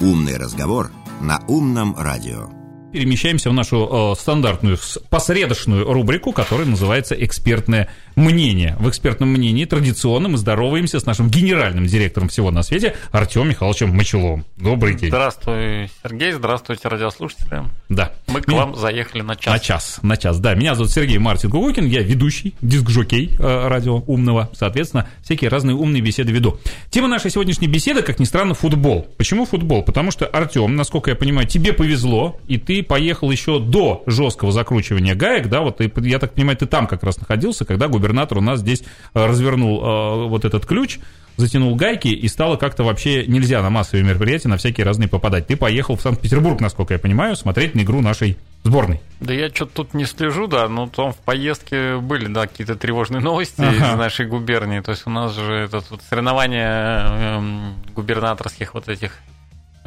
Умный 0.00 0.36
разговор 0.36 0.92
на 1.20 1.40
умном 1.48 1.96
радио 1.96 2.57
перемещаемся 2.92 3.50
в 3.50 3.52
нашу 3.52 4.12
э, 4.12 4.20
стандартную 4.20 4.78
посредочную 5.10 5.84
рубрику, 5.92 6.32
которая 6.32 6.66
называется 6.66 7.14
«Экспертное 7.14 7.88
мнение». 8.16 8.76
В 8.78 8.88
экспертном 8.88 9.28
мнении 9.30 9.64
традиционно 9.64 10.28
мы 10.28 10.38
здороваемся 10.38 11.00
с 11.00 11.06
нашим 11.06 11.28
генеральным 11.28 11.86
директором 11.86 12.28
всего 12.28 12.50
на 12.50 12.62
свете 12.62 12.96
Артемом 13.12 13.50
Михайловичем 13.50 13.90
Мочеловым. 13.90 14.44
Добрый 14.56 14.94
день. 14.94 15.10
Здравствуй, 15.10 15.90
Сергей. 16.02 16.32
Здравствуйте, 16.32 16.88
радиослушатели. 16.88 17.64
Да. 17.88 18.12
Мы 18.26 18.40
к 18.40 18.48
Меня... 18.48 18.64
вам 18.64 18.74
заехали 18.74 19.22
на 19.22 19.36
час. 19.36 19.52
На 19.52 19.58
час, 19.58 19.98
на 20.02 20.16
час, 20.16 20.40
да. 20.40 20.54
Меня 20.54 20.74
зовут 20.74 20.90
Сергей 20.90 21.18
Мартин 21.18 21.50
Кугукин, 21.50 21.86
я 21.86 22.02
ведущий, 22.02 22.54
диск-жокей 22.60 23.36
э, 23.38 23.68
радио 23.68 24.02
умного. 24.06 24.50
Соответственно, 24.54 25.08
всякие 25.22 25.50
разные 25.50 25.76
умные 25.76 26.02
беседы 26.02 26.32
веду. 26.32 26.58
Тема 26.90 27.08
нашей 27.08 27.30
сегодняшней 27.30 27.68
беседы, 27.68 28.02
как 28.02 28.18
ни 28.18 28.24
странно, 28.24 28.54
футбол. 28.54 29.06
Почему 29.16 29.44
футбол? 29.44 29.82
Потому 29.82 30.10
что, 30.10 30.26
Артем, 30.26 30.74
насколько 30.74 31.10
я 31.10 31.16
понимаю, 31.16 31.46
тебе 31.46 31.72
повезло, 31.72 32.38
и 32.48 32.58
ты 32.58 32.77
поехал 32.82 33.30
еще 33.30 33.58
до 33.58 34.02
жесткого 34.06 34.52
закручивания 34.52 35.14
гаек, 35.14 35.48
да, 35.48 35.60
вот 35.60 35.78
ты, 35.78 35.92
я 36.02 36.18
так 36.18 36.34
понимаю, 36.34 36.56
ты 36.56 36.66
там 36.66 36.86
как 36.86 37.02
раз 37.02 37.18
находился, 37.18 37.64
когда 37.64 37.88
губернатор 37.88 38.38
у 38.38 38.40
нас 38.40 38.60
здесь 38.60 38.82
э, 39.14 39.26
развернул 39.26 39.82
э, 39.82 40.28
вот 40.28 40.44
этот 40.44 40.66
ключ, 40.66 40.98
затянул 41.38 41.74
гайки, 41.76 42.08
и 42.08 42.28
стало 42.28 42.56
как-то 42.56 42.82
вообще 42.82 43.26
нельзя 43.26 43.62
на 43.62 43.70
массовые 43.70 44.04
мероприятия, 44.04 44.48
на 44.48 44.56
всякие 44.56 44.84
разные 44.84 45.08
попадать. 45.08 45.46
Ты 45.46 45.56
поехал 45.56 45.96
в 45.96 46.02
Санкт-Петербург, 46.02 46.60
насколько 46.60 46.94
я 46.94 46.98
понимаю, 46.98 47.36
смотреть 47.36 47.74
на 47.74 47.80
игру 47.80 48.00
нашей 48.00 48.36
сборной. 48.64 49.00
Да 49.20 49.32
я 49.32 49.48
что-то 49.48 49.72
тут 49.84 49.94
не 49.94 50.04
слежу, 50.04 50.48
да, 50.48 50.68
но 50.68 50.88
там 50.88 51.12
в 51.12 51.18
поездке 51.18 51.98
были, 51.98 52.26
да, 52.26 52.46
какие-то 52.46 52.74
тревожные 52.74 53.20
новости 53.20 53.60
ага. 53.60 53.92
из 53.92 53.96
нашей 53.96 54.26
губернии. 54.26 54.80
То 54.80 54.90
есть 54.90 55.06
у 55.06 55.10
нас 55.10 55.34
же 55.34 55.54
это 55.54 55.80
вот 55.90 56.02
соревнование 56.08 57.04
эм, 57.06 57.74
губернаторских 57.94 58.74
вот 58.74 58.88
этих 58.88 59.12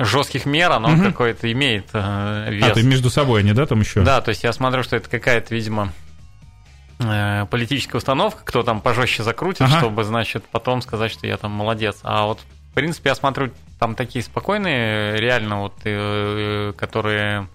жестких 0.04 0.46
мер, 0.46 0.72
оно 0.72 0.94
угу. 0.94 1.04
какое-то 1.04 1.52
имеет 1.52 1.88
э, 1.94 2.48
вес. 2.50 2.72
А, 2.72 2.74
ты 2.74 2.84
между 2.84 3.10
собой 3.10 3.42
они, 3.42 3.54
да, 3.54 3.66
там 3.66 3.82
еще? 3.82 4.02
Да, 4.02 4.22
то 4.22 4.30
есть 4.30 4.44
я 4.44 4.54
смотрю, 4.54 4.84
что 4.84 4.96
это 4.96 5.10
какая-то, 5.10 5.54
видимо, 5.54 5.92
э, 7.00 7.46
политическая 7.50 7.98
установка, 7.98 8.42
кто 8.44 8.64
там 8.64 8.82
пожестче 8.82 9.24
закрутит, 9.24 9.62
ага. 9.62 9.78
чтобы, 9.80 10.04
значит, 10.04 10.44
потом 10.52 10.82
сказать, 10.82 11.12
что 11.12 11.28
я 11.28 11.38
там 11.38 11.52
молодец. 11.52 12.00
А 12.04 12.26
вот, 12.26 12.40
в 12.72 12.74
принципе, 12.74 13.10
я 13.10 13.16
смотрю, 13.16 13.52
там 13.80 13.96
такие 13.96 14.24
спокойные, 14.24 15.20
реально, 15.20 15.62
вот, 15.62 15.74
э, 15.84 16.74
которые 16.78 17.48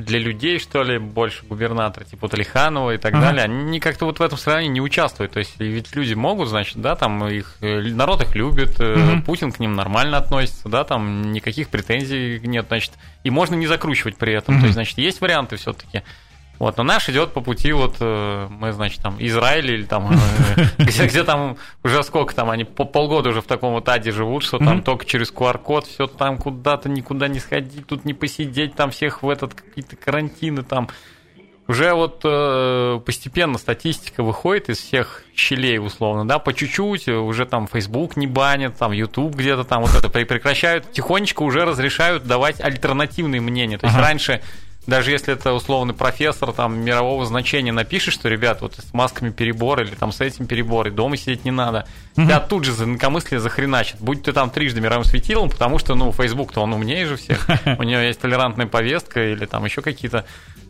для 0.00 0.18
людей, 0.18 0.58
что 0.58 0.82
ли, 0.82 0.98
больше 0.98 1.44
губернатора, 1.46 2.04
типа 2.04 2.22
вот 2.22 2.34
Алиханова 2.34 2.94
и 2.94 2.98
так 2.98 3.14
ага. 3.14 3.26
далее, 3.26 3.44
они 3.44 3.80
как-то 3.80 4.04
вот 4.06 4.18
в 4.18 4.22
этом 4.22 4.38
сравнении 4.38 4.74
не 4.74 4.80
участвуют. 4.80 5.32
То 5.32 5.38
есть 5.38 5.54
ведь 5.58 5.94
люди 5.94 6.14
могут, 6.14 6.48
значит, 6.48 6.80
да, 6.80 6.96
там 6.96 7.26
их 7.28 7.56
э, 7.60 7.80
народ 7.82 8.22
их 8.22 8.34
любит, 8.34 8.80
угу. 8.80 9.22
Путин 9.24 9.52
к 9.52 9.60
ним 9.60 9.74
нормально 9.74 10.18
относится, 10.18 10.68
да, 10.68 10.84
там 10.84 11.32
никаких 11.32 11.68
претензий 11.68 12.40
нет, 12.44 12.66
значит, 12.68 12.92
и 13.24 13.30
можно 13.30 13.54
не 13.54 13.66
закручивать 13.66 14.16
при 14.16 14.32
этом. 14.32 14.54
Угу. 14.54 14.60
То 14.60 14.66
есть, 14.66 14.74
значит, 14.74 14.98
есть 14.98 15.20
варианты 15.20 15.56
все-таки. 15.56 16.02
Вот, 16.60 16.76
но 16.76 16.82
наш 16.82 17.08
идет 17.08 17.32
по 17.32 17.40
пути, 17.40 17.72
вот 17.72 17.96
э, 18.00 18.46
мы, 18.50 18.72
значит, 18.72 19.00
там, 19.00 19.16
Израиль 19.18 19.70
или 19.72 19.84
там, 19.84 20.12
э, 20.12 20.64
где, 20.78 21.06
где 21.06 21.24
там 21.24 21.56
уже 21.82 22.02
сколько 22.02 22.34
там, 22.34 22.50
они 22.50 22.64
по 22.64 22.84
полгода 22.84 23.30
уже 23.30 23.40
в 23.40 23.46
таком 23.46 23.72
вот 23.72 23.88
аде 23.88 24.12
живут, 24.12 24.42
что 24.42 24.58
там 24.58 24.82
только 24.82 25.06
через 25.06 25.32
QR-код 25.32 25.86
все 25.86 26.06
там 26.06 26.36
куда-то 26.36 26.90
никуда 26.90 27.28
не 27.28 27.38
сходить, 27.38 27.86
тут 27.86 28.04
не 28.04 28.12
посидеть, 28.12 28.74
там 28.74 28.90
всех 28.90 29.22
в 29.22 29.30
этот 29.30 29.54
какие-то 29.54 29.96
карантины 29.96 30.62
там. 30.62 30.88
Уже 31.66 31.94
вот 31.94 32.20
э, 32.24 33.00
постепенно 33.06 33.56
статистика 33.56 34.22
выходит 34.22 34.68
из 34.68 34.80
всех 34.80 35.22
щелей, 35.34 35.78
условно, 35.78 36.28
да, 36.28 36.38
по 36.38 36.52
чуть-чуть, 36.52 37.08
уже 37.08 37.46
там 37.46 37.68
Facebook 37.68 38.18
не 38.18 38.26
банят, 38.26 38.76
там 38.76 38.92
YouTube 38.92 39.34
где-то 39.34 39.64
там 39.64 39.80
вот 39.82 39.94
это 39.94 40.10
прекращают, 40.10 40.92
тихонечко 40.92 41.42
уже 41.42 41.64
разрешают 41.64 42.24
давать 42.24 42.60
альтернативные 42.60 43.40
мнения. 43.40 43.78
То 43.78 43.86
есть 43.86 43.96
ага. 43.96 44.06
раньше 44.08 44.42
даже 44.90 45.12
если 45.12 45.32
это 45.32 45.54
условный 45.54 45.94
профессор 45.94 46.52
там 46.52 46.80
мирового 46.80 47.24
значения 47.24 47.72
напишет, 47.72 48.12
что, 48.12 48.28
ребят, 48.28 48.60
вот 48.60 48.74
с 48.74 48.92
масками 48.92 49.30
перебор 49.30 49.80
или 49.80 49.94
там 49.94 50.12
с 50.12 50.20
этим 50.20 50.46
перебор, 50.46 50.88
и 50.88 50.90
дома 50.90 51.16
сидеть 51.16 51.44
не 51.44 51.52
надо, 51.52 51.86
угу. 52.16 52.26
тебя 52.26 52.40
тут 52.40 52.64
же 52.64 52.72
за 52.72 52.84
инакомыслие 52.84 53.40
захреначит. 53.40 53.96
Будь 54.00 54.22
ты 54.22 54.32
там 54.32 54.50
трижды 54.50 54.80
мировым 54.80 55.04
светилом, 55.04 55.48
потому 55.48 55.78
что, 55.78 55.94
ну, 55.94 56.12
Facebook-то 56.12 56.60
он 56.60 56.74
умнее 56.74 57.06
же 57.06 57.16
всех, 57.16 57.48
у 57.78 57.82
него 57.84 58.00
есть 58.00 58.20
толерантная 58.20 58.66
повестка 58.66 59.32
или 59.32 59.46
там 59.46 59.64
еще 59.64 59.80
какие-то 59.80 60.26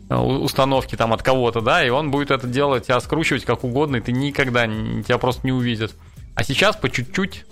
э, 0.09 0.15
установки 0.15 0.95
там 0.95 1.11
от 1.11 1.23
кого-то, 1.23 1.61
да, 1.61 1.83
и 1.85 1.89
он 1.89 2.11
будет 2.11 2.31
это 2.31 2.47
делать, 2.47 2.85
тебя 2.87 2.99
скручивать 2.99 3.43
как 3.43 3.63
угодно, 3.63 3.97
и 3.97 4.01
ты 4.01 4.11
никогда, 4.11 4.67
тебя 4.67 5.17
просто 5.17 5.41
не 5.45 5.51
увидят. 5.51 5.93
А 6.35 6.43
сейчас 6.43 6.77
по 6.77 6.89
чуть-чуть 6.89 7.45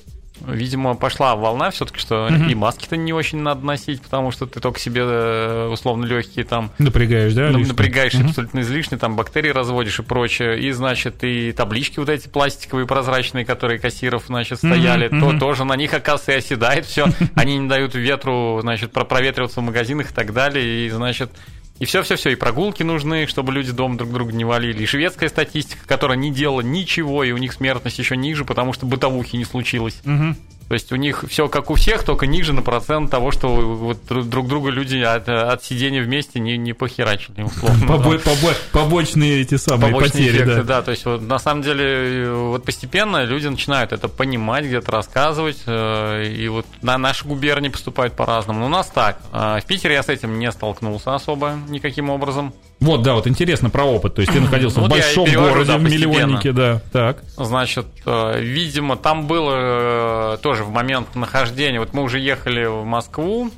Видимо, 0.48 0.96
пошла 0.96 1.36
волна 1.36 1.72
все-таки, 1.72 2.00
что 2.00 2.26
угу. 2.26 2.46
и 2.46 2.56
маски-то 2.56 2.98
не 2.98 3.14
очень 3.14 3.40
надо 3.40 3.66
носить, 3.66 4.02
потому 4.02 4.32
что 4.32 4.46
ты 4.46 4.60
только 4.60 4.80
себе 4.80 5.02
э, 5.04 5.70
условно 5.72 6.06
легкие 6.06 6.46
там 6.46 6.72
напрягаешь, 6.78 7.34
да? 7.34 7.48
Лишние? 7.48 7.68
Напрягаешь 7.68 8.14
угу. 8.16 8.28
абсолютно 8.28 8.60
излишне, 8.62 8.98
там 8.98 9.16
бактерии 9.16 9.50
разводишь 9.50 10.00
и 10.00 10.04
прочее. 10.04 10.60
И, 10.60 10.72
значит, 10.72 11.24
и 11.24 11.52
таблички 11.52 12.00
вот 12.00 12.10
эти 12.10 12.28
пластиковые, 12.28 12.88
прозрачные, 12.88 13.46
которые 13.46 13.80
кассиров, 13.80 14.26
значит, 14.28 14.60
стояли, 14.60 15.08
угу. 15.08 15.32
то 15.32 15.40
тоже 15.40 15.66
на 15.66 15.76
них, 15.76 15.94
оказывается, 15.94 16.32
и 16.32 16.36
оседает 16.36 16.86
все. 16.86 17.08
Они 17.36 17.58
не 17.58 17.68
дают 17.68 17.96
ветру, 17.96 18.60
значит, 18.62 18.92
проветриваться 18.92 19.62
в 19.62 19.64
магазинах 19.64 20.12
и 20.12 20.14
так 20.14 20.34
далее. 20.34 20.86
И, 20.86 20.90
значит, 20.90 21.32
и 21.80 21.86
все-все-все, 21.86 22.32
и 22.32 22.36
прогулки 22.36 22.84
нужны, 22.84 23.26
чтобы 23.26 23.54
люди 23.54 23.72
дом 23.72 23.98
друг 23.98 24.12
друга 24.12 24.34
не 24.34 24.44
валили. 24.44 24.84
И 24.84 24.86
шведская 24.86 25.30
статистика, 25.30 25.88
которая 25.88 26.18
не 26.18 26.32
делала 26.32 26.62
ничего, 26.62 27.24
и 27.24 27.32
у 27.32 27.38
них 27.38 27.54
смертность 27.54 28.00
еще 28.00 28.18
ниже, 28.18 28.44
потому 28.44 28.74
что 28.74 28.86
бытовухи 28.86 29.38
не 29.38 29.46
случилось. 29.46 30.02
Угу. 30.06 30.36
То 30.70 30.74
есть 30.74 30.92
у 30.92 30.96
них 30.98 31.26
все 31.28 31.50
как 31.50 31.72
у 31.72 31.74
всех, 31.74 32.04
только 32.04 32.28
ниже 32.28 32.54
на 32.54 32.62
процент 32.62 33.10
того, 33.10 33.32
что 33.32 33.48
вот 33.56 33.98
друг 34.08 34.48
друга 34.48 34.70
люди 34.70 34.98
от, 34.98 35.28
от 35.28 35.64
сидения 35.64 36.00
вместе 36.04 36.40
не, 36.40 36.58
не 36.58 36.74
похерачили, 36.74 37.42
условно. 37.42 37.86
Побо- 37.86 38.22
побо- 38.24 38.56
побочные 38.72 39.42
эти 39.42 39.58
самые 39.58 39.92
побочные 39.92 40.28
потери, 40.28 40.44
эффекты, 40.44 40.56
да. 40.58 40.64
да. 40.64 40.82
То 40.84 40.92
есть 40.92 41.06
вот, 41.06 41.24
на 41.24 41.40
самом 41.40 41.64
деле 41.64 42.32
вот 42.32 42.64
постепенно 42.66 43.24
люди 43.24 43.48
начинают 43.48 43.94
это 43.94 44.08
понимать, 44.08 44.66
где-то 44.66 44.92
рассказывать, 44.92 45.64
э, 45.66 46.28
и 46.28 46.48
вот 46.50 46.68
на 46.84 47.00
наши 47.00 47.26
губернии 47.26 47.70
поступают 47.70 48.14
по-разному. 48.16 48.60
Но 48.60 48.66
у 48.68 48.70
нас 48.70 48.92
так. 48.94 49.20
А 49.32 49.60
в 49.60 49.66
Питере 49.66 49.96
я 49.96 50.04
с 50.04 50.10
этим 50.10 50.38
не 50.38 50.52
столкнулся 50.52 51.16
особо 51.16 51.58
никаким 51.68 52.12
образом. 52.12 52.54
Вот, 52.80 53.02
да, 53.02 53.14
вот 53.14 53.28
интересно 53.28 53.70
про 53.70 53.84
опыт. 53.84 54.16
То 54.16 54.22
есть 54.22 54.34
ты 54.34 54.40
находился 54.42 54.82
в 54.82 54.88
большом 54.88 55.32
городе, 55.32 55.76
в 55.76 55.84
миллионнике, 55.84 56.52
да. 56.52 56.82
Так. 56.92 57.24
Значит, 57.36 57.88
э, 58.06 58.40
видимо, 58.42 58.96
там 58.96 59.28
было 59.28 60.36
э, 60.36 60.38
тоже 60.42 60.64
в 60.64 60.72
момент 60.72 61.16
нахождения. 61.16 61.80
Вот 61.80 61.94
мы 61.94 62.04
уже 62.04 62.20
ехали 62.20 62.66
в 62.66 62.86
Москву 62.86 63.52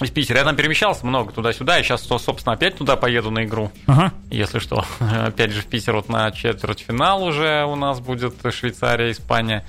из 0.00 0.10
Питера. 0.10 0.38
Я 0.38 0.44
там 0.44 0.56
перемещался 0.56 1.06
много 1.06 1.32
туда-сюда. 1.32 1.78
И 1.78 1.82
сейчас, 1.82 2.02
собственно, 2.02 2.54
опять 2.54 2.76
туда 2.76 2.96
поеду 2.96 3.30
на 3.30 3.44
игру. 3.44 3.70
Ага. 3.86 4.12
Если 4.30 4.58
что. 4.58 4.84
Опять 5.00 5.52
же, 5.52 5.62
в 5.62 5.66
Питер 5.66 5.94
вот 5.94 6.08
на 6.08 6.30
четвертьфинал 6.30 7.24
уже 7.24 7.64
у 7.64 7.76
нас 7.76 8.00
будет 8.00 8.34
Швейцария, 8.50 9.10
Испания. 9.10 9.64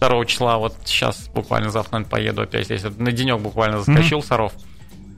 2 0.00 0.24
числа, 0.24 0.56
вот 0.56 0.74
сейчас 0.84 1.28
буквально 1.34 1.70
завтра, 1.70 1.92
наверное, 1.98 2.10
поеду 2.10 2.42
опять. 2.42 2.70
Если 2.70 2.88
на 2.88 3.12
денек 3.12 3.38
буквально 3.38 3.82
заскочил 3.82 4.20
mm-hmm. 4.20 4.26
Саров. 4.26 4.52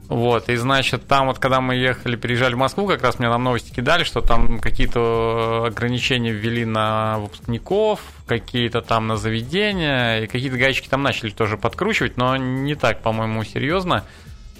Вот, 0.09 0.49
и 0.49 0.55
значит, 0.55 1.07
там 1.07 1.27
вот, 1.27 1.39
когда 1.39 1.61
мы 1.61 1.75
ехали, 1.75 2.15
приезжали 2.15 2.53
в 2.53 2.57
Москву, 2.57 2.87
как 2.87 3.01
раз 3.01 3.19
мне 3.19 3.29
нам 3.29 3.43
новости 3.43 3.73
кидали, 3.73 4.03
что 4.03 4.21
там 4.21 4.59
какие-то 4.59 5.65
ограничения 5.67 6.31
ввели 6.31 6.65
на 6.65 7.19
выпускников, 7.19 8.01
какие-то 8.27 8.81
там 8.81 9.07
на 9.07 9.15
заведения, 9.15 10.21
и 10.21 10.27
какие-то 10.27 10.57
гаечки 10.57 10.89
там 10.89 11.03
начали 11.03 11.29
тоже 11.29 11.57
подкручивать, 11.57 12.17
но 12.17 12.35
не 12.35 12.75
так, 12.75 13.01
по-моему, 13.01 13.43
серьезно. 13.43 14.03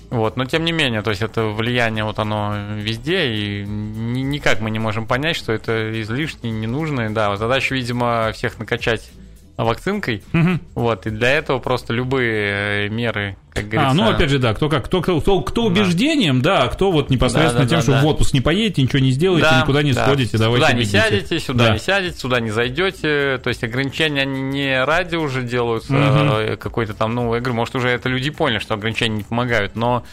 Вот, 0.09 0.37
но 0.37 0.45
тем 0.45 0.63
не 0.63 0.71
менее, 0.71 1.01
то 1.01 1.09
есть 1.09 1.23
это 1.23 1.45
влияние 1.45 2.03
вот 2.03 2.19
оно 2.19 2.53
везде, 2.77 3.33
и 3.33 3.65
никак 3.65 4.61
мы 4.61 4.69
не 4.69 4.79
можем 4.79 5.07
понять, 5.07 5.35
что 5.35 5.51
это 5.51 6.01
излишне, 6.01 6.51
ненужное. 6.51 7.09
Да, 7.09 7.35
задача, 7.35 7.73
видимо, 7.73 8.31
всех 8.31 8.59
накачать 8.59 9.11
вакцинкой. 9.57 10.23
Угу. 10.33 10.59
Вот, 10.75 11.05
и 11.05 11.09
для 11.09 11.31
этого 11.31 11.59
просто 11.59 11.93
любые 11.93 12.87
э, 12.87 12.89
меры, 12.89 13.37
как 13.51 13.67
говорится. 13.67 13.91
А, 13.91 13.93
ну 13.93 14.09
опять 14.09 14.29
же, 14.29 14.39
да, 14.39 14.53
кто 14.53 14.67
как, 14.67 14.85
кто, 14.85 15.01
кто, 15.01 15.19
кто, 15.19 15.41
кто 15.41 15.65
убеждением, 15.65 16.41
да, 16.41 16.63
а 16.63 16.67
кто 16.69 16.91
вот 16.91 17.09
непосредственно 17.09 17.65
да, 17.65 17.65
да, 17.65 17.69
тем, 17.69 17.77
да, 17.79 17.83
что 17.83 17.91
да. 17.91 18.01
в 18.01 18.05
отпуск 18.07 18.33
не 18.33 18.41
поедете, 18.41 18.81
ничего 18.81 18.99
не 18.99 19.11
сделаете, 19.11 19.47
да, 19.49 19.61
никуда 19.61 19.83
не 19.83 19.93
да. 19.93 20.05
сходите, 20.05 20.37
давайте. 20.37 20.65
Сюда 20.65 20.79
не 20.79 20.85
сядете, 20.85 21.39
сюда 21.39 21.67
да. 21.67 21.73
не 21.73 21.79
сядете, 21.79 22.17
сюда 22.17 22.39
не 22.39 22.49
зайдете. 22.49 23.39
То 23.43 23.49
есть 23.49 23.63
ограничения 23.63 24.21
они 24.21 24.41
не 24.41 24.83
ради 24.83 25.15
уже 25.17 25.43
делаются, 25.43 25.93
угу. 25.93 26.57
какой-то 26.57 26.93
там, 26.95 27.13
ну, 27.13 27.33
я 27.35 27.39
говорю, 27.39 27.55
может, 27.55 27.75
уже 27.75 27.89
это 27.89 28.09
люди 28.09 28.31
поняли, 28.31 28.59
что 28.59 28.73
ограничения 28.73 29.17
не 29.17 29.23
помогают, 29.23 29.75
но 29.75 30.03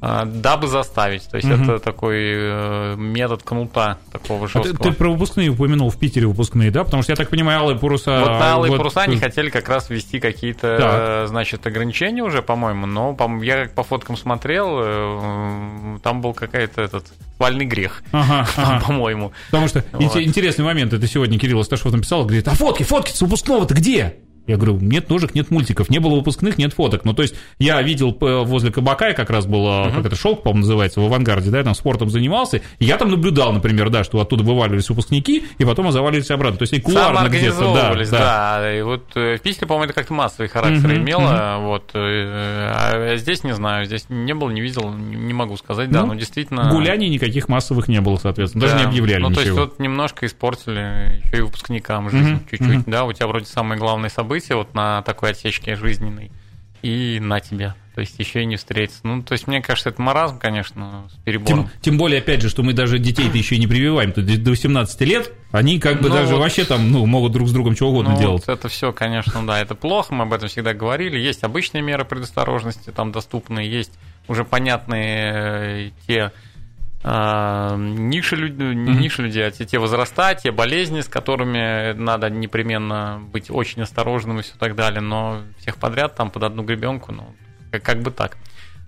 дабы 0.00 0.68
заставить. 0.68 1.28
То 1.28 1.36
есть 1.36 1.48
угу. 1.48 1.62
это 1.62 1.78
такой 1.78 2.18
э, 2.18 2.94
метод 2.96 3.42
кнута 3.42 3.98
такого 4.12 4.46
жесткого. 4.46 4.74
А 4.74 4.76
ты, 4.76 4.90
ты 4.90 4.92
про 4.92 5.10
выпускные 5.10 5.48
упомянул 5.50 5.90
в 5.90 5.98
Питере 5.98 6.26
выпускные, 6.26 6.70
да? 6.70 6.84
Потому 6.84 7.02
что 7.02 7.12
я 7.12 7.16
так 7.16 7.30
понимаю, 7.30 7.60
алые 7.60 7.78
паруса... 7.78 8.20
Вот 8.20 8.28
на 8.28 8.52
алые 8.52 8.70
вот... 8.70 8.78
паруса 8.78 9.02
они 9.02 9.16
хотели 9.16 9.48
как 9.50 9.68
раз 9.68 9.88
ввести 9.90 10.20
какие-то, 10.20 10.76
так. 10.78 11.28
значит, 11.28 11.66
ограничения 11.66 12.22
уже, 12.22 12.42
по-моему, 12.42 12.86
но 12.86 13.14
по 13.14 13.26
я 13.42 13.68
по 13.74 13.82
фоткам 13.82 14.16
смотрел, 14.16 14.80
э, 14.82 15.98
там 16.02 16.20
был 16.20 16.34
какой-то 16.34 16.82
этот 16.82 17.06
вальный 17.38 17.64
грех, 17.64 18.02
ага, 18.12 18.46
ага. 18.56 18.80
по-моему. 18.86 19.32
Потому 19.50 19.68
что 19.68 19.84
вот. 19.92 20.16
интересный 20.16 20.64
момент, 20.64 20.92
это 20.92 21.06
сегодня 21.06 21.38
Кирилл 21.38 21.60
Асташов 21.60 21.92
написал, 21.92 22.24
говорит, 22.24 22.46
а 22.48 22.52
фотки, 22.52 22.82
фотки 22.82 23.12
с 23.12 23.20
выпускного-то 23.20 23.74
где? 23.74 24.16
Я 24.46 24.56
говорю, 24.56 24.78
нет 24.80 25.10
ножек, 25.10 25.34
нет 25.34 25.50
мультиков, 25.50 25.90
не 25.90 25.98
было 25.98 26.16
выпускных, 26.16 26.58
нет 26.58 26.72
фоток. 26.72 27.04
Ну, 27.04 27.14
то 27.14 27.22
есть 27.22 27.34
я 27.58 27.82
видел 27.82 28.16
возле 28.20 28.70
кабака, 28.70 29.12
как 29.12 29.30
раз 29.30 29.46
было, 29.46 29.86
uh-huh. 29.86 29.96
как 29.96 30.06
это, 30.06 30.16
шелк, 30.16 30.42
по-моему, 30.42 30.60
называется, 30.60 31.00
в 31.00 31.04
авангарде, 31.04 31.50
да, 31.50 31.58
я 31.58 31.64
там 31.64 31.74
спортом 31.74 32.10
занимался, 32.10 32.60
и 32.78 32.84
я 32.84 32.96
там 32.96 33.10
наблюдал, 33.10 33.52
например, 33.52 33.90
да, 33.90 34.04
что 34.04 34.20
оттуда 34.20 34.44
вываливались 34.44 34.88
выпускники, 34.88 35.44
и 35.58 35.64
потом 35.64 35.90
заваливались 35.90 36.30
обратно. 36.30 36.58
То 36.58 36.62
есть 36.62 36.74
и 36.74 36.80
кулуарно 36.80 37.28
где-то, 37.28 37.74
да, 37.74 37.94
да. 37.94 38.04
да. 38.10 38.76
И 38.76 38.82
вот 38.82 39.04
э, 39.16 39.36
в 39.36 39.40
Питере, 39.40 39.66
по-моему, 39.66 39.86
это 39.86 39.94
как-то 39.94 40.14
массовый 40.14 40.48
характер 40.48 40.90
uh-huh, 40.90 40.96
имело, 40.96 41.22
uh-huh. 41.22 41.66
вот. 41.66 41.90
Э, 41.94 42.70
а 42.72 43.16
здесь 43.16 43.42
не 43.42 43.52
знаю, 43.52 43.86
здесь 43.86 44.06
не 44.08 44.34
был, 44.34 44.48
не 44.50 44.60
видел, 44.60 44.92
не 44.92 45.34
могу 45.34 45.56
сказать, 45.56 45.90
да, 45.90 46.02
ну, 46.02 46.08
но 46.08 46.14
действительно... 46.14 46.70
Гуляний 46.70 47.08
никаких 47.08 47.48
массовых 47.48 47.88
не 47.88 48.00
было, 48.00 48.16
соответственно, 48.16 48.62
даже 48.62 48.74
да. 48.74 48.80
не 48.82 48.86
объявляли 48.86 49.22
Ну, 49.22 49.30
ничего. 49.30 49.42
то 49.42 49.48
есть 49.48 49.58
вот 49.58 49.78
немножко 49.80 50.26
испортили 50.26 51.20
еще 51.24 51.38
и 51.38 51.40
выпускникам 51.40 52.10
жизнь 52.10 52.34
uh-huh, 52.34 52.50
чуть-чуть, 52.50 52.86
uh-huh. 52.86 52.90
да, 52.90 53.04
у 53.04 53.12
тебя 53.12 53.26
вроде 53.26 53.46
самое 53.46 53.78
главное 53.80 54.10
событие 54.10 54.35
вот 54.54 54.74
на 54.74 55.02
такой 55.02 55.30
отсечке 55.30 55.76
жизненной, 55.76 56.30
и 56.82 57.18
на 57.20 57.40
тебе. 57.40 57.74
То 57.94 58.00
есть 58.00 58.18
еще 58.18 58.42
и 58.42 58.44
не 58.44 58.56
встретиться. 58.56 59.00
Ну, 59.04 59.22
то 59.22 59.32
есть, 59.32 59.46
мне 59.46 59.62
кажется, 59.62 59.88
это 59.88 60.02
маразм, 60.02 60.38
конечно, 60.38 61.08
с 61.10 61.16
перебором. 61.24 61.64
Тем, 61.64 61.70
тем 61.80 61.98
более, 61.98 62.18
опять 62.18 62.42
же, 62.42 62.50
что 62.50 62.62
мы 62.62 62.74
даже 62.74 62.98
детей-то 62.98 63.38
еще 63.38 63.56
и 63.56 63.58
не 63.58 63.66
прививаем. 63.66 64.12
То 64.12 64.20
есть 64.20 64.42
до 64.42 64.50
18 64.50 65.00
лет 65.00 65.32
они 65.50 65.80
как 65.80 66.02
бы 66.02 66.10
ну, 66.10 66.14
даже 66.14 66.34
вот, 66.34 66.40
вообще 66.40 66.64
там 66.64 66.92
ну, 66.92 67.06
могут 67.06 67.32
друг 67.32 67.48
с 67.48 67.52
другом 67.52 67.74
чего 67.74 67.88
угодно 67.88 68.12
ну, 68.12 68.18
делать. 68.18 68.46
Вот 68.46 68.52
это 68.58 68.68
все, 68.68 68.92
конечно, 68.92 69.46
да, 69.46 69.58
это 69.58 69.74
плохо, 69.74 70.12
мы 70.12 70.24
об 70.24 70.32
этом 70.34 70.50
всегда 70.50 70.74
говорили. 70.74 71.18
Есть 71.18 71.42
обычные 71.42 71.82
меры 71.82 72.04
предосторожности, 72.04 72.90
там 72.90 73.12
доступные, 73.12 73.70
есть 73.70 73.92
уже 74.28 74.44
понятные 74.44 75.32
э, 75.32 75.90
те 76.06 76.32
ниши, 77.06 78.36
не 78.36 78.94
ниши 78.94 79.22
людей, 79.22 79.46
а 79.46 79.50
те, 79.52 79.64
те 79.64 79.78
возраста, 79.78 80.34
те 80.34 80.50
болезни, 80.50 81.02
с 81.02 81.08
которыми 81.08 81.92
надо 81.92 82.30
непременно 82.30 83.22
быть 83.32 83.48
очень 83.48 83.82
осторожным 83.82 84.40
и 84.40 84.42
все 84.42 84.54
так 84.58 84.74
далее, 84.74 85.00
но 85.00 85.42
всех 85.58 85.76
подряд 85.76 86.16
там 86.16 86.30
под 86.30 86.42
одну 86.42 86.64
гребенку, 86.64 87.12
ну, 87.12 87.34
как, 87.70 87.82
как 87.82 88.02
бы 88.02 88.10
так. 88.10 88.36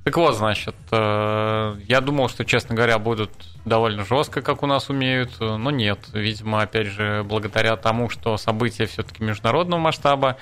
Так 0.03 0.17
вот, 0.17 0.37
значит, 0.37 0.75
э, 0.91 1.77
я 1.87 2.01
думал, 2.01 2.29
что, 2.29 2.45
честно 2.45 2.75
говоря, 2.75 2.99
будут 2.99 3.31
довольно 3.65 4.05
жестко, 4.05 4.43
как 4.43 4.63
у 4.63 4.67
нас 4.67 4.89
умеют, 4.89 5.39
но 5.39 5.71
нет. 5.71 5.99
Видимо, 6.13 6.63
опять 6.63 6.87
же, 6.87 7.23
благодаря 7.25 7.77
тому, 7.77 8.09
что 8.09 8.37
события 8.37 8.87
все-таки 8.87 9.23
международного 9.23 9.79
масштаба, 9.79 10.39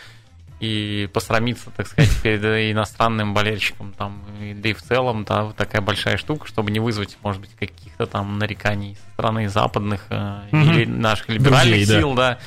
и 0.61 1.09
посрамиться, 1.13 1.71
так 1.71 1.87
сказать, 1.87 2.11
перед 2.23 2.43
иностранным 2.73 3.35
болельщиком, 3.35 3.93
там, 3.93 4.23
да 4.39 4.69
и 4.69 4.73
в 4.73 4.83
целом, 4.83 5.25
да, 5.25 5.53
такая 5.53 5.83
большая 5.83 6.17
штука, 6.17 6.47
чтобы 6.47 6.71
не 6.71 6.81
вызвать, 6.81 7.19
может 7.23 7.41
быть, 7.41 7.55
каких-то 7.55 8.07
там 8.07 8.39
нареканий 8.39 8.97
со 8.97 9.13
стороны 9.13 9.49
западных 9.49 10.07
mm-hmm. 10.09 10.49
или 10.51 10.85
наших 10.87 11.29
либеральных 11.29 11.87
Друзей, 11.87 12.01
сил, 12.01 12.15
да. 12.15 12.35
да, 12.35 12.39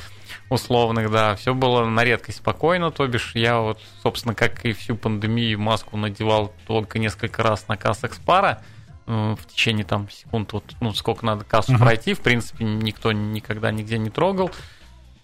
условных, 0.48 1.10
да, 1.10 1.36
все 1.36 1.54
было 1.54 1.84
на 1.84 2.02
редкость 2.02 2.38
спокойно, 2.38 2.90
то 2.90 3.06
бишь 3.06 3.32
я 3.34 3.60
вот, 3.60 3.80
собственно, 4.02 4.34
как 4.34 4.64
и 4.64 4.72
всю 4.72 4.96
пандемию 4.96 5.60
маску 5.60 5.96
надевал 5.96 6.52
только 6.66 6.98
несколько 6.98 7.42
раз 7.44 7.68
на 7.68 7.76
кассах 7.76 8.14
Спара, 8.14 8.60
э, 9.06 9.36
в 9.38 9.46
течение 9.46 9.84
там 9.84 10.10
секунд, 10.10 10.52
вот, 10.52 10.64
ну, 10.80 10.92
сколько 10.92 11.24
надо 11.24 11.44
кассу 11.44 11.72
uh-huh. 11.72 11.78
пройти, 11.78 12.14
в 12.14 12.20
принципе, 12.20 12.64
никто 12.64 13.12
никогда 13.12 13.70
нигде 13.70 13.96
не 13.98 14.10
трогал. 14.10 14.50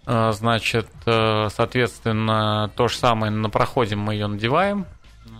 А, 0.07 0.31
значит, 0.33 0.87
э, 1.05 1.49
соответственно, 1.55 2.71
то 2.77 2.87
же 2.87 2.97
самое 2.97 3.33
на 3.33 3.51
проходе 3.51 3.97
мы 3.97 4.15
ее 4.15 4.29
надеваем. 4.29 4.87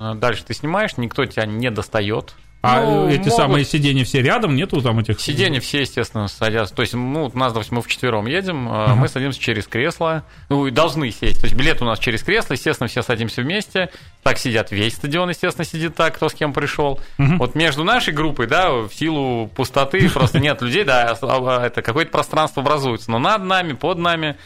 А, 0.01 0.15
дальше 0.15 0.45
ты 0.45 0.55
снимаешь, 0.55 0.97
никто 0.97 1.25
тебя 1.25 1.47
не 1.47 1.71
достает. 1.71 2.35
А 2.63 2.83
ну, 2.83 3.09
эти 3.09 3.19
могут... 3.19 3.35
самые 3.35 3.65
сиденья 3.65 4.05
все 4.05 4.23
рядом, 4.23 4.57
нету 4.57 4.81
там 4.83 4.99
этих? 4.99 5.21
Сиденья 5.21 5.61
все, 5.61 5.83
естественно, 5.83 6.27
садятся. 6.27 6.75
То 6.75 6.83
есть, 6.83 6.95
ну, 6.95 7.31
у 7.33 7.39
нас, 7.39 7.53
допустим, 7.53 7.77
мы 7.77 7.83
вчетвером 7.83 8.27
едем, 8.27 8.69
uh-huh. 8.69 8.95
мы 8.95 9.07
садимся 9.07 9.39
через 9.39 9.69
кресло, 9.69 10.25
ну, 10.49 10.67
и 10.67 10.73
должны 10.73 11.11
сесть. 11.13 11.41
То 11.41 11.47
есть, 11.47 11.55
билет 11.55 11.81
у 11.81 11.85
нас 11.85 12.01
через 12.01 12.25
кресло, 12.25 12.55
естественно, 12.55 12.89
все 12.89 13.03
садимся 13.03 13.43
вместе. 13.43 13.91
Так 14.25 14.39
сидят 14.39 14.73
весь 14.73 14.95
стадион, 14.95 15.29
естественно, 15.29 15.65
сидит 15.65 15.95
так, 15.95 16.17
кто 16.17 16.29
с 16.29 16.35
кем 16.35 16.53
пришел. 16.53 16.99
Uh-huh. 17.19 17.37
Вот 17.37 17.55
между 17.55 17.85
нашей 17.85 18.13
группой, 18.13 18.49
да, 18.49 18.73
в 18.73 18.91
силу 18.93 19.47
пустоты 19.47 20.09
просто 20.11 20.39
нет 20.41 20.61
людей, 20.61 20.83
да, 20.83 21.13
это 21.13 21.83
какое-то 21.83 22.11
пространство 22.11 22.63
образуется. 22.63 23.13
Но 23.13 23.21
над 23.21 23.45
нами, 23.45 23.75
под 23.75 23.99
нами 23.99 24.37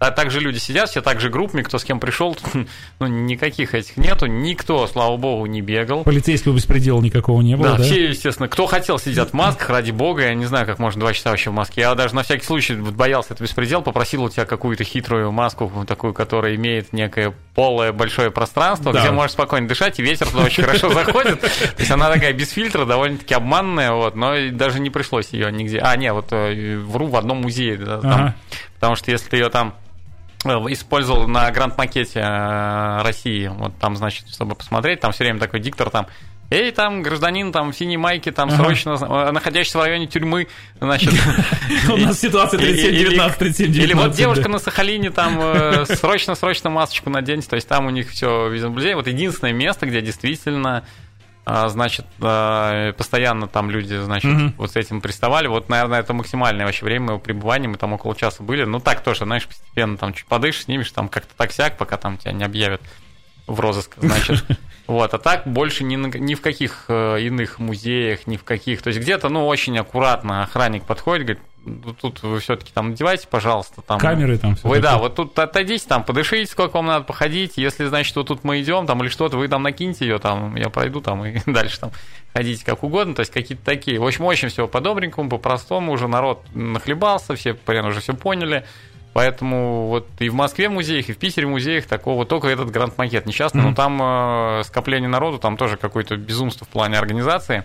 а 0.00 0.10
также 0.10 0.40
люди 0.40 0.56
сидят, 0.56 0.88
все 0.88 1.02
так 1.02 1.20
же 1.20 1.28
группами, 1.28 1.60
кто 1.60 1.78
с 1.78 1.84
кем 1.84 2.00
пришел, 2.00 2.34
ну, 2.98 3.06
никаких 3.06 3.74
этих 3.74 3.98
нету, 3.98 4.24
никто, 4.24 4.86
слава 4.86 5.18
богу, 5.18 5.44
не 5.44 5.60
бегал. 5.60 6.04
Полицейского 6.04 6.54
беспредела 6.54 7.02
никакого 7.02 7.42
не 7.42 7.54
было, 7.54 7.72
да? 7.72 7.76
Да, 7.76 7.82
все, 7.84 8.08
естественно, 8.08 8.48
кто 8.48 8.64
хотел, 8.64 8.98
сидят 8.98 9.30
в 9.30 9.32
масках, 9.34 9.68
ради 9.68 9.90
бога, 9.90 10.22
я 10.22 10.34
не 10.34 10.46
знаю, 10.46 10.64
как 10.64 10.78
можно 10.78 11.00
два 11.00 11.12
часа 11.12 11.28
вообще 11.28 11.50
в 11.50 11.52
маске. 11.52 11.82
Я 11.82 11.94
даже 11.94 12.14
на 12.14 12.22
всякий 12.22 12.46
случай 12.46 12.76
боялся 12.76 13.34
это 13.34 13.44
беспредел, 13.44 13.82
попросил 13.82 14.24
у 14.24 14.30
тебя 14.30 14.46
какую-то 14.46 14.84
хитрую 14.84 15.30
маску, 15.32 15.70
такую, 15.86 16.14
которая 16.14 16.54
имеет 16.54 16.94
некое 16.94 17.34
полое 17.54 17.92
большое 17.92 18.30
пространство, 18.30 18.94
да. 18.94 19.00
где 19.00 19.10
можешь 19.10 19.32
спокойно 19.32 19.68
дышать, 19.68 19.98
и 19.98 20.02
ветер 20.02 20.28
туда 20.28 20.44
очень 20.44 20.64
хорошо 20.64 20.90
заходит. 20.94 21.42
То 21.42 21.50
есть 21.76 21.90
она 21.90 22.10
такая 22.10 22.32
без 22.32 22.50
фильтра, 22.52 22.86
довольно-таки 22.86 23.34
обманная, 23.34 23.92
вот, 23.92 24.16
но 24.16 24.32
даже 24.50 24.80
не 24.80 24.88
пришлось 24.88 25.28
ее 25.32 25.52
нигде. 25.52 25.78
А, 25.80 25.94
не, 25.96 26.10
вот 26.14 26.28
э, 26.30 26.78
вру 26.78 27.08
в 27.08 27.16
одном 27.16 27.42
музее, 27.42 27.78
потому 28.76 28.96
что 28.96 29.10
если 29.10 29.28
ты 29.28 29.36
ее 29.36 29.50
там 29.50 29.74
использовал 30.44 31.28
на 31.28 31.50
гранд-макете 31.50 32.20
э, 32.20 33.02
России. 33.02 33.48
Вот 33.48 33.76
там, 33.78 33.96
значит, 33.96 34.28
чтобы 34.30 34.54
посмотреть, 34.54 35.00
там 35.00 35.12
все 35.12 35.24
время 35.24 35.38
такой 35.38 35.60
диктор 35.60 35.90
там 35.90 36.06
Эй, 36.52 36.72
там, 36.72 37.02
гражданин, 37.02 37.52
там, 37.52 37.70
в 37.70 37.76
синей 37.76 37.96
майке, 37.96 38.32
там, 38.32 38.50
срочно, 38.50 38.98
э, 39.00 39.30
находящийся 39.30 39.78
в 39.78 39.82
районе 39.82 40.08
тюрьмы, 40.08 40.48
значит... 40.80 41.14
У 41.88 41.96
нас 41.96 42.18
ситуация 42.18 42.58
37-19, 42.58 43.38
37-19. 43.38 43.66
Или 43.68 43.92
вот 43.92 44.10
девушка 44.14 44.48
на 44.48 44.58
Сахалине, 44.58 45.10
там, 45.10 45.86
срочно-срочно 45.86 46.68
масочку 46.68 47.08
наденьте, 47.08 47.48
то 47.48 47.54
есть 47.54 47.68
там 47.68 47.86
у 47.86 47.90
них 47.90 48.10
все 48.10 48.48
визуализировано. 48.48 48.96
Вот 48.96 49.06
единственное 49.06 49.52
место, 49.52 49.86
где 49.86 50.02
действительно 50.02 50.84
значит, 51.46 52.06
а, 52.20 52.92
постоянно 52.92 53.48
там 53.48 53.70
люди, 53.70 53.94
значит, 53.96 54.30
угу. 54.30 54.52
вот 54.58 54.72
с 54.72 54.76
этим 54.76 55.00
приставали. 55.00 55.46
Вот, 55.46 55.68
наверное, 55.68 56.00
это 56.00 56.12
максимальное 56.12 56.66
вообще 56.66 56.84
время 56.84 57.06
моего 57.06 57.18
пребывания, 57.18 57.68
мы 57.68 57.76
там 57.76 57.92
около 57.92 58.14
часа 58.14 58.42
были. 58.42 58.64
Ну, 58.64 58.80
так 58.80 59.02
тоже, 59.02 59.24
знаешь, 59.24 59.46
постепенно 59.46 59.96
там 59.96 60.12
чуть 60.12 60.26
подышишь, 60.26 60.64
снимешь, 60.64 60.90
там 60.92 61.08
как-то 61.08 61.34
так-сяк, 61.36 61.76
пока 61.76 61.96
там 61.96 62.18
тебя 62.18 62.32
не 62.32 62.44
объявят 62.44 62.82
в 63.46 63.58
розыск, 63.60 63.94
значит. 63.98 64.44
Вот, 64.86 65.14
а 65.14 65.18
так 65.18 65.46
больше 65.46 65.84
ни, 65.84 65.94
ни 65.94 66.34
в 66.34 66.40
каких 66.40 66.86
э, 66.88 67.20
иных 67.20 67.60
музеях, 67.60 68.26
ни 68.26 68.36
в 68.36 68.42
каких. 68.42 68.82
То 68.82 68.88
есть 68.88 68.98
где-то, 68.98 69.28
ну, 69.28 69.46
очень 69.46 69.78
аккуратно 69.78 70.42
охранник 70.42 70.82
подходит, 70.82 71.26
говорит, 71.26 71.44
тут 72.00 72.22
вы 72.22 72.40
все-таки 72.40 72.72
там 72.72 72.90
надевайте, 72.90 73.28
пожалуйста, 73.28 73.82
там. 73.82 73.98
Камеры 73.98 74.38
там. 74.38 74.52
Вы, 74.52 74.56
такое. 74.56 74.80
да, 74.80 74.98
вот 74.98 75.14
тут 75.14 75.38
отойдите, 75.38 75.86
там, 75.86 76.04
подышите, 76.04 76.50
сколько 76.50 76.76
вам 76.76 76.86
надо 76.86 77.04
походить. 77.04 77.56
Если, 77.56 77.86
значит, 77.86 78.14
вот 78.16 78.28
тут 78.28 78.44
мы 78.44 78.60
идем, 78.60 78.86
там, 78.86 79.02
или 79.02 79.08
что-то, 79.08 79.36
вы 79.36 79.48
там 79.48 79.62
накиньте 79.62 80.06
ее, 80.06 80.18
там, 80.18 80.56
я 80.56 80.70
пройду, 80.70 81.00
там, 81.00 81.24
и 81.24 81.38
дальше 81.46 81.80
там 81.80 81.90
ходите 82.32 82.64
как 82.64 82.82
угодно. 82.82 83.14
То 83.14 83.20
есть 83.20 83.32
какие-то 83.32 83.64
такие. 83.64 83.98
В 83.98 84.06
общем, 84.06 84.24
очень 84.24 84.48
все 84.48 84.66
по-добренькому, 84.66 85.28
по-простому. 85.28 85.92
Уже 85.92 86.08
народ 86.08 86.42
нахлебался, 86.54 87.34
все, 87.34 87.54
примерно, 87.54 87.90
уже 87.90 88.00
все 88.00 88.14
поняли. 88.14 88.64
Поэтому 89.12 89.88
вот 89.88 90.06
и 90.20 90.28
в 90.28 90.34
Москве 90.34 90.68
в 90.68 90.72
музеях, 90.72 91.08
и 91.08 91.12
в 91.12 91.18
Питере 91.18 91.46
в 91.46 91.50
музеях 91.50 91.86
такого 91.86 92.24
только 92.24 92.46
этот 92.46 92.70
гранд-макет 92.70 93.26
несчастный, 93.26 93.62
mm-hmm. 93.62 93.70
но 93.70 93.74
там 93.74 93.98
э, 94.00 94.62
скопление 94.64 95.08
народу, 95.08 95.38
там 95.38 95.56
тоже 95.56 95.76
какое-то 95.76 96.16
безумство 96.16 96.64
в 96.64 96.68
плане 96.68 96.96
организации. 96.96 97.64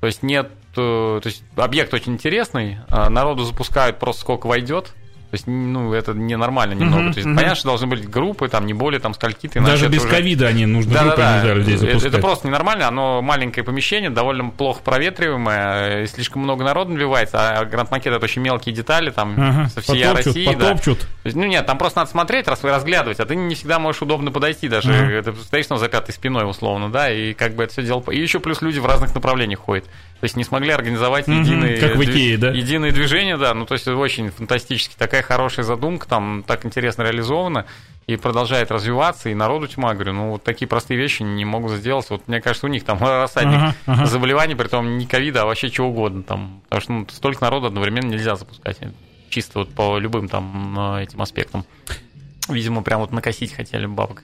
То 0.00 0.06
есть 0.06 0.22
нет, 0.22 0.50
э, 0.76 1.20
то 1.22 1.26
есть 1.26 1.42
объект 1.56 1.92
очень 1.94 2.14
интересный, 2.14 2.78
а 2.88 3.08
народу 3.08 3.44
запускают 3.44 3.98
просто 3.98 4.22
сколько 4.22 4.46
войдет, 4.46 4.94
есть, 5.36 5.46
ну, 5.46 5.92
это 5.92 6.12
ненормально 6.12 6.74
немного. 6.74 7.04
Uh-huh, 7.04 7.12
То 7.12 7.18
есть, 7.18 7.28
uh-huh. 7.28 7.34
понятно, 7.34 7.54
что 7.54 7.68
должны 7.68 7.86
быть 7.86 8.08
группы, 8.08 8.48
там, 8.48 8.66
не 8.66 8.74
более 8.74 9.00
там 9.00 9.14
скольки-то. 9.14 9.60
Даже 9.60 9.88
без 9.88 10.04
ковида 10.04 10.44
уже... 10.44 10.54
они 10.54 10.66
нужны 10.66 10.92
да, 10.92 11.02
группы 11.02 11.16
да, 11.16 11.42
да. 11.42 11.54
людей 11.54 11.76
запускать. 11.76 12.04
Это, 12.04 12.16
это 12.16 12.26
просто 12.26 12.48
ненормально, 12.48 12.88
оно 12.88 13.22
маленькое 13.22 13.64
помещение, 13.64 14.10
довольно 14.10 14.50
плохо 14.50 14.80
проветриваемое, 14.82 16.06
слишком 16.06 16.42
много 16.42 16.64
народу 16.64 16.92
набивается, 16.92 17.58
а 17.58 17.64
Гранд 17.64 17.90
Макет 17.90 18.12
это 18.12 18.24
очень 18.24 18.42
мелкие 18.42 18.74
детали, 18.74 19.10
там, 19.10 19.34
uh-huh. 19.34 19.68
со 19.68 19.80
всей 19.80 20.04
потопчут, 20.04 20.26
России. 20.26 20.46
Потопчут. 20.46 20.98
Да. 21.00 21.06
есть, 21.24 21.36
ну, 21.36 21.44
нет, 21.44 21.66
там 21.66 21.78
просто 21.78 22.00
надо 22.00 22.10
смотреть, 22.10 22.48
раз 22.48 22.62
разглядывать, 22.64 23.20
а 23.20 23.26
ты 23.26 23.36
не 23.36 23.54
всегда 23.54 23.78
можешь 23.78 24.02
удобно 24.02 24.30
подойти 24.30 24.68
даже. 24.68 24.92
Uh-huh. 24.92 25.22
Ты 25.22 25.32
стоишь 25.42 25.68
ну, 25.68 25.76
за 25.76 25.88
пятой 25.88 26.12
спиной, 26.12 26.48
условно, 26.48 26.90
да, 26.90 27.10
и 27.10 27.32
как 27.34 27.54
бы 27.54 27.64
это 27.64 27.72
все 27.72 27.82
дело... 27.82 28.02
И 28.10 28.20
еще 28.20 28.40
плюс 28.40 28.62
люди 28.62 28.78
в 28.78 28.86
разных 28.86 29.14
направлениях 29.14 29.60
ходят. 29.60 29.84
То 29.84 30.24
есть 30.24 30.36
не 30.36 30.44
смогли 30.44 30.70
организовать 30.70 31.28
единые, 31.28 31.76
как 31.76 31.96
в 31.96 32.02
Икее, 32.02 32.38
да? 32.38 32.50
единые 32.50 32.90
движения, 32.90 33.36
да. 33.36 33.52
Ну, 33.52 33.66
то 33.66 33.74
есть 33.74 33.86
очень 33.86 34.30
фантастически. 34.30 34.94
Такая 34.96 35.22
хорошая 35.26 35.64
задумка, 35.64 36.08
там 36.08 36.44
так 36.46 36.64
интересно 36.64 37.02
реализована 37.02 37.66
и 38.06 38.16
продолжает 38.16 38.70
развиваться, 38.70 39.28
и 39.28 39.34
народу 39.34 39.66
тьма, 39.66 39.92
говорю, 39.94 40.12
ну, 40.12 40.30
вот 40.30 40.44
такие 40.44 40.68
простые 40.68 40.98
вещи 40.98 41.22
не 41.22 41.44
могут 41.44 41.72
сделать. 41.72 42.08
Вот 42.08 42.28
мне 42.28 42.40
кажется, 42.40 42.66
у 42.66 42.70
них 42.70 42.84
там 42.84 42.98
рассадник 43.00 43.56
ага, 43.56 43.74
ага. 43.86 44.06
заболеваний, 44.06 44.54
при 44.54 44.68
том 44.68 44.96
не 44.96 45.06
ковида, 45.06 45.42
а 45.42 45.46
вообще 45.46 45.70
чего 45.70 45.88
угодно 45.88 46.22
там. 46.22 46.60
Потому 46.68 46.80
что 46.80 46.92
ну, 46.92 47.06
столько 47.10 47.44
народу 47.44 47.66
одновременно 47.66 48.06
нельзя 48.06 48.36
запускать. 48.36 48.78
Чисто 49.28 49.58
вот 49.60 49.74
по 49.74 49.98
любым 49.98 50.28
там 50.28 50.78
этим 50.98 51.20
аспектам. 51.20 51.64
Видимо, 52.48 52.82
прям 52.82 53.00
вот 53.00 53.10
накосить 53.10 53.52
хотели 53.52 53.86
бабок. 53.86 54.22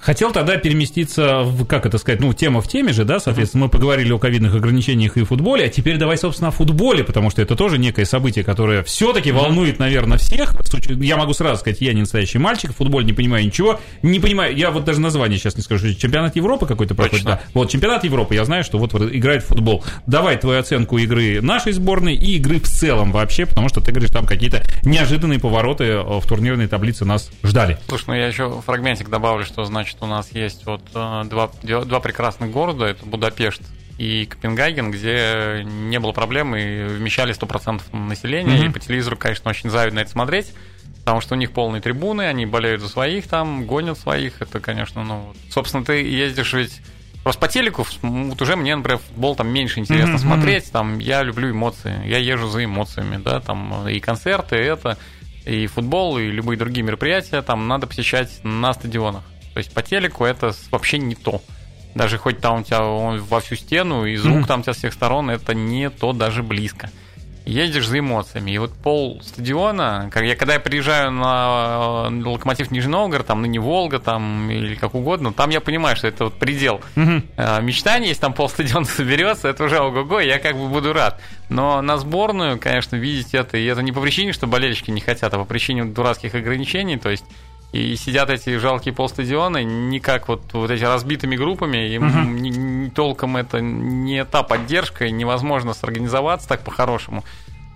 Хотел 0.00 0.32
тогда 0.32 0.56
переместиться 0.56 1.42
в, 1.42 1.64
как 1.64 1.86
это 1.86 1.98
сказать, 1.98 2.20
ну, 2.20 2.32
тема 2.32 2.60
в 2.60 2.68
теме 2.68 2.92
же, 2.92 3.04
да, 3.04 3.20
соответственно, 3.20 3.64
мы 3.64 3.70
поговорили 3.70 4.12
о 4.12 4.18
ковидных 4.18 4.54
ограничениях 4.54 5.16
и 5.16 5.24
футболе, 5.24 5.66
а 5.66 5.68
теперь 5.68 5.96
давай, 5.96 6.18
собственно, 6.18 6.48
о 6.48 6.50
футболе, 6.50 7.04
потому 7.04 7.30
что 7.30 7.40
это 7.40 7.54
тоже 7.54 7.78
некое 7.78 8.04
событие, 8.04 8.44
которое 8.44 8.82
все-таки 8.82 9.30
волнует, 9.32 9.78
наверное, 9.78 10.18
всех. 10.18 10.54
Я 10.88 11.16
могу 11.16 11.32
сразу 11.34 11.60
сказать, 11.60 11.80
я 11.80 11.92
не 11.92 12.00
настоящий 12.00 12.38
мальчик, 12.38 12.72
в 12.72 12.76
футболе 12.76 13.06
не 13.06 13.12
понимаю 13.12 13.44
ничего, 13.44 13.80
не 14.02 14.18
понимаю, 14.18 14.56
я 14.56 14.70
вот 14.70 14.84
даже 14.84 15.00
название 15.00 15.38
сейчас 15.38 15.56
не 15.56 15.62
скажу, 15.62 15.92
чемпионат 15.94 16.36
Европы 16.36 16.66
какой-то 16.66 16.94
проходит, 16.94 17.24
да. 17.24 17.40
Вот, 17.54 17.70
чемпионат 17.70 18.04
Европы, 18.04 18.34
я 18.34 18.44
знаю, 18.44 18.64
что 18.64 18.78
вот 18.78 18.94
играет 18.94 19.44
в 19.44 19.46
футбол. 19.46 19.84
Давай 20.06 20.36
твою 20.36 20.60
оценку 20.60 20.98
игры 20.98 21.40
нашей 21.40 21.72
сборной 21.72 22.14
и 22.14 22.36
игры 22.36 22.58
в 22.60 22.68
целом 22.68 23.12
вообще, 23.12 23.46
потому 23.46 23.68
что 23.68 23.80
ты 23.80 23.92
говоришь, 23.92 24.10
там 24.10 24.26
какие-то 24.26 24.62
неожиданные 24.84 25.38
повороты 25.38 25.84
э, 25.84 26.02
в 26.02 26.26
турнирной 26.26 26.66
таблице 26.66 27.04
нас 27.04 27.30
ждали. 27.42 27.78
Слушай, 27.88 28.04
ну 28.08 28.14
я 28.14 28.26
еще 28.26 28.62
фрагментик 28.64 29.08
добавлю, 29.08 29.44
что 29.52 29.64
значит 29.64 29.98
у 30.00 30.06
нас 30.06 30.32
есть 30.32 30.66
вот 30.66 30.82
э, 30.94 31.24
два, 31.26 31.50
два 31.62 32.00
прекрасных 32.00 32.50
города, 32.50 32.86
это 32.86 33.04
Будапешт 33.04 33.62
и 33.98 34.24
Копенгаген, 34.26 34.90
где 34.90 35.62
не 35.64 36.00
было 36.00 36.12
проблем 36.12 36.56
и 36.56 36.84
вмещали 36.84 37.34
100% 37.34 37.94
населения, 37.96 38.62
mm-hmm. 38.62 38.70
и 38.70 38.72
по 38.72 38.80
телевизору, 38.80 39.16
конечно, 39.16 39.50
очень 39.50 39.70
завидно 39.70 40.00
это 40.00 40.10
смотреть, 40.10 40.52
потому 41.00 41.20
что 41.20 41.34
у 41.34 41.38
них 41.38 41.52
полные 41.52 41.82
трибуны, 41.82 42.22
они 42.22 42.46
болеют 42.46 42.80
за 42.80 42.88
своих 42.88 43.28
там, 43.28 43.66
гонят 43.66 43.98
своих, 43.98 44.40
это, 44.40 44.60
конечно, 44.60 45.04
ну, 45.04 45.34
собственно, 45.50 45.84
ты 45.84 46.02
ездишь 46.02 46.52
ведь 46.54 46.80
Просто 47.22 47.40
по 47.40 47.46
телеку 47.46 47.86
вот 48.02 48.42
уже 48.42 48.56
мне, 48.56 48.74
например, 48.74 48.98
футбол 48.98 49.36
там 49.36 49.48
меньше 49.48 49.78
интересно 49.78 50.16
mm-hmm. 50.16 50.18
смотреть. 50.18 50.72
Там 50.72 50.98
я 50.98 51.22
люблю 51.22 51.52
эмоции. 51.52 51.94
Я 52.04 52.18
езжу 52.18 52.48
за 52.48 52.64
эмоциями, 52.64 53.20
да, 53.22 53.38
там 53.38 53.86
и 53.86 54.00
концерты, 54.00 54.56
и 54.56 54.64
это, 54.64 54.98
и 55.44 55.66
футбол, 55.66 56.18
и 56.18 56.26
любые 56.26 56.58
другие 56.58 56.84
мероприятия 56.84 57.42
там 57.42 57.68
надо 57.68 57.86
посещать 57.86 58.40
на 58.42 58.72
стадионах. 58.72 59.22
То 59.54 59.58
есть 59.58 59.72
по 59.72 59.82
телеку 59.82 60.24
это 60.24 60.52
вообще 60.70 60.98
не 60.98 61.14
то. 61.14 61.42
Даже 61.94 62.16
хоть 62.18 62.40
там 62.40 62.60
у 62.60 62.62
тебя 62.62 62.84
он 62.84 63.20
во 63.20 63.40
всю 63.40 63.54
стену, 63.54 64.06
и 64.06 64.16
звук 64.16 64.44
mm-hmm. 64.44 64.46
там 64.46 64.60
у 64.60 64.62
тебя 64.62 64.72
с 64.72 64.78
всех 64.78 64.94
сторон, 64.94 65.30
это 65.30 65.54
не 65.54 65.90
то 65.90 66.12
даже 66.12 66.42
близко. 66.42 66.90
Ездишь 67.44 67.88
за 67.88 67.98
эмоциями. 67.98 68.52
И 68.52 68.58
вот 68.58 68.72
пол 68.72 69.20
стадиона, 69.20 70.08
как 70.12 70.22
я, 70.22 70.36
когда 70.36 70.54
я 70.54 70.60
приезжаю 70.60 71.10
на 71.10 72.06
э, 72.08 72.22
локомотив 72.24 72.70
Нижний 72.70 72.92
Новгород, 72.92 73.26
там, 73.26 73.42
ныне 73.42 73.58
Волга, 73.58 73.98
там, 73.98 74.48
или 74.48 74.76
как 74.76 74.94
угодно, 74.94 75.32
там 75.32 75.50
я 75.50 75.60
понимаю, 75.60 75.96
что 75.96 76.06
это 76.06 76.26
вот 76.26 76.38
предел 76.38 76.80
mm-hmm. 76.94 77.62
мечтаний, 77.62 78.08
если 78.08 78.20
там 78.20 78.32
пол 78.32 78.48
стадиона 78.48 78.84
соберется, 78.86 79.48
это 79.48 79.64
уже 79.64 79.80
ого-го, 79.80 80.20
я 80.20 80.38
как 80.38 80.56
бы 80.56 80.68
буду 80.68 80.92
рад. 80.92 81.20
Но 81.48 81.82
на 81.82 81.98
сборную, 81.98 82.58
конечно, 82.58 82.94
видеть 82.94 83.34
это, 83.34 83.58
и 83.58 83.64
это 83.66 83.82
не 83.82 83.90
по 83.90 84.00
причине, 84.00 84.32
что 84.32 84.46
болельщики 84.46 84.92
не 84.92 85.00
хотят, 85.00 85.34
а 85.34 85.38
по 85.38 85.44
причине 85.44 85.84
дурацких 85.84 86.34
ограничений, 86.34 86.96
то 86.96 87.10
есть 87.10 87.24
и 87.72 87.96
сидят 87.96 88.28
эти 88.28 88.58
жалкие 88.58 88.94
полстадиона, 88.94 89.64
не 89.64 89.98
как 89.98 90.28
вот, 90.28 90.42
вот 90.52 90.70
эти 90.70 90.84
разбитыми 90.84 91.36
группами, 91.36 91.88
им 91.88 92.04
uh-huh. 92.04 92.40
не, 92.40 92.50
не, 92.50 92.90
толком 92.90 93.36
это 93.38 93.60
не 93.60 94.24
та 94.24 94.42
поддержка, 94.42 95.06
и 95.06 95.10
невозможно 95.10 95.72
сорганизоваться 95.72 96.48
так 96.48 96.62
по-хорошему. 96.62 97.24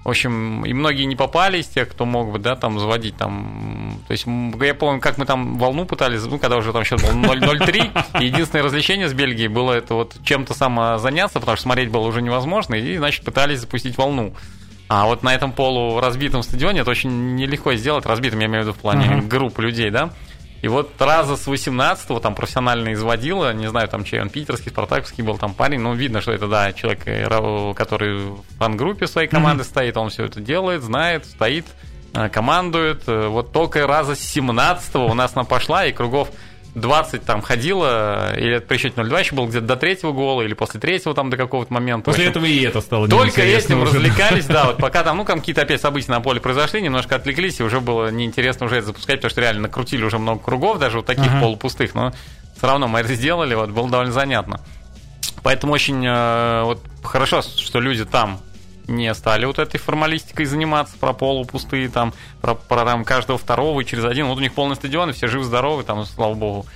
В 0.05 0.11
общем, 0.11 0.65
и 0.65 0.73
многие 0.73 1.03
не 1.03 1.17
попали 1.17 1.59
из 1.59 1.67
тех, 1.67 1.88
кто 1.88 2.05
мог 2.05 2.31
бы, 2.31 2.38
да, 2.38 2.55
там, 2.55 2.79
заводить 2.79 3.17
там... 3.17 3.99
То 4.07 4.12
есть, 4.12 4.25
я 4.25 4.75
помню, 4.75 5.00
как 5.00 5.19
мы 5.19 5.26
там 5.26 5.59
волну 5.59 5.85
пытались, 5.85 6.23
ну, 6.23 6.38
когда 6.38 6.59
уже 6.59 6.73
там 6.73 6.85
счет 6.85 7.03
был 7.03 7.09
0-3, 7.09 8.23
единственное 8.23 8.62
развлечение 8.62 9.09
с 9.09 9.15
Бельгией 9.15 9.49
было 9.49 9.73
это 9.73 9.95
вот 9.95 10.15
чем-то 10.23 10.55
самозаняться, 10.55 11.41
потому 11.41 11.57
что 11.57 11.65
смотреть 11.65 11.91
было 11.91 12.07
уже 12.07 12.23
невозможно, 12.23 12.76
и, 12.76 12.97
значит, 12.99 13.25
пытались 13.25 13.61
запустить 13.61 13.99
волну. 13.99 14.33
А 14.88 15.07
вот 15.07 15.23
на 15.23 15.35
этом 15.35 15.52
полуразбитом 15.52 16.43
стадионе 16.43 16.81
это 16.81 16.90
очень 16.90 17.35
нелегко 17.35 17.75
сделать, 17.75 18.07
разбитым, 18.07 18.40
я 18.40 18.47
имею 18.47 18.62
в 18.62 18.66
виду 18.66 18.76
в 18.76 18.81
плане 18.81 19.07
uh-huh. 19.07 19.26
группы 19.26 19.62
людей, 19.62 19.90
да. 19.90 20.11
И 20.62 20.69
вот 20.69 20.90
раза 21.00 21.37
с 21.37 21.47
18-го 21.47 22.19
там 22.19 22.35
профессионально 22.35 22.93
изводила, 22.95 23.52
не 23.52 23.69
знаю, 23.69 23.88
там 23.88 24.05
чей 24.05 24.21
он, 24.21 24.31
питерский, 24.31 24.71
спартаковский 24.71 25.23
был 25.23 25.38
там 25.38 25.55
парень, 25.55 25.81
ну, 25.81 25.95
видно, 25.95 26.21
что 26.21 26.33
это, 26.33 26.49
да, 26.49 26.73
человек, 26.73 27.02
э, 27.07 27.75
который 27.75 28.31
в 28.31 28.43
фан-группе 28.59 29.07
своей 29.07 29.28
команды 29.28 29.62
mm-hmm. 29.62 29.66
стоит, 29.66 29.97
он 29.97 30.09
все 30.09 30.25
это 30.25 30.40
делает, 30.40 30.83
знает, 30.83 31.26
стоит, 31.26 31.66
э, 32.14 32.28
командует. 32.31 33.02
Э, 33.07 33.28
вот 33.28 33.52
только 33.52 33.87
раза 33.87 34.14
с 34.14 34.37
17-го 34.37 35.07
у 35.07 35.14
нас 35.14 35.33
она 35.35 35.45
пошла, 35.45 35.85
и 35.85 35.93
кругов 35.93 36.31
20 36.76 37.25
там 37.25 37.40
ходила, 37.40 38.38
или 38.38 38.59
при 38.59 38.76
счете 38.76 39.00
0-2 39.00 39.21
еще 39.21 39.35
был 39.35 39.47
где-то 39.47 39.66
до 39.66 39.76
третьего 39.76 40.12
гола, 40.12 40.42
или 40.42 40.52
после 40.52 40.78
третьего 40.78 41.14
там 41.14 41.30
до 41.30 41.38
какого-то 41.38 41.73
момента. 41.73 42.11
После 42.11 42.26
этого 42.26 42.45
и 42.45 42.62
это 42.62 42.83
стало 42.83 43.09
Только 43.09 43.40
этим 43.40 43.83
уже. 43.83 43.95
развлекались, 43.95 44.45
да, 44.45 44.66
вот 44.66 44.76
пока 44.78 45.02
там, 45.02 45.16
ну, 45.16 45.25
там 45.25 45.40
какие-то 45.40 45.62
опять 45.62 45.80
события 45.80 46.12
на 46.12 46.21
поле 46.21 46.38
произошли, 46.38 46.83
немножко 46.83 47.16
отвлеклись, 47.16 47.61
и 47.61 47.62
уже 47.62 47.80
было 47.80 48.11
неинтересно 48.11 48.66
уже 48.66 48.76
это 48.76 48.88
запускать, 48.88 49.16
потому 49.16 49.30
что 49.30 49.40
реально 49.40 49.62
накрутили 49.62 50.04
уже 50.04 50.18
много 50.18 50.42
кругов, 50.42 50.78
даже 50.78 50.99
вот 50.99 51.06
таких 51.06 51.28
ага. 51.28 51.40
полупустых, 51.40 51.95
но 51.95 52.12
все 52.56 52.66
равно 52.66 52.88
мы 52.88 53.00
это 53.00 53.14
сделали, 53.14 53.54
вот, 53.54 53.71
было 53.71 53.88
довольно 53.88 54.12
занятно. 54.12 54.61
Поэтому 55.42 55.73
очень 55.73 56.04
э, 56.06 56.62
вот 56.64 56.83
хорошо, 57.02 57.40
что 57.40 57.80
люди 57.80 58.04
там 58.04 58.40
не 58.88 59.12
стали 59.14 59.45
вот 59.45 59.59
этой 59.59 59.78
формалистикой 59.78 60.47
заниматься 60.47 60.97
про 60.99 61.12
полупустые, 61.12 61.88
там, 61.88 62.12
про, 62.40 62.55
про 62.55 62.85
там, 62.85 63.05
каждого 63.05 63.38
второго 63.38 63.81
и 63.81 63.85
через 63.85 64.05
один. 64.05 64.26
Вот 64.26 64.38
у 64.38 64.40
них 64.40 64.55
полный 64.55 64.76
стадион, 64.76 65.11
и 65.11 65.12
все 65.12 65.26
живы-здоровы, 65.26 65.83
там, 65.85 66.05
слава 66.05 66.35
богу. 66.35 66.66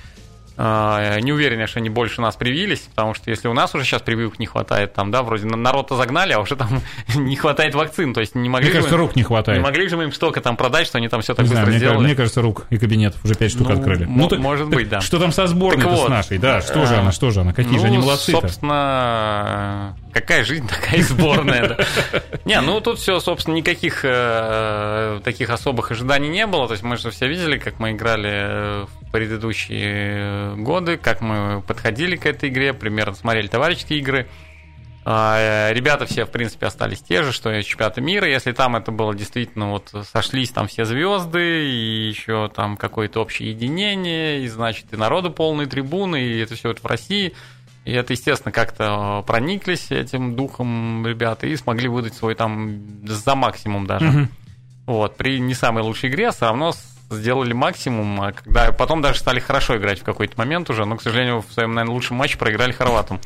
А, 0.63 1.19
не 1.21 1.33
уверен, 1.33 1.65
что 1.65 1.79
они 1.79 1.89
больше 1.89 2.21
нас 2.21 2.35
привились, 2.35 2.81
потому 2.81 3.15
что 3.15 3.31
если 3.31 3.47
у 3.47 3.53
нас 3.53 3.73
уже 3.73 3.83
сейчас 3.83 4.03
прививок 4.03 4.37
не 4.37 4.45
хватает, 4.45 4.93
там, 4.93 5.09
да, 5.09 5.23
вроде 5.23 5.47
народ-то 5.47 5.95
загнали, 5.95 6.33
а 6.33 6.39
уже 6.39 6.55
там 6.55 6.83
не 7.15 7.35
хватает 7.35 7.73
вакцин, 7.73 8.13
то 8.13 8.19
есть 8.19 8.35
не 8.35 8.47
могли 8.47 8.69
Мне 8.69 8.73
кажется, 8.75 8.93
им, 8.93 9.01
рук 9.01 9.15
не 9.15 9.23
хватает. 9.23 9.57
Не 9.57 9.63
могли 9.63 9.87
же 9.87 9.97
мы 9.97 10.03
им 10.03 10.11
столько 10.11 10.39
там 10.39 10.57
продать, 10.57 10.85
что 10.85 10.99
они 10.99 11.07
там 11.07 11.21
все 11.21 11.33
так 11.33 11.45
не 11.45 11.49
быстро 11.49 11.65
знаю, 11.65 11.79
сделали. 11.79 11.97
Мне, 11.97 12.07
мне 12.09 12.15
кажется, 12.15 12.43
рук 12.43 12.67
и 12.69 12.77
кабинетов 12.77 13.25
уже 13.25 13.33
пять 13.33 13.49
штук 13.49 13.69
ну, 13.69 13.73
открыли. 13.73 14.05
Ну, 14.05 14.27
так, 14.27 14.37
может 14.37 14.69
быть, 14.69 14.87
да. 14.87 15.01
Что 15.01 15.17
там 15.17 15.31
со 15.31 15.47
сборной 15.47 15.83
вот, 15.83 16.05
с 16.05 16.09
нашей, 16.09 16.37
да, 16.37 16.61
что 16.61 16.85
же 16.85 16.95
она, 16.95 17.11
что 17.11 17.31
же 17.31 17.41
она, 17.41 17.53
какие 17.53 17.77
ну, 17.77 17.79
же 17.79 17.87
они 17.87 17.97
молодцы 17.97 18.31
собственно, 18.31 19.97
какая 20.13 20.43
жизнь, 20.43 20.67
такая 20.67 21.01
сборная. 21.01 21.75
Не, 22.45 22.61
ну 22.61 22.81
тут 22.81 22.99
все, 22.99 23.19
собственно, 23.19 23.55
никаких 23.55 24.01
э, 24.03 25.21
таких 25.23 25.49
особых 25.49 25.89
ожиданий 25.89 26.29
не 26.29 26.45
было, 26.45 26.67
то 26.67 26.73
есть 26.73 26.83
мы 26.83 26.97
же 26.97 27.09
все 27.09 27.27
видели, 27.27 27.57
как 27.57 27.79
мы 27.79 27.93
играли 27.93 28.85
в 28.85 29.11
предыдущие 29.11 30.50
годы, 30.55 30.97
как 30.97 31.21
мы 31.21 31.61
подходили 31.61 32.15
к 32.15 32.25
этой 32.25 32.49
игре, 32.49 32.73
примерно 32.73 33.15
смотрели 33.15 33.47
товарищеские 33.47 33.99
игры. 33.99 34.27
А, 35.03 35.69
э, 35.69 35.73
ребята 35.73 36.05
все, 36.05 36.25
в 36.25 36.31
принципе, 36.31 36.67
остались 36.67 37.01
те 37.01 37.23
же, 37.23 37.31
что 37.31 37.51
и 37.51 37.63
чемпионаты 37.63 38.01
мира. 38.01 38.27
Если 38.27 38.51
там 38.51 38.75
это 38.75 38.91
было 38.91 39.15
действительно, 39.15 39.71
вот 39.71 39.91
сошлись 40.11 40.51
там 40.51 40.67
все 40.67 40.85
звезды, 40.85 41.65
и 41.65 42.09
еще 42.09 42.51
там 42.53 42.77
какое-то 42.77 43.19
общее 43.19 43.49
единение, 43.49 44.43
и, 44.43 44.47
значит, 44.47 44.93
и 44.93 44.97
народу 44.97 45.31
полные 45.31 45.67
трибуны, 45.67 46.21
и 46.21 46.39
это 46.39 46.55
все 46.55 46.67
вот 46.67 46.79
в 46.79 46.85
России. 46.85 47.33
И 47.83 47.91
это, 47.93 48.13
естественно, 48.13 48.51
как-то 48.51 49.23
прониклись 49.25 49.89
этим 49.89 50.35
духом 50.35 51.05
ребята 51.05 51.47
и 51.47 51.55
смогли 51.55 51.87
выдать 51.87 52.13
свой 52.13 52.35
там 52.35 53.07
за 53.07 53.33
максимум 53.33 53.87
даже. 53.87 54.07
Угу. 54.07 54.27
Вот, 54.85 55.17
при 55.17 55.39
не 55.39 55.55
самой 55.55 55.83
лучшей 55.83 56.09
игре 56.09 56.29
все 56.31 56.45
равно 56.45 56.73
сделали 57.11 57.53
максимум, 57.53 58.21
а 58.21 58.31
когда 58.31 58.71
потом 58.71 59.01
даже 59.01 59.19
стали 59.19 59.39
хорошо 59.39 59.77
играть 59.77 59.99
в 59.99 60.03
какой-то 60.03 60.37
момент 60.37 60.69
уже, 60.69 60.85
но, 60.85 60.97
к 60.97 61.01
сожалению, 61.01 61.41
в 61.41 61.51
своем, 61.51 61.73
наверное, 61.73 61.93
лучшем 61.93 62.17
матче 62.17 62.37
проиграли 62.37 62.71
хорватам. 62.71 63.19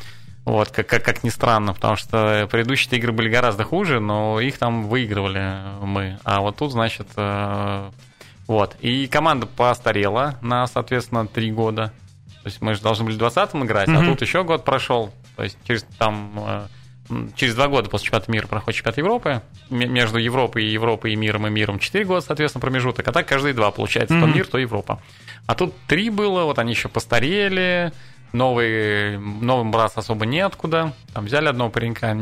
Вот, 0.45 0.69
как, 0.69 0.87
как, 0.87 1.03
как 1.03 1.23
ни 1.23 1.29
странно, 1.29 1.73
потому 1.73 1.95
что 1.95 2.47
предыдущие 2.51 2.99
игры 2.99 3.11
были 3.11 3.29
гораздо 3.29 3.63
хуже, 3.63 3.99
но 3.99 4.39
их 4.39 4.59
там 4.59 4.83
выигрывали 4.83 5.55
мы. 5.81 6.19
А 6.23 6.41
вот 6.41 6.57
тут, 6.57 6.71
значит, 6.71 7.07
э, 7.15 7.89
вот. 8.45 8.75
И 8.79 9.07
команда 9.07 9.47
постарела 9.47 10.35
на, 10.41 10.67
соответственно, 10.67 11.25
три 11.25 11.51
года. 11.51 11.91
То 12.43 12.49
есть 12.49 12.61
мы 12.61 12.75
же 12.75 12.81
должны 12.81 13.05
были 13.05 13.17
в 13.17 13.21
20-м 13.21 13.65
играть, 13.65 13.89
mm-hmm. 13.89 14.03
а 14.03 14.05
тут 14.05 14.21
еще 14.21 14.43
год 14.43 14.63
прошел. 14.63 15.11
То 15.35 15.43
есть 15.43 15.57
через 15.67 15.83
там 15.97 16.31
э, 16.37 16.67
через 17.35 17.55
два 17.55 17.67
года 17.67 17.89
после 17.89 18.05
чемпионата 18.05 18.31
мира 18.31 18.47
проходит 18.47 18.77
чемпионат 18.77 18.97
Европы. 18.97 19.41
Между 19.69 20.17
Европой 20.17 20.63
и 20.65 20.67
Европой 20.67 21.13
и 21.13 21.15
миром 21.15 21.47
и 21.47 21.49
миром 21.49 21.79
4 21.79 22.05
года, 22.05 22.21
соответственно, 22.21 22.61
промежуток. 22.61 23.07
А 23.07 23.11
так 23.11 23.27
каждые 23.27 23.53
два 23.53 23.71
получается. 23.71 24.15
Mm-hmm. 24.15 24.21
То 24.21 24.27
мир, 24.27 24.47
то 24.47 24.57
Европа. 24.57 25.01
А 25.45 25.55
тут 25.55 25.75
три 25.87 26.09
было, 26.09 26.43
вот 26.45 26.59
они 26.59 26.71
еще 26.71 26.89
постарели. 26.89 27.91
Новый, 28.31 29.17
новым 29.17 29.71
браться 29.71 29.99
особо 29.99 30.25
неоткуда. 30.25 30.93
Там 31.13 31.25
взяли 31.25 31.47
одного 31.47 31.69
паренька. 31.69 32.17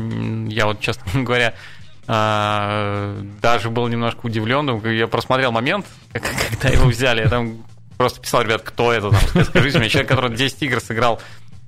Я 0.48 0.66
вот, 0.66 0.80
честно 0.80 1.04
говоря, 1.24 1.54
а, 2.06 3.20
даже 3.40 3.70
был 3.70 3.88
немножко 3.88 4.26
удивлен. 4.26 4.80
Я 4.84 5.08
просмотрел 5.08 5.50
момент, 5.50 5.86
когда 6.12 6.68
его 6.68 6.88
взяли. 6.88 7.22
Я 7.22 7.28
там 7.28 7.64
просто 7.96 8.20
писал, 8.20 8.42
ребят, 8.42 8.62
кто 8.62 8.92
это 8.92 9.10
там? 9.10 9.44
Скажите 9.44 9.78
мне, 9.78 9.88
человек, 9.88 10.08
который 10.08 10.36
10 10.36 10.62
игр 10.62 10.80
сыграл 10.80 11.20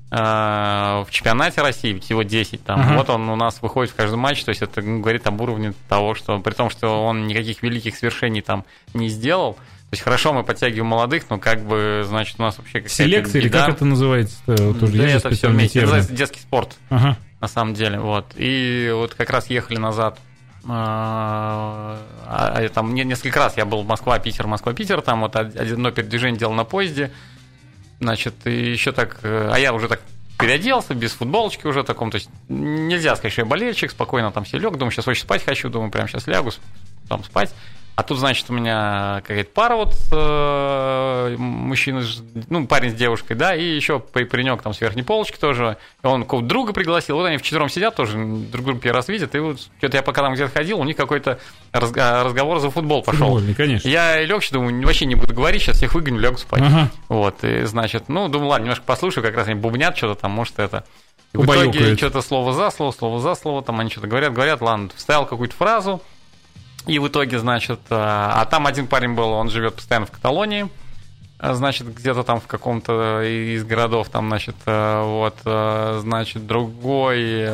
в 0.08 1.06
чемпионате 1.10 1.62
России, 1.62 1.98
всего 1.98 2.22
10 2.22 2.62
там. 2.62 2.80
Uh-huh. 2.80 2.96
Вот 2.96 3.10
он 3.10 3.28
у 3.28 3.34
нас 3.34 3.60
выходит 3.60 3.92
в 3.92 3.96
каждый 3.96 4.16
матч, 4.16 4.44
то 4.44 4.50
есть 4.50 4.62
это 4.62 4.80
говорит 4.80 5.26
об 5.26 5.40
уровне 5.40 5.74
того, 5.88 6.14
что 6.14 6.38
при 6.38 6.52
том, 6.52 6.70
что 6.70 7.04
он 7.04 7.26
никаких 7.26 7.62
великих 7.62 7.96
свершений 7.96 8.40
там 8.40 8.64
не 8.94 9.08
сделал. 9.08 9.54
То 9.54 9.92
есть 9.92 10.02
хорошо 10.02 10.32
мы 10.32 10.42
подтягиваем 10.42 10.86
молодых, 10.86 11.24
но 11.30 11.38
как 11.38 11.64
бы, 11.64 12.04
значит, 12.06 12.36
у 12.38 12.42
нас 12.42 12.58
вообще 12.58 12.80
какая-то 12.80 12.94
Селекция 12.94 13.40
или 13.40 13.48
как 13.48 13.68
это 13.68 13.84
называется? 13.84 14.36
Тоже 14.46 14.96
да, 14.96 15.04
есть 15.04 15.24
это 15.24 15.30
все 15.30 15.48
вместе. 15.48 15.78
Это 15.78 15.86
называется 15.86 16.12
детский 16.12 16.40
спорт, 16.40 16.76
ага. 16.88 17.16
на 17.40 17.48
самом 17.48 17.74
деле. 17.74 17.98
Вот. 18.00 18.26
И 18.36 18.90
вот 18.94 19.14
как 19.14 19.30
раз 19.30 19.48
ехали 19.48 19.78
назад 19.78 20.18
а, 20.68 21.98
а, 22.26 22.68
там 22.70 22.92
несколько 22.94 23.38
раз 23.38 23.56
я 23.56 23.64
был 23.64 23.84
Москва-Питер, 23.84 24.46
Москва-Питер, 24.48 25.00
там 25.00 25.20
вот 25.20 25.36
одно 25.36 25.92
передвижение 25.92 26.38
делал 26.38 26.54
на 26.54 26.64
поезде, 26.64 27.12
значит, 28.00 28.34
и 28.46 28.70
еще 28.70 28.92
так, 28.92 29.18
э, 29.22 29.50
а 29.52 29.58
я 29.58 29.72
уже 29.72 29.88
так 29.88 30.00
переоделся, 30.38 30.94
без 30.94 31.12
футболочки 31.12 31.66
уже 31.66 31.82
таком, 31.82 32.10
то 32.10 32.16
есть 32.16 32.28
нельзя 32.48 33.16
сказать, 33.16 33.32
что 33.32 33.42
я 33.42 33.46
болельщик, 33.46 33.90
спокойно 33.90 34.30
там 34.32 34.44
все 34.44 34.58
лег, 34.58 34.72
думаю, 34.76 34.90
сейчас 34.90 35.08
очень 35.08 35.22
спать 35.22 35.44
хочу, 35.44 35.68
думаю, 35.68 35.90
прямо 35.90 36.08
сейчас 36.08 36.26
лягу, 36.26 36.52
там 37.08 37.24
спать. 37.24 37.54
А 37.96 38.02
тут, 38.02 38.18
значит, 38.18 38.50
у 38.50 38.52
меня 38.52 39.22
какая-то 39.26 39.50
пара 39.52 39.74
вот 39.74 39.94
э, 40.12 41.34
мужчина, 41.38 42.02
ну, 42.50 42.66
парень 42.66 42.90
с 42.90 42.94
девушкой, 42.94 43.36
да, 43.36 43.56
и 43.56 43.64
еще 43.64 44.00
паренек 44.00 44.60
там 44.60 44.74
с 44.74 44.82
верхней 44.82 45.02
полочки 45.02 45.38
тоже. 45.38 45.78
Он 46.02 46.24
какого-то 46.24 46.46
друга 46.46 46.74
пригласил. 46.74 47.16
Вот 47.16 47.24
они 47.24 47.38
вчетвером 47.38 47.70
сидят 47.70 47.96
тоже, 47.96 48.18
друг 48.18 48.66
друга 48.66 48.80
первый 48.80 48.96
раз 48.96 49.08
видят. 49.08 49.34
И 49.34 49.38
вот 49.38 49.60
что-то 49.78 49.96
я 49.96 50.02
пока 50.02 50.20
там 50.20 50.34
где-то 50.34 50.52
ходил, 50.52 50.78
у 50.78 50.84
них 50.84 50.94
какой-то 50.94 51.38
разговор 51.72 52.58
за 52.58 52.70
футбол 52.70 53.02
пошел. 53.02 53.28
Футбольный, 53.28 53.54
конечно. 53.54 53.88
Я 53.88 54.22
лег, 54.22 54.42
думаю, 54.52 54.84
вообще 54.84 55.06
не 55.06 55.14
буду 55.14 55.32
говорить, 55.32 55.62
сейчас 55.62 55.78
всех 55.78 55.94
выгоню, 55.94 56.20
лягу 56.20 56.36
спать. 56.36 56.60
Ага. 56.62 56.90
Вот, 57.08 57.44
и, 57.44 57.64
значит, 57.64 58.10
ну, 58.10 58.28
думаю, 58.28 58.50
ладно, 58.50 58.64
немножко 58.64 58.84
послушаю, 58.84 59.24
как 59.24 59.34
раз 59.34 59.46
они 59.46 59.58
бубнят 59.58 59.96
что-то 59.96 60.20
там, 60.20 60.32
может, 60.32 60.58
это... 60.58 60.84
И 61.32 61.38
в 61.38 61.44
итоге 61.46 61.96
что-то 61.96 62.20
слово 62.20 62.52
за 62.52 62.70
слово, 62.70 62.92
слово 62.92 63.20
за 63.20 63.34
слово, 63.34 63.62
там 63.62 63.80
они 63.80 63.88
что-то 63.88 64.06
говорят, 64.06 64.34
говорят, 64.34 64.60
ладно, 64.60 64.90
вставил 64.94 65.24
какую-то 65.24 65.56
фразу, 65.56 66.02
и 66.86 66.98
в 66.98 67.08
итоге, 67.08 67.38
значит, 67.38 67.80
э, 67.90 67.94
а 67.94 68.44
там 68.46 68.66
один 68.66 68.86
парень 68.86 69.14
был, 69.14 69.30
он 69.30 69.50
живет 69.50 69.74
постоянно 69.74 70.06
в 70.06 70.12
Каталонии, 70.12 70.68
э, 71.40 71.54
значит, 71.54 71.92
где-то 71.92 72.22
там 72.22 72.40
в 72.40 72.46
каком-то 72.46 73.22
из 73.22 73.64
городов, 73.64 74.08
там, 74.08 74.28
значит, 74.28 74.54
э, 74.66 75.02
вот, 75.02 75.36
значит, 76.00 76.46
другой, 76.46 77.44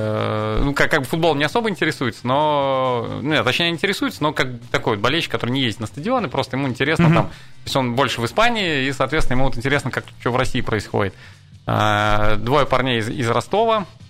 ну, 0.60 0.74
как, 0.74 0.90
как 0.90 1.00
бы 1.00 1.06
футбол 1.06 1.34
не 1.34 1.44
особо 1.44 1.70
интересуется, 1.70 2.26
но, 2.26 3.20
нет, 3.22 3.44
точнее, 3.44 3.70
интересуется, 3.70 4.22
но 4.22 4.32
как 4.32 4.48
такой 4.70 4.96
вот 4.96 5.02
болельщик, 5.02 5.30
который 5.32 5.50
не 5.50 5.62
ездит 5.62 5.80
на 5.80 5.86
стадионы, 5.86 6.28
просто 6.28 6.56
ему 6.56 6.68
интересно 6.68 7.04
mm-hmm. 7.04 7.14
там, 7.14 7.26
то 7.28 7.64
есть 7.64 7.76
он 7.76 7.94
больше 7.94 8.20
в 8.20 8.26
Испании, 8.26 8.84
и, 8.84 8.92
соответственно, 8.92 9.38
ему 9.38 9.46
вот 9.46 9.56
интересно, 9.56 9.90
как 9.90 10.04
что 10.20 10.30
в 10.30 10.36
России 10.36 10.60
происходит. 10.60 11.14
Двое 11.64 12.66
парней 12.66 12.98
из, 12.98 13.08
из 13.08 13.30
Ростова, 13.30 13.76
а, 13.76 14.01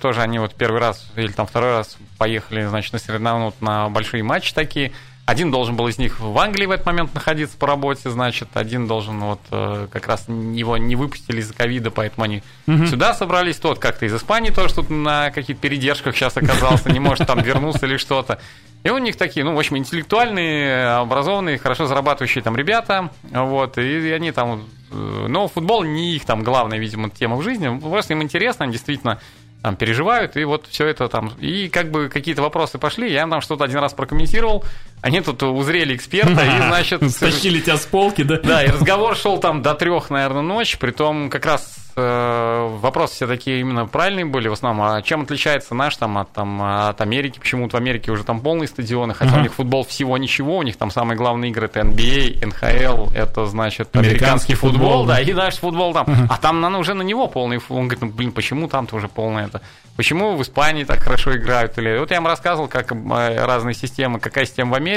тоже 0.00 0.22
они 0.22 0.38
вот 0.38 0.54
первый 0.54 0.80
раз 0.80 1.10
или 1.16 1.30
там 1.30 1.46
второй 1.46 1.72
раз 1.72 1.96
поехали, 2.18 2.66
значит, 2.66 2.92
на 2.92 2.98
соревнования 2.98 3.52
на 3.60 3.88
большие 3.88 4.22
матчи 4.22 4.52
такие. 4.52 4.92
Один 5.30 5.52
должен 5.52 5.76
был 5.76 5.86
из 5.86 5.96
них 5.96 6.18
в 6.18 6.36
Англии 6.38 6.66
в 6.66 6.72
этот 6.72 6.86
момент 6.86 7.14
находиться 7.14 7.56
по 7.56 7.68
работе, 7.68 8.10
значит, 8.10 8.48
один 8.54 8.88
должен 8.88 9.20
вот 9.20 9.38
э, 9.52 9.86
как 9.92 10.08
раз 10.08 10.26
его 10.28 10.76
не 10.76 10.96
выпустили 10.96 11.38
из-за 11.38 11.54
ковида, 11.54 11.92
поэтому 11.92 12.24
они 12.24 12.42
угу. 12.66 12.86
сюда 12.86 13.14
собрались. 13.14 13.58
Тот 13.58 13.78
как-то 13.78 14.06
из 14.06 14.14
Испании 14.14 14.50
тоже 14.50 14.74
тут 14.74 14.90
на 14.90 15.30
каких-то 15.30 15.62
передержках 15.62 16.16
сейчас 16.16 16.36
оказался, 16.36 16.90
не 16.90 16.98
может 16.98 17.28
там 17.28 17.40
вернуться 17.42 17.86
или 17.86 17.96
что-то. 17.96 18.40
И 18.82 18.90
у 18.90 18.98
них 18.98 19.16
такие, 19.16 19.44
ну, 19.44 19.54
в 19.54 19.58
общем, 19.58 19.76
интеллектуальные, 19.76 20.94
образованные, 20.96 21.58
хорошо 21.58 21.86
зарабатывающие 21.86 22.42
там 22.42 22.56
ребята, 22.56 23.10
вот, 23.22 23.78
и 23.78 24.10
они 24.10 24.32
там... 24.32 24.64
Э, 24.90 25.26
но 25.28 25.46
футбол 25.46 25.84
не 25.84 26.16
их 26.16 26.24
там 26.24 26.42
главная, 26.42 26.78
видимо, 26.78 27.08
тема 27.08 27.36
в 27.36 27.42
жизни, 27.42 27.78
просто 27.78 28.14
им 28.14 28.22
интересно, 28.24 28.64
они 28.64 28.72
действительно 28.72 29.20
там 29.62 29.76
переживают, 29.76 30.36
и 30.36 30.44
вот 30.44 30.66
все 30.66 30.86
это 30.86 31.08
там. 31.08 31.32
И 31.38 31.68
как 31.68 31.90
бы 31.90 32.08
какие-то 32.08 32.42
вопросы 32.42 32.78
пошли, 32.78 33.12
я 33.12 33.26
там 33.26 33.40
что-то 33.40 33.64
один 33.64 33.78
раз 33.78 33.92
прокомментировал, 33.92 34.64
они 35.02 35.20
тут 35.20 35.42
узрели 35.42 35.94
эксперта, 35.96 36.44
и, 36.44 36.58
значит... 36.68 37.08
Стащили 37.10 37.60
тебя 37.60 37.76
с 37.76 37.86
полки, 37.86 38.22
да? 38.22 38.38
Да, 38.42 38.64
и 38.64 38.68
разговор 38.68 39.16
шел 39.16 39.38
там 39.38 39.62
до 39.62 39.74
трех, 39.74 40.10
наверное, 40.10 40.42
ночи, 40.42 40.78
при 40.78 40.90
том 40.90 41.30
как 41.30 41.46
раз 41.46 41.80
э, 41.96 42.68
вопросы 42.80 43.14
все 43.14 43.26
такие 43.26 43.60
именно 43.60 43.86
правильные 43.86 44.24
были 44.24 44.48
в 44.48 44.52
основном. 44.52 44.86
А 44.86 45.02
чем 45.02 45.22
отличается 45.22 45.74
наш 45.74 45.96
там 45.96 46.18
от, 46.18 46.32
там, 46.32 46.62
от 46.62 47.00
Америки? 47.00 47.38
Почему-то 47.38 47.76
в 47.76 47.80
Америке 47.80 48.12
уже 48.12 48.24
там 48.24 48.40
полные 48.40 48.68
стадионы, 48.68 49.14
хотя 49.14 49.32
uh-huh. 49.32 49.38
у 49.38 49.42
них 49.42 49.54
футбол 49.54 49.84
всего 49.84 50.18
ничего, 50.18 50.58
у 50.58 50.62
них 50.62 50.76
там 50.76 50.90
самые 50.90 51.16
главные 51.16 51.50
игры 51.50 51.66
это 51.66 51.80
NBA, 51.80 52.40
NHL, 52.40 53.14
это 53.14 53.46
значит 53.46 53.88
американский, 53.94 54.24
американский 54.24 54.54
футбол, 54.54 54.88
футбол, 54.88 55.06
да, 55.06 55.20
и 55.20 55.32
наш 55.32 55.56
футбол 55.56 55.92
там. 55.92 56.06
Uh-huh. 56.06 56.26
А 56.28 56.36
там 56.38 56.60
на, 56.60 56.78
уже 56.78 56.94
на 56.94 57.02
него 57.02 57.26
полный. 57.28 57.60
Он 57.68 57.88
говорит, 57.88 58.02
ну 58.02 58.08
блин, 58.08 58.32
почему 58.32 58.68
там-то 58.68 58.96
уже 58.96 59.08
полное 59.08 59.46
это? 59.46 59.62
Почему 59.96 60.34
в 60.34 60.42
Испании 60.42 60.84
так 60.84 61.00
хорошо 61.00 61.36
играют? 61.36 61.76
Или 61.76 61.98
вот 61.98 62.10
я 62.10 62.16
вам 62.16 62.26
рассказывал, 62.26 62.68
как 62.68 62.92
э, 62.92 63.44
разные 63.44 63.74
системы, 63.74 64.18
какая 64.18 64.46
система 64.46 64.72
в 64.72 64.74
Америке, 64.74 64.89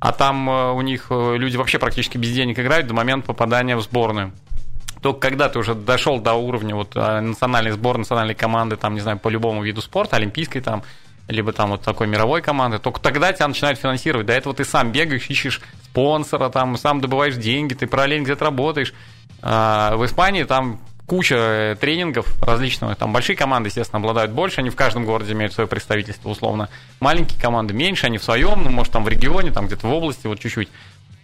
а 0.00 0.12
там 0.12 0.48
э, 0.50 0.72
у 0.72 0.80
них 0.82 1.06
э, 1.10 1.36
люди 1.36 1.56
вообще 1.56 1.78
практически 1.78 2.18
без 2.18 2.32
денег 2.32 2.58
играют 2.58 2.86
до 2.86 2.94
момента 2.94 3.26
попадания 3.26 3.76
в 3.76 3.80
сборную. 3.80 4.32
Только 5.00 5.20
когда 5.20 5.48
ты 5.48 5.58
уже 5.58 5.74
дошел 5.74 6.18
до 6.18 6.34
уровня 6.34 6.74
вот 6.74 6.94
национальной 6.94 7.72
сборной, 7.72 8.00
национальной 8.00 8.34
команды, 8.34 8.76
там, 8.76 8.94
не 8.94 9.00
знаю, 9.00 9.18
по 9.18 9.28
любому 9.28 9.62
виду 9.62 9.82
спорта, 9.82 10.16
олимпийской 10.16 10.60
там, 10.60 10.82
либо 11.28 11.52
там 11.52 11.70
вот 11.70 11.82
такой 11.82 12.06
мировой 12.06 12.42
команды, 12.42 12.78
только 12.78 13.00
тогда 13.00 13.32
тебя 13.32 13.48
начинают 13.48 13.78
финансировать. 13.78 14.26
До 14.26 14.32
этого 14.32 14.54
ты 14.54 14.64
сам 14.64 14.92
бегаешь, 14.92 15.28
ищешь 15.28 15.60
спонсора, 15.84 16.48
там, 16.50 16.76
сам 16.76 17.00
добываешь 17.00 17.36
деньги, 17.36 17.74
ты 17.74 17.86
параллельно 17.86 18.24
где-то 18.24 18.44
работаешь. 18.46 18.94
А 19.42 19.96
в 19.96 20.04
Испании 20.04 20.44
там 20.44 20.80
куча 21.06 21.34
э, 21.36 21.76
тренингов 21.78 22.26
различного. 22.42 22.94
Там 22.94 23.12
большие 23.12 23.36
команды, 23.36 23.68
естественно, 23.68 23.98
обладают 23.98 24.32
больше, 24.32 24.60
они 24.60 24.70
в 24.70 24.76
каждом 24.76 25.04
городе 25.04 25.32
имеют 25.32 25.52
свое 25.52 25.68
представительство, 25.68 26.28
условно. 26.28 26.68
Маленькие 27.00 27.40
команды 27.40 27.74
меньше, 27.74 28.06
они 28.06 28.18
в 28.18 28.24
своем, 28.24 28.62
ну, 28.62 28.70
может, 28.70 28.92
там 28.92 29.04
в 29.04 29.08
регионе, 29.08 29.50
там 29.50 29.66
где-то 29.66 29.86
в 29.86 29.92
области, 29.92 30.26
вот 30.26 30.40
чуть-чуть. 30.40 30.68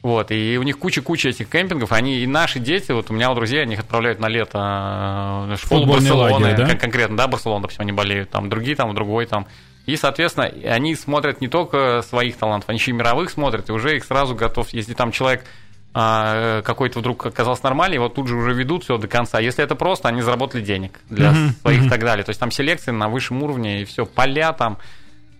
Вот, 0.02 0.30
и 0.30 0.56
у 0.58 0.62
них 0.62 0.78
куча-куча 0.78 1.28
этих 1.28 1.50
кемпингов, 1.50 1.92
они 1.92 2.20
и 2.20 2.26
наши 2.26 2.58
дети, 2.58 2.90
вот 2.90 3.10
у 3.10 3.14
меня 3.14 3.30
у 3.30 3.34
друзей, 3.34 3.62
они 3.62 3.74
их 3.74 3.80
отправляют 3.80 4.18
на 4.18 4.28
лето 4.28 5.46
э, 5.50 5.56
школу 5.58 5.84
Барселоны, 5.84 6.46
лагерь, 6.46 6.56
да? 6.56 6.74
конкретно, 6.74 7.18
да, 7.18 7.26
Барселона, 7.26 7.62
допустим, 7.62 7.82
они 7.82 7.92
болеют, 7.92 8.30
там 8.30 8.48
другие, 8.48 8.76
там 8.76 8.94
другой, 8.94 9.26
там. 9.26 9.46
И, 9.84 9.96
соответственно, 9.96 10.46
они 10.46 10.94
смотрят 10.94 11.42
не 11.42 11.48
только 11.48 12.02
своих 12.02 12.36
талантов, 12.36 12.70
они 12.70 12.78
еще 12.78 12.92
и 12.92 12.94
мировых 12.94 13.30
смотрят, 13.30 13.68
и 13.68 13.72
уже 13.72 13.96
их 13.96 14.04
сразу 14.04 14.34
готов, 14.34 14.70
если 14.72 14.94
там 14.94 15.12
человек 15.12 15.44
а, 15.92 16.62
какой-то 16.62 17.00
вдруг 17.00 17.26
оказался 17.26 17.64
нормальный, 17.64 17.96
его 17.96 18.08
тут 18.08 18.28
же 18.28 18.36
уже 18.36 18.52
ведут 18.54 18.84
все 18.84 18.96
до 18.96 19.08
конца. 19.08 19.40
Если 19.40 19.64
это 19.64 19.74
просто, 19.74 20.08
они 20.08 20.22
заработали 20.22 20.62
денег 20.62 21.00
для 21.08 21.32
mm-hmm. 21.32 21.60
своих 21.62 21.86
и 21.86 21.88
так 21.88 22.00
далее. 22.00 22.24
То 22.24 22.30
есть 22.30 22.38
там 22.38 22.50
селекции 22.50 22.92
на 22.92 23.08
высшем 23.08 23.42
уровне 23.42 23.82
и 23.82 23.84
все, 23.84 24.06
поля 24.06 24.52
там. 24.52 24.78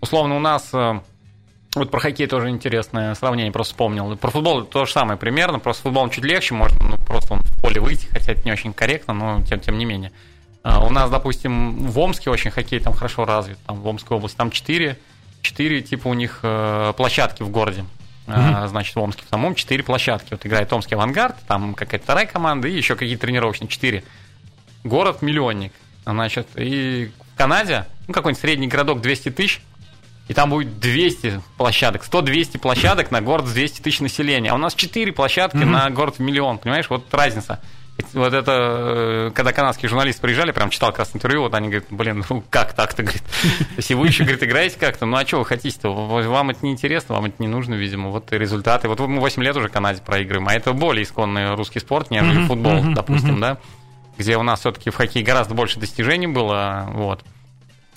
Условно 0.01 0.35
у 0.35 0.39
нас 0.39 0.69
э, 0.73 0.99
вот 1.75 1.89
про 1.89 1.99
хоккей 1.99 2.27
тоже 2.27 2.49
интересное 2.49 3.15
сравнение, 3.15 3.51
просто 3.51 3.73
вспомнил. 3.73 4.17
Про 4.17 4.29
футбол 4.29 4.63
то 4.63 4.85
же 4.85 4.91
самое 4.91 5.17
примерно, 5.17 5.59
просто 5.59 5.83
футбол 5.83 6.09
чуть 6.09 6.25
легче, 6.25 6.53
можно 6.53 6.77
ну, 6.81 6.97
просто 6.97 7.35
в 7.35 7.61
поле 7.61 7.79
выйти, 7.79 8.07
хотя 8.07 8.33
это 8.33 8.41
не 8.43 8.51
очень 8.51 8.73
корректно, 8.73 9.13
но 9.13 9.41
тем, 9.43 9.59
тем 9.59 9.77
не 9.77 9.85
менее. 9.85 10.11
А, 10.63 10.83
у 10.83 10.89
нас, 10.89 11.09
допустим, 11.09 11.87
в 11.87 11.97
Омске 11.97 12.29
очень 12.29 12.51
хоккей 12.51 12.79
там 12.79 12.93
хорошо 12.93 13.23
развит, 13.23 13.57
там 13.65 13.79
в 13.79 13.87
Омской 13.87 14.17
области, 14.17 14.35
там 14.35 14.51
4, 14.51 14.97
4 15.43 15.81
типа 15.81 16.07
у 16.09 16.13
них 16.13 16.39
э, 16.43 16.93
площадки 16.97 17.43
в 17.43 17.49
городе 17.49 17.85
mm-hmm. 18.27 18.67
значит, 18.67 18.95
в 18.95 18.99
Омске. 18.99 19.23
В 19.25 19.29
самом 19.29 19.55
четыре 19.55 19.83
площадки. 19.83 20.29
Вот 20.31 20.45
играет 20.45 20.71
Омский 20.71 20.95
авангард, 20.95 21.35
там 21.47 21.73
какая-то 21.73 22.03
вторая 22.03 22.25
команда 22.25 22.67
и 22.67 22.75
еще 22.75 22.95
какие-то 22.95 23.21
тренировочные. 23.21 23.67
Четыре. 23.67 24.03
Город-миллионник. 24.83 25.73
Значит, 26.05 26.47
и 26.55 27.11
в 27.33 27.37
Канаде, 27.37 27.85
ну, 28.07 28.13
какой-нибудь 28.13 28.41
средний 28.41 28.67
городок 28.67 29.01
200 29.01 29.29
тысяч, 29.29 29.61
и 30.27 30.33
там 30.33 30.49
будет 30.49 30.79
200 30.79 31.41
площадок, 31.57 32.03
100-200 32.09 32.59
площадок 32.59 33.11
на 33.11 33.21
город 33.21 33.47
с 33.47 33.53
200 33.53 33.81
тысяч 33.81 33.99
населения. 33.99 34.51
А 34.51 34.55
у 34.55 34.57
нас 34.57 34.73
4 34.73 35.11
площадки 35.11 35.57
mm-hmm. 35.57 35.65
на 35.65 35.89
город 35.89 36.15
в 36.17 36.19
миллион, 36.19 36.57
понимаешь? 36.57 36.89
Вот 36.89 37.13
разница 37.13 37.59
вот 38.13 38.33
это, 38.33 38.51
э, 38.51 39.31
когда 39.33 39.53
канадские 39.53 39.89
журналисты 39.89 40.21
приезжали, 40.21 40.51
прям 40.51 40.69
читал 40.69 40.89
как 40.89 40.99
раз 40.99 41.15
интервью, 41.15 41.41
вот 41.41 41.53
они 41.53 41.69
говорят, 41.69 41.87
блин, 41.89 42.25
ну 42.29 42.43
как 42.49 42.73
так-то, 42.73 43.03
говорит. 43.03 43.23
Если 43.77 43.93
вы 43.93 44.07
еще, 44.07 44.23
говорит, 44.23 44.43
играете 44.43 44.77
как-то, 44.79 45.05
ну 45.05 45.17
а 45.17 45.25
что 45.25 45.39
вы 45.39 45.45
хотите-то? 45.45 45.89
Вам 45.89 46.49
это 46.49 46.65
не 46.65 46.71
интересно, 46.71 47.15
вам 47.15 47.25
это 47.25 47.35
не 47.39 47.47
нужно, 47.47 47.75
видимо. 47.75 48.09
Вот 48.09 48.31
результаты. 48.31 48.87
Вот 48.87 48.99
мы 48.99 49.19
8 49.19 49.43
лет 49.43 49.55
уже 49.55 49.69
Канаде 49.69 50.01
проигрываем, 50.01 50.47
а 50.47 50.53
это 50.53 50.73
более 50.73 51.03
исконный 51.03 51.55
русский 51.55 51.79
спорт, 51.79 52.11
нежели 52.11 52.45
футбол, 52.45 52.81
допустим, 52.93 53.39
да? 53.39 53.57
Где 54.17 54.37
у 54.37 54.43
нас 54.43 54.59
все-таки 54.59 54.89
в 54.89 54.95
хоккее 54.95 55.25
гораздо 55.25 55.55
больше 55.55 55.79
достижений 55.79 56.27
было, 56.27 56.87
вот. 56.89 57.23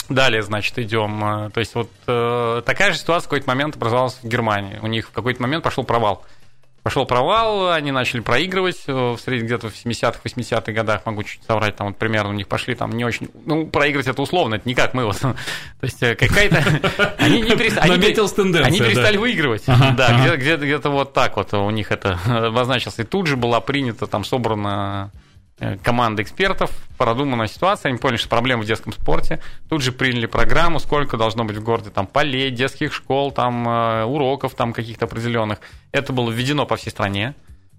Далее, 0.08 0.42
значит, 0.42 0.78
идем. 0.78 1.24
Э, 1.24 1.50
то 1.50 1.60
есть 1.60 1.74
вот 1.74 1.90
э, 2.06 2.62
такая 2.66 2.92
же 2.92 2.98
ситуация 2.98 3.26
в 3.26 3.30
какой-то 3.30 3.48
момент 3.48 3.76
образовалась 3.76 4.18
в 4.22 4.28
Германии. 4.28 4.78
У 4.82 4.86
них 4.86 5.08
в 5.08 5.12
какой-то 5.12 5.40
момент 5.40 5.64
пошел 5.64 5.82
провал. 5.82 6.24
Пошел 6.84 7.06
провал, 7.06 7.72
они 7.72 7.92
начали 7.92 8.20
проигрывать 8.20 8.82
э, 8.86 8.92
в 8.92 9.18
среднем 9.18 9.46
где-то 9.46 9.70
в 9.70 9.72
70-х, 9.72 10.20
80-х 10.22 10.70
годах, 10.70 11.06
могу 11.06 11.22
чуть 11.22 11.40
соврать, 11.48 11.76
там 11.76 11.86
вот 11.86 11.96
примерно 11.96 12.28
у 12.28 12.34
них 12.34 12.46
пошли 12.46 12.74
там 12.74 12.92
не 12.92 13.06
очень... 13.06 13.30
Ну, 13.46 13.66
проигрывать 13.66 14.06
это 14.06 14.20
условно, 14.20 14.56
это 14.56 14.68
не 14.68 14.74
как 14.74 14.92
мы 14.92 15.06
вот. 15.06 15.18
То 15.20 15.34
есть 15.80 16.02
э, 16.02 16.14
какая-то... 16.14 16.62
Они 17.16 17.40
не 17.40 17.56
перестали... 17.56 17.90
Они 18.66 18.80
перестали 18.80 19.16
выигрывать. 19.16 19.64
Да, 19.66 20.36
где-то 20.36 20.90
вот 20.90 21.14
так 21.14 21.38
вот 21.38 21.54
у 21.54 21.70
них 21.70 21.90
это 21.90 22.18
обозначилось. 22.48 22.98
И 22.98 23.04
тут 23.04 23.28
же 23.28 23.38
была 23.38 23.62
принята, 23.62 24.06
там 24.06 24.22
собрана 24.22 25.10
команда 25.82 26.22
экспертов, 26.22 26.70
продуманная 26.98 27.46
ситуация, 27.46 27.90
они 27.90 27.98
поняли, 27.98 28.18
что 28.18 28.28
проблема 28.28 28.62
в 28.62 28.66
детском 28.66 28.92
спорте, 28.92 29.40
тут 29.68 29.82
же 29.82 29.92
приняли 29.92 30.26
программу, 30.26 30.80
сколько 30.80 31.16
должно 31.16 31.44
быть 31.44 31.56
в 31.56 31.62
городе 31.62 31.90
там 31.90 32.06
полей, 32.06 32.50
детских 32.50 32.92
школ, 32.92 33.30
там 33.30 33.68
э, 33.68 34.04
уроков 34.04 34.54
там 34.54 34.72
каких-то 34.72 35.04
определенных. 35.04 35.60
Это 35.92 36.12
было 36.12 36.30
введено 36.30 36.66
по 36.66 36.76
всей 36.76 36.90
стране, 36.90 37.34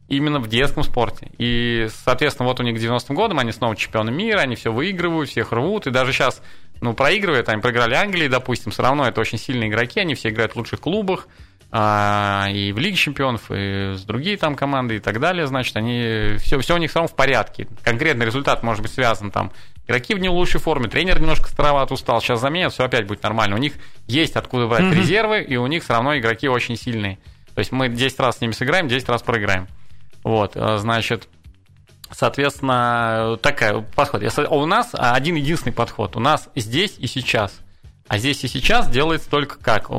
именно 0.08 0.40
в 0.40 0.48
детском 0.48 0.84
спорте. 0.84 1.32
И, 1.38 1.88
соответственно, 2.04 2.48
вот 2.48 2.60
у 2.60 2.64
них 2.64 2.78
к 2.78 2.82
90-м 2.82 3.16
годам 3.16 3.40
они 3.40 3.52
снова 3.52 3.76
чемпионы 3.76 4.12
мира, 4.12 4.40
они 4.40 4.56
все 4.56 4.72
выигрывают, 4.72 5.30
всех 5.30 5.52
рвут, 5.52 5.88
и 5.88 5.92
даже 5.92 6.14
сейчас, 6.14 6.42
ну, 6.82 6.94
проигрывают, 6.94 7.50
они 7.50 7.62
проиграли 7.62 7.96
Англии, 7.96 8.28
допустим, 8.28 8.72
все 8.72 8.84
равно 8.84 9.08
это 9.08 9.20
очень 9.20 9.38
сильные 9.38 9.70
игроки, 9.70 10.00
они 10.00 10.16
все 10.16 10.30
играют 10.30 10.54
в 10.54 10.58
лучших 10.58 10.80
клубах, 10.80 11.28
а, 11.78 12.48
и 12.52 12.72
в 12.72 12.78
Лиге 12.78 12.96
чемпионов, 12.96 13.52
и 13.52 13.96
с 13.96 14.04
другие 14.04 14.38
там 14.38 14.56
команды 14.56 14.96
и 14.96 15.00
так 15.00 15.20
далее, 15.20 15.46
значит, 15.46 15.76
они 15.76 16.38
все, 16.38 16.58
все 16.60 16.74
у 16.74 16.78
них 16.78 16.96
равно 16.96 17.10
в 17.10 17.16
порядке. 17.16 17.68
Конкретный 17.84 18.26
результат 18.26 18.64
может 18.64 18.82
быть 18.82 18.94
связан 18.94 19.30
там 19.30 19.52
игроки 19.86 20.16
в 20.16 20.20
не 20.20 20.30
лучшей 20.30 20.62
форме, 20.62 20.88
тренер 20.88 21.20
немножко 21.20 21.50
староват 21.50 21.92
устал, 21.92 22.22
сейчас 22.22 22.40
заменят, 22.40 22.72
все 22.72 22.86
опять 22.86 23.06
будет 23.06 23.22
нормально. 23.24 23.58
У 23.58 23.60
них 23.60 23.74
есть 24.08 24.38
откуда 24.38 24.68
брать 24.68 24.84
mm-hmm. 24.84 24.96
резервы, 24.96 25.42
и 25.42 25.58
у 25.58 25.68
них 25.68 25.84
все 25.84 25.92
равно 25.92 26.18
игроки 26.18 26.48
очень 26.48 26.78
сильные. 26.78 27.18
То 27.56 27.60
есть 27.60 27.74
мы 27.74 27.90
10 27.90 28.20
раз 28.22 28.38
с 28.38 28.42
ними 28.42 28.54
сыграем, 28.54 28.88
10 28.88 29.10
раз 29.10 29.22
проиграем. 29.22 29.68
Вот, 30.24 30.54
э, 30.56 30.78
значит, 30.78 31.28
соответственно, 32.10 33.38
такая 33.42 33.82
подход. 33.82 34.24
У 34.50 34.66
нас 34.66 34.92
один 34.94 35.36
единственный 35.36 35.74
подход. 35.74 36.16
У 36.16 36.22
нас 36.22 36.48
здесь 36.56 36.96
и 37.00 37.08
сейчас. 37.08 37.60
А 38.08 38.18
здесь 38.20 38.44
и 38.44 38.48
сейчас 38.48 38.90
делается 38.90 39.30
только 39.30 39.58
как? 39.58 39.90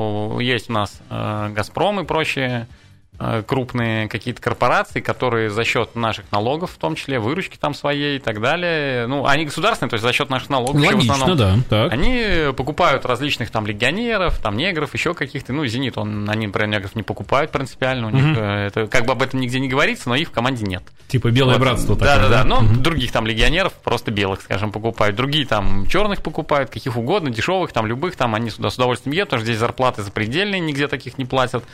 Есть 0.40 0.70
у 0.70 0.72
нас 0.72 1.00
э, 1.10 1.48
Газпром 1.50 2.00
и 2.00 2.04
прочие 2.04 2.68
крупные 3.46 4.08
какие-то 4.08 4.40
корпорации, 4.40 5.00
которые 5.00 5.50
за 5.50 5.64
счет 5.64 5.94
наших 5.94 6.30
налогов, 6.32 6.72
в 6.72 6.78
том 6.78 6.94
числе 6.94 7.18
выручки 7.18 7.56
там 7.56 7.74
своей 7.74 8.16
и 8.16 8.20
так 8.20 8.40
далее, 8.40 9.06
ну, 9.06 9.26
они 9.26 9.44
государственные, 9.44 9.90
то 9.90 9.94
есть 9.94 10.04
за 10.04 10.12
счет 10.12 10.30
наших 10.30 10.50
налогов. 10.50 10.80
Логично, 10.80 11.14
в 11.14 11.16
основном, 11.16 11.38
да. 11.38 11.56
Так. 11.68 11.92
Они 11.92 12.52
покупают 12.56 13.06
различных 13.06 13.50
там 13.50 13.66
легионеров, 13.66 14.38
там 14.38 14.56
негров, 14.56 14.92
еще 14.94 15.14
каких-то, 15.14 15.52
ну, 15.52 15.66
Зенит, 15.66 15.98
он, 15.98 16.28
они, 16.28 16.46
например, 16.46 16.68
негров 16.68 16.94
не 16.94 17.02
покупают 17.02 17.50
принципиально, 17.50 18.08
у 18.08 18.10
них 18.10 18.24
угу. 18.24 18.40
это 18.40 18.86
как 18.86 19.06
бы 19.06 19.12
об 19.12 19.22
этом 19.22 19.40
нигде 19.40 19.60
не 19.60 19.68
говорится, 19.68 20.08
но 20.08 20.16
их 20.16 20.28
в 20.28 20.32
команде 20.32 20.64
нет. 20.64 20.82
Типа 21.08 21.30
белое 21.30 21.54
вот. 21.54 21.60
братство 21.62 21.96
такое, 21.96 22.16
да? 22.16 22.22
Да, 22.22 22.28
да, 22.28 22.44
но 22.44 22.58
угу. 22.58 22.76
других 22.76 23.12
там 23.12 23.26
легионеров 23.26 23.72
просто 23.74 24.10
белых, 24.10 24.42
скажем, 24.42 24.72
покупают, 24.72 25.16
другие 25.16 25.46
там 25.46 25.86
черных 25.86 26.22
покупают, 26.22 26.70
каких 26.70 26.96
угодно, 26.96 27.30
дешевых, 27.30 27.72
там 27.72 27.86
любых, 27.86 28.16
там 28.16 28.34
они 28.34 28.50
сюда 28.50 28.70
с 28.70 28.74
удовольствием 28.74 29.14
едут, 29.14 29.30
потому 29.30 29.40
что 29.40 29.46
здесь 29.46 29.58
зарплаты 29.58 30.02
запредельные, 30.02 30.60
нигде 30.60 30.88
таких 30.88 31.18
не 31.18 31.24
платят. 31.24 31.64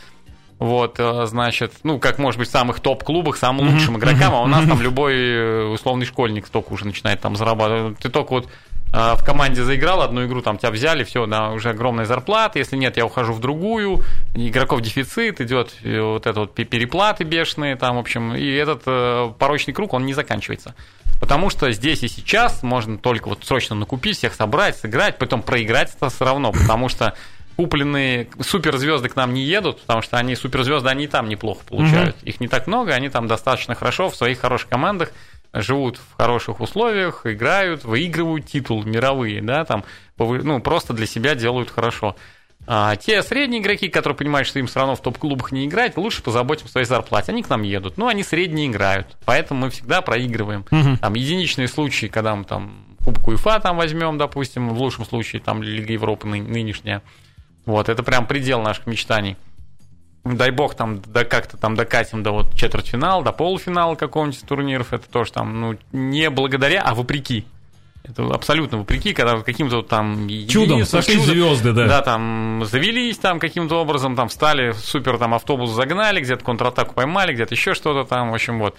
Вот, 0.63 0.95
э, 1.01 1.27
значит, 1.27 1.73
ну, 1.83 1.99
как 1.99 2.19
может 2.19 2.39
быть 2.39 2.47
в 2.47 2.53
самых 2.53 2.79
топ-клубах, 2.79 3.37
самым 3.37 3.69
лучшим 3.75 3.99
игрокам, 3.99 4.33
а 4.33 4.43
у 4.43 4.47
нас 4.47 4.65
там 4.65 4.81
любой 4.81 5.15
э, 5.17 5.65
условный 5.65 6.07
школьник 6.07 6.49
только 6.49 6.73
уже 6.73 6.87
начинает 6.87 7.21
там 7.21 7.35
зарабатывать. 7.35 7.99
Ты 7.99 8.11
только 8.11 8.31
вот 8.31 8.47
э, 8.47 9.15
в 9.17 9.25
команде 9.25 9.65
заиграл 9.65 10.03
одну 10.03 10.25
игру, 10.25 10.41
там 10.41 10.59
тебя 10.59 10.71
взяли, 10.71 11.03
все, 11.03 11.27
да, 11.27 11.51
уже 11.51 11.71
огромная 11.71 12.05
зарплата. 12.05 12.61
Если 12.61 12.77
нет, 12.77 12.97
я 12.97 13.05
ухожу 13.05 13.33
в 13.33 13.41
другую. 13.41 14.05
Игроков 14.37 14.83
дефицит, 14.83 15.41
идет 15.41 15.75
вот 15.83 16.29
это 16.29 16.39
вот 16.39 16.55
переплаты 16.55 17.25
бешеные, 17.25 17.75
там, 17.75 17.97
в 17.97 17.99
общем, 17.99 18.33
и 18.37 18.49
этот 18.49 18.85
порочный 19.39 19.75
круг, 19.75 19.95
он 19.95 20.07
не 20.07 20.15
заканчивается. 20.15 20.77
Потому 21.19 21.51
что 21.51 21.73
здесь 21.73 22.05
и 22.05 22.09
сейчас 22.09 22.63
можно 22.63 22.99
только 22.99 23.29
вот 23.29 23.45
срочно 23.45 23.75
накупить, 23.75 24.17
всех 24.17 24.33
собрать, 24.33 24.77
сыграть, 24.77 25.19
потом 25.19 25.43
проиграть 25.43 25.93
это 25.93 26.09
все 26.09 26.25
равно, 26.25 26.53
потому 26.53 26.89
что 26.89 27.15
купленные 27.57 28.29
суперзвезды 28.41 29.09
к 29.09 29.17
нам 29.17 29.35
не 29.35 29.43
едут, 29.43 29.81
потому 29.83 30.03
что 30.03 30.17
они 30.17 30.35
суперзвезды, 30.35 30.89
они 30.89 31.05
и 31.05 31.09
там 31.09 31.29
неплохо 31.29 31.65
получают. 31.67 32.17
Mm-hmm. 32.17 32.29
Их 32.29 32.41
не 32.41 32.49
так 32.49 32.67
много, 32.67 32.95
они 32.95 33.09
там 33.09 33.27
достаточно 33.27 33.75
хорошо 33.75 34.09
в 34.09 34.17
своих 34.17 34.41
хороших 34.41 34.69
командах 34.69 35.13
живут 35.55 35.99
в 35.99 36.17
хороших 36.17 36.61
условиях, 36.61 37.27
играют, 37.27 37.85
выигрывают 37.85 38.47
титул 38.47 38.83
мировые, 38.85 39.43
да, 39.43 39.65
там, 39.65 39.85
ну, 40.19 40.61
просто 40.61 40.95
для 40.95 41.07
себя 41.07 41.35
делают 41.35 41.71
хорошо. 41.71 42.17
А 42.67 42.95
те 42.97 43.23
средние 43.23 43.61
игроки, 43.61 43.89
которые 43.89 44.17
понимают, 44.17 44.47
что 44.47 44.61
им 44.61 44.67
все 44.67 44.79
равно 44.79 44.95
в 44.95 45.03
топ-клубах 45.03 45.51
не 45.51 45.67
играть, 45.67 45.97
лучше 45.97 46.23
позаботимся 46.23 46.69
о 46.69 46.73
своей 46.73 46.87
зарплате. 46.87 47.33
Они 47.33 47.43
к 47.43 47.51
нам 47.51 47.63
едут. 47.63 47.99
Ну, 47.99 48.07
они 48.07 48.23
средние 48.23 48.69
играют. 48.69 49.17
Поэтому 49.25 49.63
мы 49.63 49.71
всегда 49.71 50.01
проигрываем. 50.01 50.65
Угу. 50.71 50.99
Там 50.99 51.15
единичные 51.15 51.67
случаи, 51.67 52.07
когда 52.07 52.37
мы 52.37 52.45
там 52.45 52.87
Кубку 53.05 53.33
УЕФА 53.33 53.59
там 53.59 53.79
возьмем, 53.79 54.17
допустим, 54.17 54.69
в 54.69 54.81
лучшем 54.81 55.05
случае, 55.05 55.43
там 55.43 55.61
Лига 55.61 55.93
Европы 55.93 56.29
нынешняя. 56.29 57.03
Вот, 57.65 57.89
это 57.89 58.03
прям 58.03 58.27
предел 58.27 58.61
наших 58.61 58.87
мечтаний. 58.87 59.37
Дай 60.25 60.51
бог, 60.51 60.75
там, 60.75 61.03
да 61.07 61.25
как-то 61.25 61.57
там 61.57 61.75
докатим 61.75 62.23
до 62.23 62.31
вот 62.31 62.55
четвертьфинала, 62.55 63.25
до 63.25 63.33
полуфинала 63.33 63.97
какого-нибудь 63.97 64.45
турниров. 64.47 64.93
Это 64.93 65.09
тоже 65.09 65.33
там, 65.33 65.61
ну, 65.61 65.77
не 65.93 66.31
благодаря, 66.31 66.83
а 66.83 66.95
вопреки. 66.95 67.45
Это 68.05 68.25
абсолютно 68.35 68.79
вопреки, 68.79 69.15
когда 69.15 69.41
каким-то 69.41 69.83
там... 69.83 70.29
Чудом, 70.49 70.85
сошли 70.85 71.15
чудом, 71.15 71.29
звезды, 71.29 71.73
да. 71.73 71.87
Да, 71.87 72.03
там 72.03 72.63
завелись 72.65 73.19
там 73.19 73.39
каким-то 73.39 73.81
образом, 73.81 74.17
там 74.17 74.29
встали, 74.29 74.73
супер 74.73 75.19
там 75.19 75.35
автобус 75.35 75.71
загнали, 75.71 76.21
где-то 76.21 76.45
контратаку 76.45 76.95
поймали, 76.95 77.33
где-то 77.33 77.55
еще 77.55 77.75
что-то 77.75 78.09
там, 78.09 78.31
в 78.31 78.35
общем, 78.35 78.59
вот. 78.59 78.77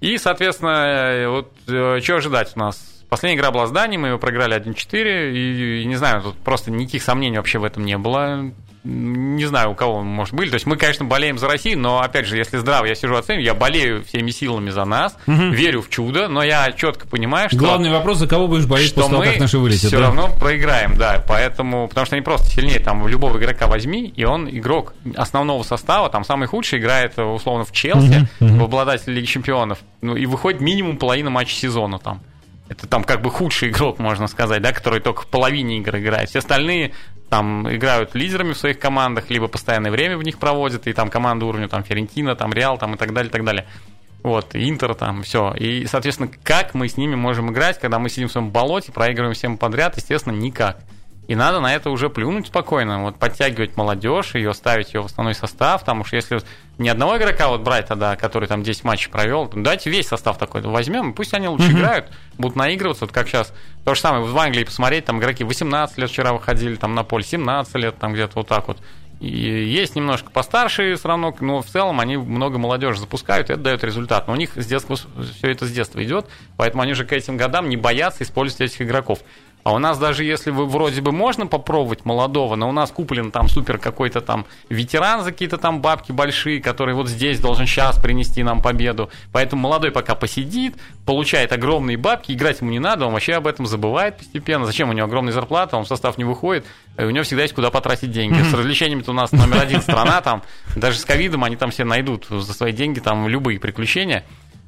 И, 0.00 0.16
соответственно, 0.16 1.30
вот 1.30 1.52
э, 1.66 2.00
что 2.02 2.16
ожидать 2.16 2.52
у 2.56 2.58
нас? 2.58 2.93
Последняя 3.14 3.36
игра 3.38 3.52
была 3.52 3.68
с 3.68 3.70
Данией, 3.70 3.96
мы 3.96 4.08
ее 4.08 4.18
проиграли 4.18 4.56
1-4, 4.56 5.32
и, 5.32 5.82
и 5.82 5.84
не 5.84 5.94
знаю, 5.94 6.20
тут 6.20 6.36
просто 6.38 6.72
никаких 6.72 7.00
сомнений 7.00 7.36
вообще 7.36 7.60
в 7.60 7.64
этом 7.64 7.84
не 7.84 7.96
было. 7.96 8.50
Не 8.82 9.46
знаю, 9.46 9.70
у 9.70 9.74
кого, 9.76 10.02
может, 10.02 10.34
были. 10.34 10.50
То 10.50 10.54
есть 10.54 10.66
мы, 10.66 10.76
конечно, 10.76 11.04
болеем 11.04 11.38
за 11.38 11.46
Россию, 11.46 11.78
но, 11.78 12.00
опять 12.00 12.26
же, 12.26 12.36
если 12.36 12.58
здраво 12.58 12.86
я 12.86 12.96
сижу 12.96 13.14
оцениваю, 13.14 13.44
я 13.44 13.54
болею 13.54 14.02
всеми 14.02 14.32
силами 14.32 14.70
за 14.70 14.84
нас, 14.84 15.16
угу. 15.28 15.50
верю 15.50 15.80
в 15.80 15.90
чудо, 15.90 16.26
но 16.26 16.42
я 16.42 16.72
четко 16.72 17.06
понимаю, 17.06 17.50
что... 17.50 17.58
Главный 17.58 17.92
вопрос, 17.92 18.18
за 18.18 18.26
кого 18.26 18.48
будешь 18.48 18.66
болеть 18.66 18.92
после 18.92 19.10
того, 19.12 19.22
как 19.22 19.38
наши 19.38 19.58
вылетят, 19.58 19.86
все 19.86 19.96
да? 19.96 20.06
равно 20.06 20.28
проиграем, 20.36 20.96
да, 20.96 21.24
поэтому... 21.24 21.86
Потому 21.86 22.06
что 22.06 22.16
они 22.16 22.24
просто 22.24 22.48
сильнее, 22.48 22.80
там, 22.80 23.06
любого 23.06 23.38
игрока 23.38 23.68
возьми, 23.68 24.08
и 24.08 24.24
он 24.24 24.48
игрок 24.50 24.92
основного 25.14 25.62
состава, 25.62 26.10
там, 26.10 26.24
самый 26.24 26.48
худший 26.48 26.80
играет, 26.80 27.16
условно, 27.16 27.64
в 27.64 27.70
Челси, 27.70 28.28
угу. 28.40 28.54
в 28.54 28.64
обладателе 28.64 29.14
Лиги 29.14 29.26
Чемпионов, 29.26 29.78
ну, 30.00 30.16
и 30.16 30.26
выходит 30.26 30.60
минимум 30.60 30.96
половина 30.96 31.30
матча 31.30 31.54
сезона 31.54 32.00
там. 32.00 32.20
Это 32.76 32.88
там 32.88 33.04
как 33.04 33.22
бы 33.22 33.30
худший 33.30 33.68
игрок, 33.68 33.98
можно 33.98 34.26
сказать, 34.26 34.60
да, 34.60 34.72
который 34.72 35.00
только 35.00 35.22
в 35.22 35.26
половине 35.26 35.78
игр 35.78 35.96
играет. 35.96 36.28
Все 36.28 36.40
остальные 36.40 36.92
там 37.30 37.72
играют 37.72 38.14
лидерами 38.14 38.52
в 38.52 38.58
своих 38.58 38.78
командах, 38.78 39.30
либо 39.30 39.46
постоянное 39.46 39.90
время 39.90 40.18
в 40.18 40.22
них 40.22 40.38
проводят, 40.38 40.86
и 40.86 40.92
там 40.92 41.08
команда 41.08 41.46
уровня 41.46 41.68
там 41.68 41.84
Ферентина, 41.84 42.34
там 42.34 42.52
Реал, 42.52 42.76
там 42.76 42.94
и 42.94 42.96
так 42.96 43.12
далее, 43.12 43.28
и 43.28 43.32
так 43.32 43.44
далее. 43.44 43.66
Вот, 44.24 44.54
Интер 44.54 44.94
там, 44.94 45.22
все. 45.22 45.52
И, 45.54 45.86
соответственно, 45.86 46.30
как 46.42 46.74
мы 46.74 46.88
с 46.88 46.96
ними 46.96 47.14
можем 47.14 47.52
играть, 47.52 47.78
когда 47.78 47.98
мы 47.98 48.08
сидим 48.08 48.28
в 48.28 48.32
своем 48.32 48.50
болоте, 48.50 48.90
проигрываем 48.90 49.34
всем 49.34 49.56
подряд, 49.56 49.96
естественно, 49.96 50.34
никак. 50.34 50.78
И 51.26 51.34
надо 51.34 51.60
на 51.60 51.74
это 51.74 51.90
уже 51.90 52.10
плюнуть 52.10 52.48
спокойно, 52.48 53.02
вот 53.02 53.16
подтягивать 53.16 53.76
молодежь, 53.76 54.34
ее 54.34 54.52
ставить 54.52 54.92
ее 54.92 55.00
в 55.00 55.06
основной 55.06 55.34
состав, 55.34 55.82
там 55.82 56.02
уж 56.02 56.12
если 56.12 56.40
не 56.76 56.90
одного 56.90 57.16
игрока 57.16 57.48
вот 57.48 57.62
брать 57.62 57.86
тогда, 57.86 58.14
который 58.16 58.46
там 58.46 58.62
10 58.62 58.84
матчей 58.84 59.10
провел, 59.10 59.50
дайте 59.54 59.88
весь 59.88 60.08
состав 60.08 60.36
такой 60.36 60.60
возьмем, 60.60 61.14
пусть 61.14 61.32
они 61.32 61.48
лучше 61.48 61.68
mm-hmm. 61.68 61.78
играют, 61.78 62.12
будут 62.36 62.56
наигрываться, 62.56 63.06
вот 63.06 63.12
как 63.12 63.28
сейчас. 63.28 63.54
То 63.84 63.94
же 63.94 64.00
самое 64.00 64.24
в 64.24 64.36
Англии 64.38 64.64
посмотреть, 64.64 65.06
там 65.06 65.18
игроки 65.18 65.44
18 65.44 65.96
лет 65.96 66.10
вчера 66.10 66.34
выходили 66.34 66.74
там 66.74 66.94
на 66.94 67.04
поле, 67.04 67.24
17 67.24 67.74
лет, 67.76 67.96
там 67.98 68.12
где-то 68.12 68.32
вот 68.36 68.48
так 68.48 68.68
вот. 68.68 68.78
И 69.20 69.28
есть 69.28 69.94
немножко 69.96 70.30
постарше 70.30 70.96
все 70.96 71.08
равно, 71.08 71.34
но 71.40 71.62
в 71.62 71.66
целом 71.66 72.00
они 72.00 72.16
много 72.18 72.58
молодежи 72.58 73.00
запускают, 73.00 73.48
и 73.48 73.54
это 73.54 73.62
дает 73.62 73.84
результат. 73.84 74.26
Но 74.26 74.34
у 74.34 74.36
них 74.36 74.50
с 74.56 74.66
детства, 74.66 74.96
все 74.96 75.50
это 75.50 75.66
с 75.66 75.72
детства 75.72 76.04
идет, 76.04 76.26
поэтому 76.58 76.82
они 76.82 76.92
же 76.92 77.06
к 77.06 77.12
этим 77.12 77.36
годам 77.38 77.68
не 77.68 77.76
боятся 77.76 78.24
использовать 78.24 78.72
этих 78.72 78.82
игроков. 78.82 79.20
А 79.64 79.72
у 79.72 79.78
нас 79.78 79.98
даже 79.98 80.24
если 80.24 80.50
вы 80.50 80.66
вроде 80.66 81.00
бы 81.00 81.10
можно 81.10 81.46
попробовать 81.46 82.04
молодого, 82.04 82.54
но 82.54 82.68
у 82.68 82.72
нас 82.72 82.90
куплен 82.90 83.30
там 83.30 83.48
супер 83.48 83.78
какой-то 83.78 84.20
там 84.20 84.44
ветеран 84.68 85.24
за 85.24 85.32
какие-то 85.32 85.56
там 85.56 85.80
бабки 85.80 86.12
большие, 86.12 86.60
который 86.60 86.94
вот 86.94 87.08
здесь 87.08 87.40
должен 87.40 87.66
сейчас 87.66 87.98
принести 87.98 88.42
нам 88.42 88.60
победу. 88.60 89.08
Поэтому 89.32 89.62
молодой 89.62 89.90
пока 89.90 90.14
посидит, 90.14 90.74
получает 91.06 91.50
огромные 91.52 91.96
бабки, 91.96 92.32
играть 92.32 92.60
ему 92.60 92.70
не 92.70 92.78
надо, 92.78 93.06
он 93.06 93.14
вообще 93.14 93.34
об 93.34 93.46
этом 93.46 93.66
забывает 93.66 94.18
постепенно. 94.18 94.66
Зачем 94.66 94.90
у 94.90 94.92
него 94.92 95.06
огромная 95.06 95.32
зарплата, 95.32 95.78
он 95.78 95.84
в 95.84 95.88
состав 95.88 96.18
не 96.18 96.24
выходит, 96.24 96.66
у 96.98 97.08
него 97.08 97.24
всегда 97.24 97.42
есть 97.42 97.54
куда 97.54 97.70
потратить 97.70 98.12
деньги. 98.12 98.42
С 98.42 98.52
развлечениями-то 98.52 99.12
у 99.12 99.14
нас 99.14 99.32
номер 99.32 99.62
один 99.62 99.80
страна, 99.80 100.20
там, 100.20 100.42
даже 100.76 100.98
с 100.98 101.06
ковидом 101.06 101.42
они 101.42 101.56
там 101.56 101.70
все 101.70 101.84
найдут 101.84 102.26
за 102.28 102.52
свои 102.52 102.72
деньги 102.72 103.00
там 103.00 103.28
любые 103.28 103.58
приключения. 103.58 104.24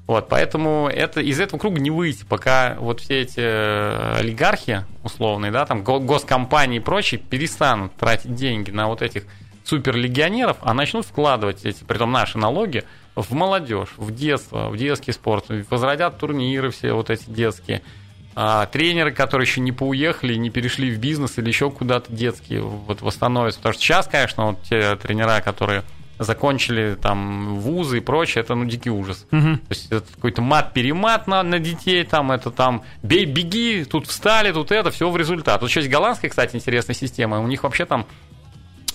Вот, 0.06 0.28
поэтому 0.28 0.88
это, 0.88 1.20
из 1.20 1.40
этого 1.40 1.58
круга 1.58 1.80
не 1.80 1.90
выйти, 1.90 2.24
пока 2.24 2.76
вот 2.78 3.00
все 3.00 3.22
эти 3.22 3.40
э, 3.40 4.18
олигархи 4.18 4.84
условные, 5.02 5.50
да, 5.50 5.66
там 5.66 5.82
госкомпании 5.82 6.76
и 6.76 6.80
прочие 6.80 7.18
перестанут 7.18 7.94
тратить 7.96 8.34
деньги 8.34 8.70
на 8.70 8.86
вот 8.86 9.02
этих 9.02 9.24
суперлегионеров, 9.64 10.58
а 10.60 10.74
начнут 10.74 11.04
вкладывать 11.04 11.64
эти, 11.64 11.82
притом 11.82 12.12
наши 12.12 12.38
налоги, 12.38 12.84
в 13.16 13.32
молодежь, 13.32 13.94
в 13.96 14.14
детство, 14.14 14.68
в 14.68 14.76
детский 14.76 15.10
спорт, 15.10 15.46
возродят 15.70 16.18
турниры 16.18 16.70
все 16.70 16.92
вот 16.92 17.10
эти 17.10 17.28
детские. 17.28 17.82
А 18.36 18.66
тренеры, 18.66 19.12
которые 19.12 19.46
еще 19.46 19.60
не 19.60 19.72
поуехали, 19.72 20.34
не 20.34 20.50
перешли 20.50 20.94
в 20.94 20.98
бизнес 20.98 21.38
или 21.38 21.48
еще 21.48 21.70
куда-то 21.70 22.12
детские, 22.12 22.60
вот 22.60 23.00
восстановятся. 23.00 23.58
Потому 23.58 23.72
что 23.72 23.82
сейчас, 23.82 24.06
конечно, 24.06 24.48
вот 24.48 24.62
те 24.62 24.94
тренера, 24.96 25.40
которые 25.40 25.82
закончили 26.18 26.96
там 27.00 27.56
вузы 27.56 27.98
и 27.98 28.00
прочее, 28.00 28.42
это 28.42 28.54
ну 28.54 28.64
дикий 28.64 28.90
ужас. 28.90 29.26
Угу. 29.32 29.40
То 29.40 29.70
есть 29.70 29.92
это 29.92 30.06
какой-то 30.14 30.42
мат-перемат 30.42 31.26
на, 31.26 31.42
на 31.42 31.58
детей, 31.58 32.04
там 32.04 32.32
это 32.32 32.50
там 32.50 32.82
бей, 33.02 33.24
беги, 33.24 33.84
тут 33.84 34.06
встали, 34.06 34.52
тут 34.52 34.72
это, 34.72 34.90
все 34.90 35.10
в 35.10 35.16
результат. 35.16 35.60
Вот 35.60 35.70
еще 35.70 35.80
есть 35.80 35.92
голландская, 35.92 36.30
кстати, 36.30 36.56
интересная 36.56 36.94
система. 36.94 37.40
У 37.40 37.46
них 37.46 37.64
вообще 37.64 37.84
там 37.84 38.06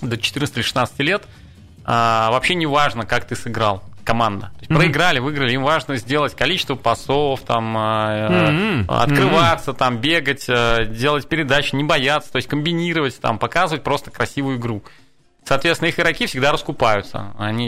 до 0.01 0.15
14-16 0.15 0.89
лет 0.99 1.23
а, 1.86 2.31
вообще 2.31 2.55
не 2.55 2.65
важно, 2.65 3.05
как 3.05 3.25
ты 3.25 3.36
сыграл 3.36 3.84
команда. 4.03 4.47
То 4.47 4.60
есть 4.60 4.71
mm-hmm. 4.71 4.75
проиграли, 4.75 5.19
выиграли, 5.19 5.53
им 5.53 5.63
важно 5.63 5.95
сделать 5.97 6.36
количество 6.36 6.75
пасов, 6.75 7.41
там, 7.41 7.77
mm-hmm. 7.77 8.86
открываться, 8.88 9.71
mm-hmm. 9.71 9.77
там, 9.77 9.97
бегать, 9.97 10.45
э, 10.49 10.86
делать 10.86 11.27
передачи, 11.27 11.75
не 11.75 11.84
бояться, 11.84 12.31
то 12.31 12.38
есть 12.38 12.47
комбинировать, 12.47 13.19
там, 13.21 13.38
показывать 13.38 13.84
просто 13.84 14.12
красивую 14.12 14.57
игру. 14.57 14.84
Соответственно, 15.51 15.89
их 15.89 15.99
игроки 15.99 16.27
всегда 16.27 16.53
раскупаются. 16.53 17.33
Они 17.37 17.67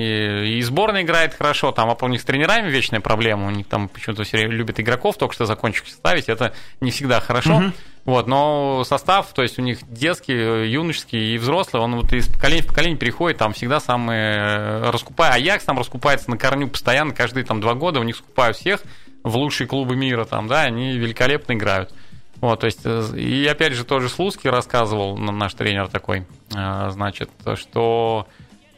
и 0.57 0.61
сборная 0.61 1.01
играет 1.01 1.33
хорошо, 1.33 1.73
там, 1.73 1.89
а 1.89 1.97
у 1.99 2.07
них 2.07 2.21
с 2.21 2.23
тренерами 2.23 2.69
вечная 2.69 3.01
проблема, 3.01 3.47
у 3.47 3.49
них 3.49 3.67
там 3.67 3.89
почему-то 3.89 4.23
все 4.23 4.37
время 4.37 4.53
любят 4.53 4.79
игроков 4.79 5.17
только 5.17 5.33
что 5.33 5.45
закончив 5.45 5.89
ставить, 5.89 6.29
это 6.29 6.53
не 6.79 6.91
всегда 6.91 7.19
хорошо. 7.19 7.57
Угу. 7.57 7.71
Вот, 8.05 8.27
но 8.27 8.85
состав, 8.85 9.33
то 9.33 9.41
есть 9.41 9.59
у 9.59 9.61
них 9.61 9.79
детский, 9.89 10.69
юношеский 10.71 11.35
и 11.35 11.37
взрослый, 11.37 11.83
он 11.83 11.95
вот 11.97 12.13
из 12.13 12.29
поколения 12.29 12.61
в 12.63 12.67
поколение 12.67 12.97
переходит, 12.97 13.37
там 13.37 13.51
всегда 13.51 13.81
самые 13.81 14.37
э, 14.37 14.89
раскупая. 14.89 15.33
Аякс 15.33 15.65
там 15.65 15.77
раскупается 15.77 16.29
на 16.29 16.37
корню 16.37 16.69
постоянно, 16.69 17.13
каждые 17.13 17.43
там 17.43 17.59
два 17.59 17.73
года 17.73 17.99
у 17.99 18.03
них 18.03 18.15
скупают 18.15 18.55
всех 18.55 18.81
в 19.23 19.35
лучшие 19.35 19.67
клубы 19.67 19.97
мира, 19.97 20.23
там, 20.23 20.47
да, 20.47 20.61
они 20.61 20.97
великолепно 20.97 21.51
играют. 21.51 21.93
Вот, 22.43 22.59
то 22.59 22.65
есть, 22.65 22.81
э, 22.83 23.17
и 23.17 23.47
опять 23.47 23.71
же, 23.71 23.85
тоже 23.85 24.09
Слуцкий 24.09 24.49
рассказывал, 24.49 25.15
наш 25.17 25.53
тренер 25.53 25.87
такой, 25.87 26.27
э, 26.53 26.89
значит, 26.89 27.29
что, 27.55 28.27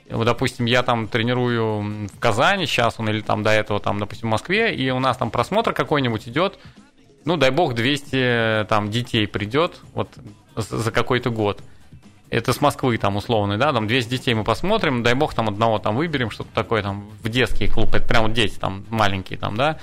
допустим, 0.08 0.65
я 0.65 0.84
там 0.84 1.08
тренирую 1.08 2.08
в 2.10 2.19
Казани 2.19 2.67
сейчас, 2.67 2.99
он 2.99 3.10
или 3.10 3.21
там 3.21 3.41
до 3.41 3.49
этого, 3.49 3.80
там, 3.80 3.97
допустим, 3.97 4.28
в 4.28 4.32
Москве, 4.34 4.75
и 4.75 4.91
у 4.91 4.99
нас 4.99 5.17
там 5.17 5.32
просмотр 5.32 5.73
какой-нибудь 5.73 6.28
идет, 6.28 6.60
ну, 7.25 7.38
дай 7.38 7.49
бог, 7.49 7.73
200 7.73 8.67
там 8.69 8.91
детей 8.91 9.28
придет 9.28 9.80
вот 9.95 10.10
за 10.56 10.91
какой-то 10.91 11.32
год. 11.32 11.63
Это 12.30 12.54
с 12.54 12.62
Москвы 12.62 12.99
там 12.99 13.15
условный, 13.15 13.58
да, 13.58 13.73
там 13.73 13.88
200 13.88 14.10
детей 14.12 14.36
мы 14.36 14.43
посмотрим, 14.43 15.01
дай 15.01 15.15
бог 15.15 15.34
там 15.34 15.49
одного 15.49 15.80
там 15.80 15.95
выберем, 15.95 16.30
что-то 16.30 16.51
такое 16.54 16.84
там 16.84 17.10
в 17.23 17.30
детский 17.30 17.67
клуб, 17.67 17.95
это 17.95 18.08
прям 18.08 18.25
вот 18.25 18.34
дети 18.34 18.60
там 18.60 18.86
маленькие 18.91 19.39
там, 19.39 19.58
да. 19.58 19.80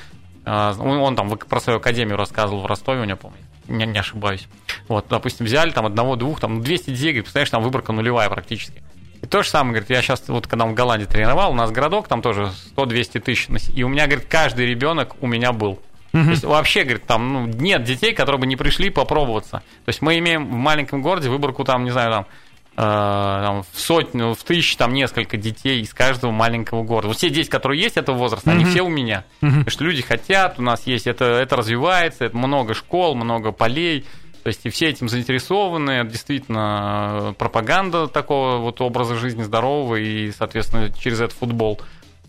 Он, 0.47 0.99
он 0.99 1.17
там 1.17 1.37
про 1.37 1.59
свою 1.59 1.81
академию 1.81 2.17
рассказывал 2.17 2.61
в 2.61 2.67
Ростове, 2.67 3.01
у 3.01 3.05
него, 3.05 3.17
помню, 3.17 3.39
не, 3.69 3.87
не 3.87 3.99
ошибаюсь. 3.99 4.47
Вот, 4.89 5.07
допустим, 5.09 5.47
взяли 5.47 5.71
там 5.71 5.87
одного-двух, 5.87 6.41
там 6.41 6.63
200 6.63 6.91
детей, 6.91 7.07
говорит, 7.07 7.25
представляешь, 7.25 7.51
там 7.51 7.63
выборка 7.63 7.93
нулевая 7.93 8.29
практически. 8.29 8.83
И 9.23 9.27
то 9.27 9.43
же 9.43 9.49
самое, 9.49 9.75
говорит, 9.75 9.91
я 9.91 10.03
сейчас, 10.03 10.25
вот 10.29 10.47
когда 10.47 10.67
в 10.67 10.75
Голландии 10.75 11.07
тренировал, 11.07 11.53
у 11.53 11.55
нас 11.55 11.71
городок, 11.71 12.09
там 12.09 12.23
тоже 12.23 12.51
100-200 12.77 13.21
тысяч, 13.21 13.49
и 13.75 13.85
у 13.85 13.89
меня, 13.89 14.07
говорит, 14.07 14.27
каждый 14.29 14.67
ребенок 14.67 15.15
у 15.21 15.27
меня 15.27 15.53
был. 15.53 15.81
Угу. 16.13 16.25
То 16.25 16.31
есть 16.31 16.45
вообще, 16.45 16.83
говорит, 16.83 17.07
там 17.07 17.33
ну, 17.33 17.47
нет 17.47 17.85
детей, 17.85 18.13
которые 18.13 18.41
бы 18.41 18.47
не 18.47 18.57
пришли 18.57 18.91
попробоваться. 18.91 19.63
То 19.85 19.89
есть 19.89 20.03
мы 20.03 20.19
имеем 20.19 20.47
в 20.47 20.53
маленьком 20.53 21.03
городе 21.03 21.31
выборку 21.31 21.65
там, 21.65 21.85
не 21.85 21.91
знаю, 21.91 22.11
там, 22.11 22.27
там 22.75 23.65
в 23.71 23.79
сотню, 23.79 24.35
в 24.35 24.43
тысячу, 24.45 24.79
там 24.79 24.95
несколько 24.95 25.37
детей 25.37 25.83
из 25.83 25.93
каждого 25.93 26.31
маленького 26.31 26.83
города. 26.83 27.09
Вот 27.09 27.19
все 27.19 27.29
дети, 27.29 27.49
которые 27.49 27.81
есть 27.81 27.97
этого 27.97 28.17
возраста, 28.17 28.51
угу. 28.51 28.57
они 28.57 28.65
все 28.65 28.83
у 28.83 28.89
меня. 28.89 29.25
Угу. 29.43 29.51
Потому 29.51 29.71
что 29.71 29.85
люди 29.85 30.03
хотят, 30.03 30.59
у 30.59 30.63
нас 30.63 30.87
есть, 30.87 31.07
это, 31.07 31.25
это 31.25 31.57
развивается, 31.57 32.25
это 32.25 32.37
много 32.37 32.75
школ, 32.75 33.15
много 33.15 33.53
полей. 33.53 34.07
То 34.43 34.49
есть 34.49 34.61
и 34.65 34.71
все 34.71 34.89
этим 34.89 35.09
заинтересованы, 35.09 36.05
действительно 36.05 37.35
пропаганда 37.39 38.09
такого 38.09 38.57
вот 38.57 38.81
образа 38.81 39.15
жизни 39.17 39.43
здорового 39.43 39.97
и, 39.97 40.33
соответственно, 40.33 40.91
через 40.91 41.21
это 41.21 41.35
футбол. 41.35 41.81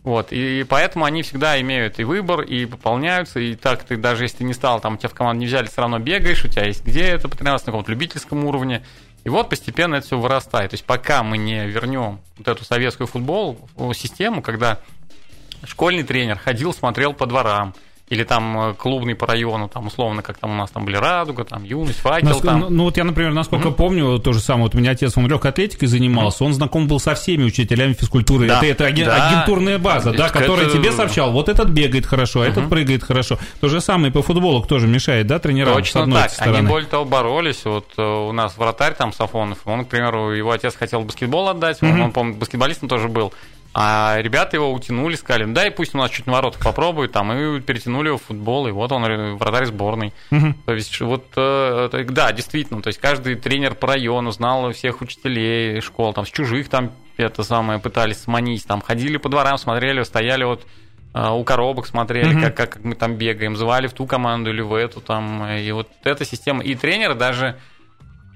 Вот, 0.04 0.28
и 0.32 0.66
поэтому 0.68 1.06
они 1.06 1.24
всегда 1.24 1.60
имеют 1.62 1.98
и 1.98 2.04
выбор, 2.04 2.42
и 2.42 2.66
пополняются, 2.66 3.40
и 3.40 3.56
так 3.56 3.84
ты 3.86 3.96
даже 3.96 4.26
если 4.26 4.40
ты 4.40 4.44
не 4.44 4.54
стал, 4.54 4.82
там 4.82 4.98
тебя 4.98 5.08
в 5.08 5.14
команду 5.14 5.40
не 5.40 5.46
взяли, 5.46 5.68
все 5.68 5.80
равно 5.80 5.98
бегаешь, 5.98 6.44
у 6.44 6.50
тебя 6.50 6.66
есть 6.66 6.84
где 6.84 7.04
это 7.04 7.30
потренироваться 7.30 7.68
на 7.68 7.72
каком-то 7.72 7.92
любительском 7.92 8.44
уровне. 8.44 8.84
И 9.24 9.30
вот 9.30 9.50
постепенно 9.50 9.96
это 9.96 10.06
все 10.06 10.20
вырастает. 10.20 10.72
То 10.72 10.74
есть 10.76 10.86
пока 10.86 11.24
мы 11.24 11.38
не 11.38 11.66
вернем 11.66 12.20
вот 12.38 12.48
эту 12.48 12.66
советскую 12.66 13.08
футбол 13.08 13.70
систему, 13.94 14.42
когда 14.42 14.80
школьный 15.64 16.04
тренер 16.04 16.38
ходил, 16.38 16.74
смотрел 16.74 17.14
по 17.14 17.26
дворам, 17.26 17.74
или 18.14 18.24
там 18.24 18.70
э, 18.70 18.74
клубный 18.76 19.16
по 19.16 19.26
району, 19.28 19.68
там 19.68 19.88
условно, 19.88 20.22
как 20.22 20.38
там 20.38 20.52
у 20.52 20.56
нас 20.56 20.70
там 20.70 20.86
были 20.86 20.96
Радуга, 20.96 21.44
там 21.44 21.64
Юность, 21.64 22.00
Факел. 22.00 22.30
Наск... 22.30 22.44
Там. 22.44 22.60
Ну, 22.60 22.70
ну 22.70 22.84
вот 22.84 22.98
я, 22.98 23.04
например, 23.04 23.34
насколько 23.34 23.70
mm-hmm. 23.70 23.76
помню, 23.76 24.20
то 24.20 24.34
же 24.34 24.40
самое, 24.40 24.66
вот 24.66 24.76
у 24.76 24.78
меня 24.78 24.92
отец, 24.92 25.18
он 25.18 25.28
легкой 25.28 25.52
атлетикой 25.52 25.88
занимался, 25.88 26.44
mm-hmm. 26.44 26.48
он 26.48 26.54
знаком 26.54 26.88
был 26.88 27.00
со 27.00 27.16
всеми 27.16 27.44
учителями 27.44 27.94
физкультуры. 27.94 28.48
Да. 28.48 28.58
Это, 28.58 28.66
это 28.66 28.86
аген... 28.86 29.06
да. 29.06 29.30
агентурная 29.30 29.80
база, 29.80 30.12
да, 30.12 30.28
это... 30.28 30.40
которая 30.40 30.70
тебе 30.70 30.92
сообщал, 30.92 31.32
вот 31.32 31.50
этот 31.50 31.70
бегает 31.70 32.06
хорошо, 32.06 32.42
а 32.42 32.46
mm-hmm. 32.46 32.52
этот 32.52 32.70
прыгает 32.70 33.04
хорошо. 33.04 33.38
То 33.60 33.68
же 33.68 33.82
самое 33.82 34.12
по 34.12 34.22
футболу 34.22 34.64
тоже 34.64 34.88
мешает, 34.88 35.28
да, 35.28 35.40
тренерам 35.40 35.74
Точно 35.76 36.02
с 36.02 36.04
одной 36.04 36.22
так. 36.22 36.32
Стороны. 36.32 36.58
Они 36.58 36.68
более 36.68 36.90
того 36.90 37.06
боролись. 37.06 37.66
Вот 37.66 37.88
э, 37.98 38.02
у 38.02 38.32
нас 38.32 38.58
вратарь 38.58 38.94
там 38.94 39.12
Сафонов, 39.12 39.60
он, 39.66 39.86
к 39.86 39.90
примеру, 39.90 40.32
его 40.32 40.52
отец 40.52 40.76
хотел 40.76 41.02
баскетбол 41.02 41.50
отдать, 41.50 41.82
mm-hmm. 41.82 41.94
он, 41.94 42.02
он, 42.02 42.12
помню, 42.12 42.36
баскетболистом 42.36 42.90
тоже 42.90 43.08
был. 43.08 43.34
А 43.76 44.18
ребята 44.22 44.58
его 44.58 44.72
утянули, 44.72 45.16
сказали, 45.16 45.52
да, 45.52 45.66
и 45.66 45.72
пусть 45.72 45.96
у 45.96 45.98
нас 45.98 46.12
чуть 46.12 46.28
на 46.28 46.34
воротах 46.34 46.62
попробует, 46.62 47.12
там, 47.12 47.34
и 47.34 47.60
перетянули 47.60 48.08
его 48.08 48.20
в 48.20 48.24
футбол, 48.24 48.68
и 48.68 48.72
вот 48.72 48.92
он 48.92 49.36
вратарь 49.38 49.66
сборной. 49.66 50.14
Угу. 50.30 50.54
То 50.66 50.74
есть, 50.74 51.02
вот, 51.02 51.26
э, 51.36 52.06
да, 52.10 52.32
действительно, 52.32 52.84
то 52.84 52.88
есть 52.88 53.00
каждый 53.00 53.36
тренер 53.36 53.74
по 53.74 53.88
району 53.88 54.30
знал 54.32 54.72
всех 54.74 55.02
учителей 55.02 55.82
школ, 55.82 56.14
там, 56.14 56.26
с 56.26 56.30
чужих 56.30 56.70
там 56.70 56.92
это 57.18 57.44
самое 57.44 57.80
пытались 57.80 58.22
сманить, 58.22 58.66
там, 58.68 58.82
ходили 58.82 59.18
по 59.18 59.30
дворам, 59.30 59.58
смотрели, 59.58 60.04
стояли 60.04 60.44
вот 60.44 60.68
э, 61.16 61.30
у 61.30 61.44
коробок 61.44 61.88
смотрели, 61.88 62.36
угу. 62.36 62.44
как, 62.44 62.56
как 62.56 62.84
мы 62.84 62.94
там 62.94 63.16
бегаем, 63.16 63.56
звали 63.56 63.88
в 63.88 63.94
ту 63.94 64.06
команду 64.06 64.52
или 64.52 64.62
в 64.62 64.76
эту 64.76 65.02
там, 65.02 65.48
и 65.48 65.72
вот 65.72 65.90
эта 66.04 66.26
система, 66.26 66.64
и 66.64 66.76
тренер 66.76 67.16
даже 67.16 67.58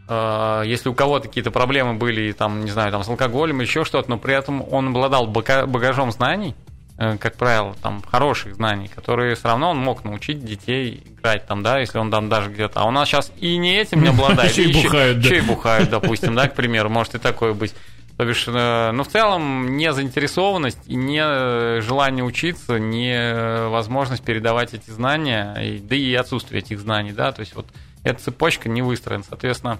если 0.09 0.89
у 0.89 0.93
кого-то 0.93 1.27
какие-то 1.27 1.51
проблемы 1.51 1.95
были, 1.95 2.31
там, 2.31 2.63
не 2.63 2.71
знаю, 2.71 2.91
там, 2.91 3.03
с 3.03 3.09
алкоголем, 3.09 3.59
еще 3.59 3.83
что-то, 3.83 4.09
но 4.09 4.17
при 4.17 4.33
этом 4.33 4.63
он 4.71 4.89
обладал 4.89 5.27
багажом 5.27 6.11
знаний, 6.11 6.55
э, 6.97 7.17
как 7.17 7.35
правило, 7.35 7.75
там, 7.81 8.01
хороших 8.09 8.55
знаний, 8.55 8.87
которые 8.87 9.35
все 9.35 9.49
равно 9.49 9.71
он 9.71 9.77
мог 9.77 10.05
научить 10.05 10.43
детей 10.43 11.03
играть 11.05 11.45
там, 11.45 11.61
да, 11.61 11.79
если 11.79 11.97
он 11.97 12.09
там 12.09 12.29
даже 12.29 12.49
где-то. 12.49 12.81
А 12.81 12.85
у 12.85 12.91
нас 12.91 13.09
сейчас 13.09 13.31
и 13.37 13.57
не 13.57 13.75
этим 13.75 14.01
не 14.01 14.09
обладает. 14.09 14.51
Еще 14.51 14.69
и 14.69 14.83
бухают, 14.83 15.17
Еще 15.17 15.37
и 15.37 15.41
бухают, 15.41 15.89
допустим, 15.89 16.35
да, 16.35 16.47
к 16.47 16.55
примеру, 16.55 16.89
может 16.89 17.15
и 17.15 17.19
такое 17.19 17.53
быть. 17.53 17.73
То 18.15 18.25
бишь, 18.25 18.45
э, 18.47 18.91
ну, 18.93 19.03
в 19.03 19.09
целом, 19.09 19.75
не 19.75 19.91
заинтересованность 19.91 20.79
и 20.87 20.95
не 20.95 21.81
желание 21.81 22.23
учиться, 22.23 22.79
не 22.79 23.67
возможность 23.69 24.23
передавать 24.23 24.73
эти 24.73 24.89
знания, 24.89 25.79
да 25.81 25.95
и 25.95 26.13
отсутствие 26.13 26.61
этих 26.61 26.79
знаний, 26.79 27.11
да, 27.11 27.31
то 27.31 27.41
есть 27.41 27.55
вот 27.55 27.67
эта 28.07 28.23
цепочка 28.23 28.69
не 28.69 28.81
выстроена. 28.81 29.23
Соответственно, 29.23 29.79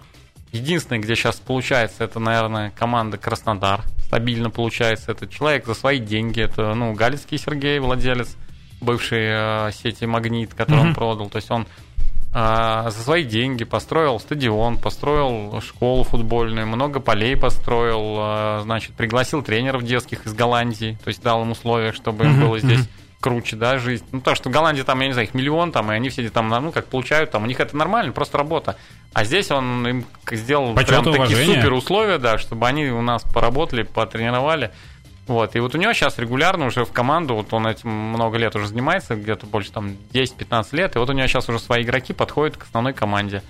единственное, 0.52 1.00
где 1.00 1.16
сейчас 1.16 1.38
получается, 1.38 2.04
это, 2.04 2.20
наверное, 2.20 2.72
команда 2.72 3.18
Краснодар. 3.18 3.84
Стабильно 4.04 4.50
получается. 4.50 5.12
Это 5.12 5.28
человек 5.28 5.66
за 5.66 5.74
свои 5.74 6.00
деньги. 6.00 6.42
Это, 6.42 6.74
ну, 6.74 6.94
Галицкий 6.94 7.38
Сергей, 7.38 7.80
владелец 7.80 8.36
бывшей 8.82 9.68
э, 9.68 9.72
сети 9.72 10.06
Магнит, 10.06 10.54
который 10.54 10.80
mm-hmm. 10.80 10.88
он 10.88 10.94
продал. 10.94 11.30
То 11.30 11.38
есть 11.38 11.50
он 11.50 11.68
э, 12.34 12.90
за 12.90 13.04
свои 13.04 13.24
деньги 13.24 13.64
построил 13.64 14.20
стадион, 14.20 14.78
построил 14.78 15.60
школу 15.62 16.04
футбольную, 16.04 16.68
много 16.68 17.00
полей 17.00 17.36
построил, 17.36 18.18
э, 18.20 18.60
значит, 18.64 18.94
пригласил 18.94 19.42
тренеров 19.42 19.84
детских 19.84 20.26
из 20.26 20.34
Голландии, 20.34 20.98
то 21.04 21.08
есть 21.08 21.24
дал 21.24 21.44
им 21.44 21.52
условия, 21.52 21.92
чтобы 21.92 22.26
им 22.26 22.40
было 22.40 22.60
здесь 22.60 22.88
круче, 23.20 23.56
да, 23.56 23.78
жизнь. 23.80 24.06
Ну, 24.12 24.22
то, 24.22 24.36
что 24.36 24.50
в 24.50 24.52
Голландии 24.52 24.84
там, 24.84 25.00
я 25.02 25.08
не 25.08 25.14
знаю, 25.14 25.28
их 25.28 25.34
миллион 25.34 25.72
там, 25.72 25.92
и 25.92 25.96
они 25.96 26.10
все 26.10 26.30
там, 26.30 26.50
ну, 26.50 26.72
как 26.72 26.86
получают, 26.88 27.32
там, 27.32 27.44
у 27.44 27.46
них 27.46 27.60
это 27.60 27.76
нормально, 27.76 28.12
просто 28.12 28.38
работа. 28.38 28.78
А 29.14 29.24
здесь 29.24 29.50
он 29.52 29.88
им 29.88 30.06
сделал 30.32 30.76
Почет 30.76 31.04
прям 31.04 31.04
такие 31.06 31.46
супер 31.46 31.74
условия, 31.74 32.20
да, 32.20 32.38
чтобы 32.38 32.68
они 32.68 32.88
у 32.88 33.02
нас 33.02 33.24
поработали, 33.24 33.84
потренировали. 33.84 34.72
Вот, 35.26 35.58
и 35.58 35.60
вот 35.60 35.76
у 35.76 35.78
него 35.78 35.92
сейчас 35.92 36.18
регулярно 36.20 36.68
уже 36.68 36.86
в 36.86 36.94
команду, 36.94 37.36
вот 37.36 37.52
он 37.52 37.68
этим 37.68 37.90
много 37.90 38.38
лет 38.38 38.56
уже 38.56 38.68
занимается, 38.68 39.16
где-то 39.16 39.46
больше 39.46 39.74
там 39.74 39.98
10-15 40.14 40.68
лет, 40.72 40.96
и 40.96 41.00
вот 41.00 41.10
у 41.10 41.14
него 41.14 41.28
сейчас 41.28 41.50
уже 41.50 41.60
свои 41.60 41.84
игроки 41.84 42.14
подходят 42.14 42.56
к 42.56 42.64
основной 42.64 42.94
команде. 42.94 43.44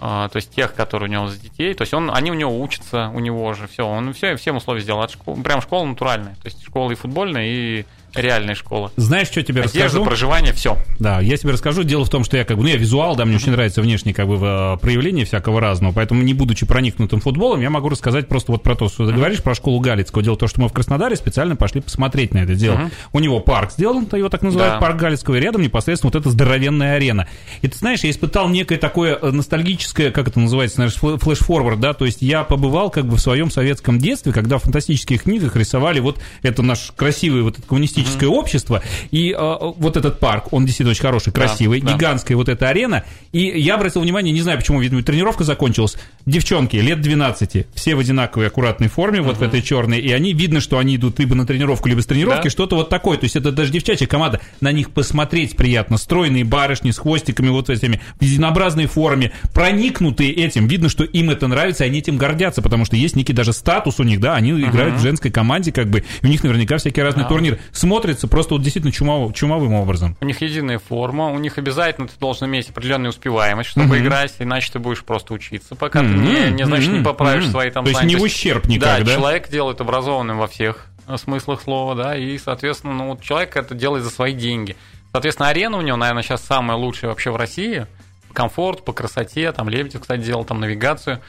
А, 0.00 0.28
то 0.28 0.36
есть 0.36 0.52
тех, 0.52 0.74
которые 0.74 1.08
у 1.08 1.12
него 1.12 1.28
за 1.28 1.38
детей, 1.38 1.74
то 1.74 1.82
есть 1.82 1.94
он, 1.94 2.10
они 2.10 2.32
у 2.32 2.34
него 2.34 2.58
учатся, 2.60 3.10
у 3.14 3.20
него 3.20 3.52
же, 3.52 3.68
все, 3.68 3.86
он 3.86 4.12
все, 4.12 4.34
всем 4.34 4.56
условия 4.56 4.80
сделал 4.80 5.02
от 5.02 5.12
школы, 5.12 5.40
прям 5.42 5.60
школа 5.60 5.84
натуральная, 5.84 6.34
то 6.36 6.46
есть 6.46 6.64
школа 6.64 6.90
и 6.90 6.94
футбольная, 6.94 7.44
и 7.46 7.84
реальная 8.14 8.54
школа. 8.54 8.90
Знаешь, 8.96 9.28
что 9.28 9.42
тебе 9.42 9.62
Одежда, 9.62 9.84
расскажу? 9.84 10.04
проживание, 10.04 10.52
все. 10.52 10.76
Да, 10.98 11.20
я 11.20 11.36
тебе 11.36 11.52
расскажу. 11.52 11.82
Дело 11.82 12.04
в 12.04 12.10
том, 12.10 12.24
что 12.24 12.36
я 12.36 12.44
как 12.44 12.56
бы, 12.56 12.64
ну, 12.64 12.68
я 12.68 12.76
визуал, 12.76 13.16
да, 13.16 13.24
мне 13.24 13.36
очень 13.36 13.52
нравится 13.52 13.82
внешнее 13.82 14.14
как 14.14 14.26
бы 14.26 14.38
э, 14.40 14.76
проявление 14.80 15.24
всякого 15.24 15.60
разного, 15.60 15.92
поэтому 15.92 16.22
не 16.22 16.34
будучи 16.34 16.66
проникнутым 16.66 17.20
футболом, 17.20 17.60
я 17.60 17.70
могу 17.70 17.88
рассказать 17.88 18.28
просто 18.28 18.52
вот 18.52 18.62
про 18.62 18.74
то, 18.74 18.88
что 18.88 19.06
ты 19.06 19.12
говоришь, 19.12 19.42
про 19.42 19.54
школу 19.54 19.80
Галицкого. 19.80 20.22
Дело 20.22 20.34
в 20.34 20.38
том, 20.38 20.48
что 20.48 20.60
мы 20.60 20.68
в 20.68 20.72
Краснодаре 20.72 21.16
специально 21.16 21.56
пошли 21.56 21.80
посмотреть 21.80 22.34
на 22.34 22.38
это 22.38 22.54
дело. 22.54 22.90
У 23.12 23.20
него 23.20 23.40
парк 23.40 23.72
сделан, 23.72 24.08
его 24.12 24.28
так 24.28 24.42
называют, 24.42 24.74
да. 24.74 24.80
парк 24.80 24.96
Галицкого, 24.96 25.36
и 25.36 25.40
рядом 25.40 25.62
непосредственно 25.62 26.10
вот 26.12 26.20
эта 26.20 26.30
здоровенная 26.30 26.96
арена. 26.96 27.28
И 27.62 27.68
ты 27.68 27.76
знаешь, 27.76 28.00
я 28.00 28.10
испытал 28.10 28.48
некое 28.48 28.78
такое 28.78 29.16
э, 29.20 29.30
ностальгическое, 29.30 30.10
как 30.10 30.28
это 30.28 30.40
называется, 30.40 30.80
наверное, 30.80 31.18
флеш-форвард, 31.18 31.80
да, 31.80 31.94
то 31.94 32.04
есть 32.04 32.22
я 32.22 32.44
побывал 32.44 32.90
как 32.90 33.06
бы 33.06 33.16
в 33.16 33.20
своем 33.20 33.50
советском 33.50 33.98
детстве, 33.98 34.32
когда 34.32 34.58
в 34.58 34.62
фантастических 34.62 35.22
книгах 35.22 35.56
рисовали 35.56 36.00
вот 36.00 36.20
это 36.42 36.62
наш 36.62 36.92
красивый 36.96 37.42
вот 37.42 37.54
этот 37.54 37.66
коммунистический 37.66 37.99
туристическое 38.00 38.28
mm-hmm. 38.28 38.32
общество, 38.32 38.82
и 39.10 39.32
э, 39.32 39.56
вот 39.76 39.96
этот 39.96 40.18
парк, 40.18 40.52
он 40.52 40.64
действительно 40.64 40.90
очень 40.90 41.02
хороший, 41.02 41.32
красивый, 41.32 41.80
да, 41.80 41.94
гигантская 41.94 42.36
да. 42.36 42.38
вот 42.38 42.48
эта 42.48 42.68
арена, 42.68 43.04
и 43.32 43.40
я 43.60 43.74
обратил 43.74 44.02
внимание, 44.02 44.32
не 44.32 44.42
знаю 44.42 44.58
почему, 44.58 44.80
видимо, 44.80 45.02
тренировка 45.02 45.44
закончилась, 45.44 45.96
девчонки 46.26 46.76
лет 46.76 47.00
12, 47.00 47.66
все 47.74 47.94
в 47.94 47.98
одинаковой 47.98 48.46
аккуратной 48.46 48.88
форме, 48.88 49.18
mm-hmm. 49.18 49.22
вот 49.22 49.36
в 49.38 49.42
этой 49.42 49.62
черной, 49.62 50.00
и 50.00 50.12
они, 50.12 50.32
видно, 50.32 50.60
что 50.60 50.78
они 50.78 50.96
идут 50.96 51.18
либо 51.18 51.34
на 51.34 51.46
тренировку, 51.46 51.88
либо 51.88 52.00
с 52.00 52.06
тренировки, 52.06 52.44
да. 52.44 52.50
что-то 52.50 52.76
вот 52.76 52.88
такое, 52.88 53.18
то 53.18 53.24
есть 53.24 53.36
это 53.36 53.52
даже 53.52 53.70
девчачья 53.72 54.06
команда, 54.06 54.40
на 54.60 54.72
них 54.72 54.90
посмотреть 54.90 55.56
приятно, 55.56 55.96
стройные 55.96 56.44
барышни 56.44 56.90
с 56.90 56.98
хвостиками 56.98 57.48
вот 57.48 57.70
этими, 57.70 58.00
в 58.18 58.24
единообразной 58.24 58.86
форме, 58.86 59.32
проникнутые 59.54 60.32
этим, 60.32 60.66
видно, 60.66 60.88
что 60.88 61.04
им 61.04 61.30
это 61.30 61.48
нравится, 61.48 61.84
и 61.84 61.88
они 61.88 61.98
этим 61.98 62.16
гордятся, 62.16 62.62
потому 62.62 62.84
что 62.84 62.96
есть 62.96 63.16
некий 63.16 63.32
даже 63.32 63.52
статус 63.52 64.00
у 64.00 64.02
них, 64.02 64.20
да, 64.20 64.34
они 64.34 64.52
uh-huh. 64.52 64.68
играют 64.68 64.96
в 64.96 65.02
женской 65.02 65.30
команде, 65.30 65.72
как 65.72 65.88
бы, 65.88 66.04
у 66.22 66.26
них 66.26 66.42
наверняка 66.42 66.78
всякие 66.78 67.04
разные 67.04 67.24
uh-huh. 67.24 67.28
турниры. 67.28 67.58
Смотрится 67.90 68.28
просто 68.28 68.54
вот 68.54 68.62
действительно 68.62 68.92
чумов, 68.92 69.34
чумовым 69.34 69.74
образом. 69.74 70.16
У 70.20 70.24
них 70.24 70.40
единая 70.42 70.78
форма, 70.78 71.26
у 71.26 71.38
них 71.40 71.58
обязательно 71.58 72.06
ты 72.06 72.14
должен 72.20 72.46
иметь 72.46 72.70
определенную 72.70 73.10
успеваемость, 73.10 73.70
чтобы 73.70 73.96
uh-huh. 73.96 74.02
играть, 74.02 74.34
иначе 74.38 74.70
ты 74.72 74.78
будешь 74.78 75.02
просто 75.02 75.34
учиться, 75.34 75.74
пока 75.74 76.00
uh-huh. 76.00 76.12
ты 76.12 76.18
не, 76.18 76.52
не 76.52 76.66
значит, 76.66 76.92
не 76.92 77.02
поправишь 77.02 77.46
uh-huh. 77.46 77.50
свои 77.50 77.70
там 77.72 77.84
То 77.84 77.90
есть 77.90 78.04
не 78.04 78.14
в 78.14 78.22
ущерб 78.22 78.66
никак, 78.66 79.00
да? 79.00 79.04
Да, 79.04 79.14
человек 79.16 79.48
делает 79.48 79.80
образованным 79.80 80.38
во 80.38 80.46
всех 80.46 80.86
смыслах 81.16 81.62
слова, 81.62 81.96
да, 81.96 82.16
и, 82.16 82.38
соответственно, 82.38 82.92
ну, 82.92 83.08
вот 83.08 83.22
человек 83.22 83.56
это 83.56 83.74
делает 83.74 84.04
за 84.04 84.10
свои 84.10 84.34
деньги. 84.34 84.76
Соответственно, 85.10 85.48
арена 85.48 85.76
у 85.76 85.80
него, 85.80 85.96
наверное, 85.96 86.22
сейчас 86.22 86.44
самая 86.44 86.76
лучшая 86.76 87.10
вообще 87.10 87.32
в 87.32 87.36
России. 87.36 87.88
Комфорт, 88.32 88.84
по 88.84 88.92
красоте, 88.92 89.50
там 89.50 89.68
Лебедев, 89.68 90.02
кстати, 90.02 90.20
делал 90.20 90.44
там 90.44 90.60
навигацию. 90.60 91.20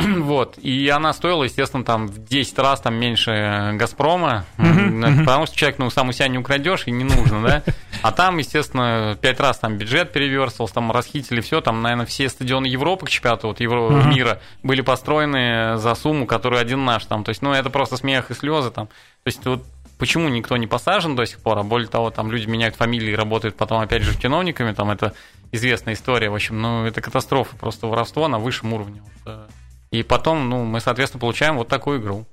Вот. 0.20 0.58
И 0.58 0.88
она 0.88 1.12
стоила, 1.12 1.44
естественно, 1.44 1.84
там 1.84 2.06
в 2.06 2.24
10 2.24 2.58
раз 2.58 2.80
там 2.80 2.94
меньше 2.94 3.72
Газпрома, 3.74 4.44
потому 4.56 5.46
что 5.46 5.56
человек, 5.56 5.78
ну, 5.78 5.90
сам 5.90 6.08
у 6.08 6.12
себя 6.12 6.28
не 6.28 6.38
украдешь 6.38 6.84
и 6.86 6.90
не 6.90 7.04
нужно, 7.04 7.42
да. 7.42 7.62
А 8.02 8.12
там, 8.12 8.38
естественно, 8.38 9.16
5 9.20 9.40
раз 9.40 9.58
там 9.58 9.76
бюджет 9.76 10.12
переверстывался, 10.12 10.74
там 10.74 10.90
расхитили 10.92 11.40
все, 11.40 11.60
там, 11.60 11.82
наверное, 11.82 12.06
все 12.06 12.28
стадионы 12.28 12.66
Европы 12.66 13.06
к 13.06 13.10
чемпионату 13.10 13.48
вот, 13.48 13.60
Евро... 13.60 13.90
мира 14.04 14.40
были 14.62 14.80
построены 14.80 15.76
за 15.76 15.94
сумму, 15.94 16.26
которую 16.26 16.60
один 16.60 16.84
наш 16.84 17.04
там. 17.04 17.24
То 17.24 17.30
есть, 17.30 17.42
ну, 17.42 17.52
это 17.52 17.70
просто 17.70 17.96
смех 17.96 18.30
и 18.30 18.34
слезы 18.34 18.70
там. 18.70 18.86
То 18.86 19.26
есть, 19.26 19.44
вот 19.44 19.64
почему 20.00 20.28
никто 20.28 20.56
не 20.56 20.66
посажен 20.66 21.14
до 21.14 21.26
сих 21.26 21.38
пор, 21.40 21.58
а 21.58 21.62
более 21.62 21.88
того, 21.88 22.10
там 22.10 22.32
люди 22.32 22.46
меняют 22.46 22.74
фамилии, 22.74 23.12
работают 23.12 23.56
потом 23.56 23.80
опять 23.80 24.02
же 24.02 24.18
чиновниками, 24.18 24.72
там 24.72 24.90
это 24.90 25.14
известная 25.52 25.94
история, 25.94 26.30
в 26.30 26.34
общем, 26.34 26.60
ну, 26.60 26.86
это 26.86 27.00
катастрофа, 27.00 27.56
просто 27.56 27.86
воровство 27.86 28.26
на 28.26 28.38
высшем 28.38 28.72
уровне. 28.72 29.02
Вот, 29.24 29.32
э, 29.32 29.46
и 29.90 30.02
потом, 30.02 30.48
ну, 30.48 30.64
мы, 30.64 30.80
соответственно, 30.80 31.20
получаем 31.20 31.56
вот 31.56 31.68
такую 31.68 32.00
игру. 32.00 32.26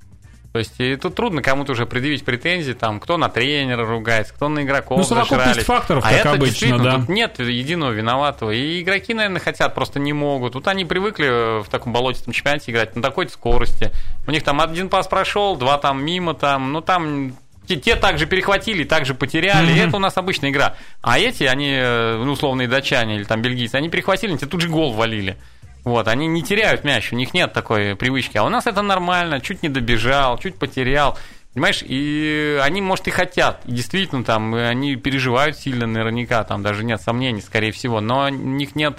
То 0.54 0.60
есть 0.60 0.80
и 0.80 0.96
тут 0.96 1.14
трудно 1.16 1.42
кому-то 1.42 1.74
уже 1.74 1.86
предъявить 1.86 2.26
претензии, 2.26 2.74
там, 2.74 3.00
кто 3.00 3.18
на 3.18 3.30
тренера 3.30 3.86
ругается, 3.86 4.34
кто 4.34 4.48
на 4.48 4.64
игроков 4.64 4.98
ну, 4.98 5.04
зажрались. 5.04 5.66
факторов, 5.66 6.04
а 6.06 6.10
как 6.10 6.20
это 6.20 6.30
обычно, 6.32 6.46
действительно, 6.48 6.84
да. 6.84 6.96
тут 6.96 7.10
нет 7.10 7.40
единого 7.40 7.92
виноватого. 7.92 8.52
И 8.52 8.82
игроки, 8.82 9.14
наверное, 9.14 9.42
хотят, 9.42 9.76
просто 9.76 10.00
не 10.00 10.14
могут. 10.14 10.56
Вот 10.56 10.68
они 10.68 10.86
привыкли 10.86 11.62
в 11.62 11.70
таком 11.70 11.94
болотистом 11.94 12.34
чемпионате 12.34 12.72
играть 12.72 12.96
на 12.96 13.02
такой 13.02 13.30
скорости. 13.30 13.92
У 14.26 14.32
них 14.32 14.44
там 14.44 14.62
один 14.62 14.90
пас 14.90 15.08
прошел, 15.08 15.58
два 15.58 15.78
там 15.78 16.04
мимо, 16.04 16.34
там, 16.34 16.72
ну 16.72 16.82
там 16.82 17.36
те, 17.68 17.76
те 17.76 17.96
также 17.96 18.26
перехватили, 18.26 18.84
также 18.84 19.14
потеряли. 19.14 19.76
Mm-hmm. 19.76 19.88
Это 19.88 19.98
у 19.98 20.00
нас 20.00 20.16
обычная 20.18 20.50
игра. 20.50 20.76
А 21.02 21.20
эти, 21.20 21.44
они, 21.44 21.72
э, 21.72 22.22
ну, 22.24 22.32
условные 22.32 22.68
датчане 22.68 23.18
или 23.18 23.26
там 23.26 23.42
бельгийцы, 23.42 23.76
они 23.76 23.90
перехватили, 23.90 24.36
тебе 24.38 24.48
тут 24.48 24.62
же 24.62 24.70
гол 24.70 24.94
валили. 24.94 25.38
Вот, 25.88 26.10
они 26.10 26.28
не 26.28 26.44
теряют 26.44 26.84
мяч, 26.84 27.14
у 27.14 27.16
них 27.16 27.34
нет 27.34 27.54
такой 27.54 27.96
привычки. 27.96 28.36
А 28.36 28.44
у 28.44 28.50
нас 28.50 28.68
это 28.68 28.82
нормально, 28.82 29.40
чуть 29.40 29.64
не 29.64 29.70
добежал, 29.70 30.38
чуть 30.38 30.56
потерял. 30.56 31.18
Понимаешь, 31.54 31.82
и 31.82 32.60
они, 32.62 32.82
может, 32.82 33.08
и 33.08 33.12
хотят. 33.12 33.62
И 33.66 33.72
действительно, 33.72 34.26
там, 34.26 34.54
они 34.54 34.98
переживают 34.98 35.58
сильно 35.58 35.88
наверняка, 35.88 36.44
там 36.44 36.62
даже 36.62 36.84
нет 36.84 37.02
сомнений, 37.02 37.40
скорее 37.40 37.72
всего. 37.72 38.02
Но 38.02 38.26
у 38.26 38.28
них 38.28 38.76
нет 38.76 38.98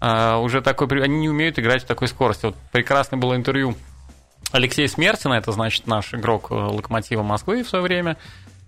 а, 0.00 0.38
уже 0.38 0.62
такой... 0.62 0.88
Они 1.04 1.18
не 1.18 1.28
умеют 1.28 1.58
играть 1.58 1.84
в 1.84 1.86
такой 1.86 2.08
скорости. 2.08 2.46
Вот 2.46 2.56
прекрасное 2.72 3.18
было 3.18 3.36
интервью 3.36 3.76
Алексея 4.50 4.88
Смертина, 4.88 5.34
это, 5.34 5.52
значит, 5.52 5.86
наш 5.86 6.14
игрок 6.14 6.50
э, 6.50 6.54
Локомотива 6.54 7.22
Москвы 7.22 7.62
в 7.62 7.68
свое 7.68 7.84
время, 7.84 8.16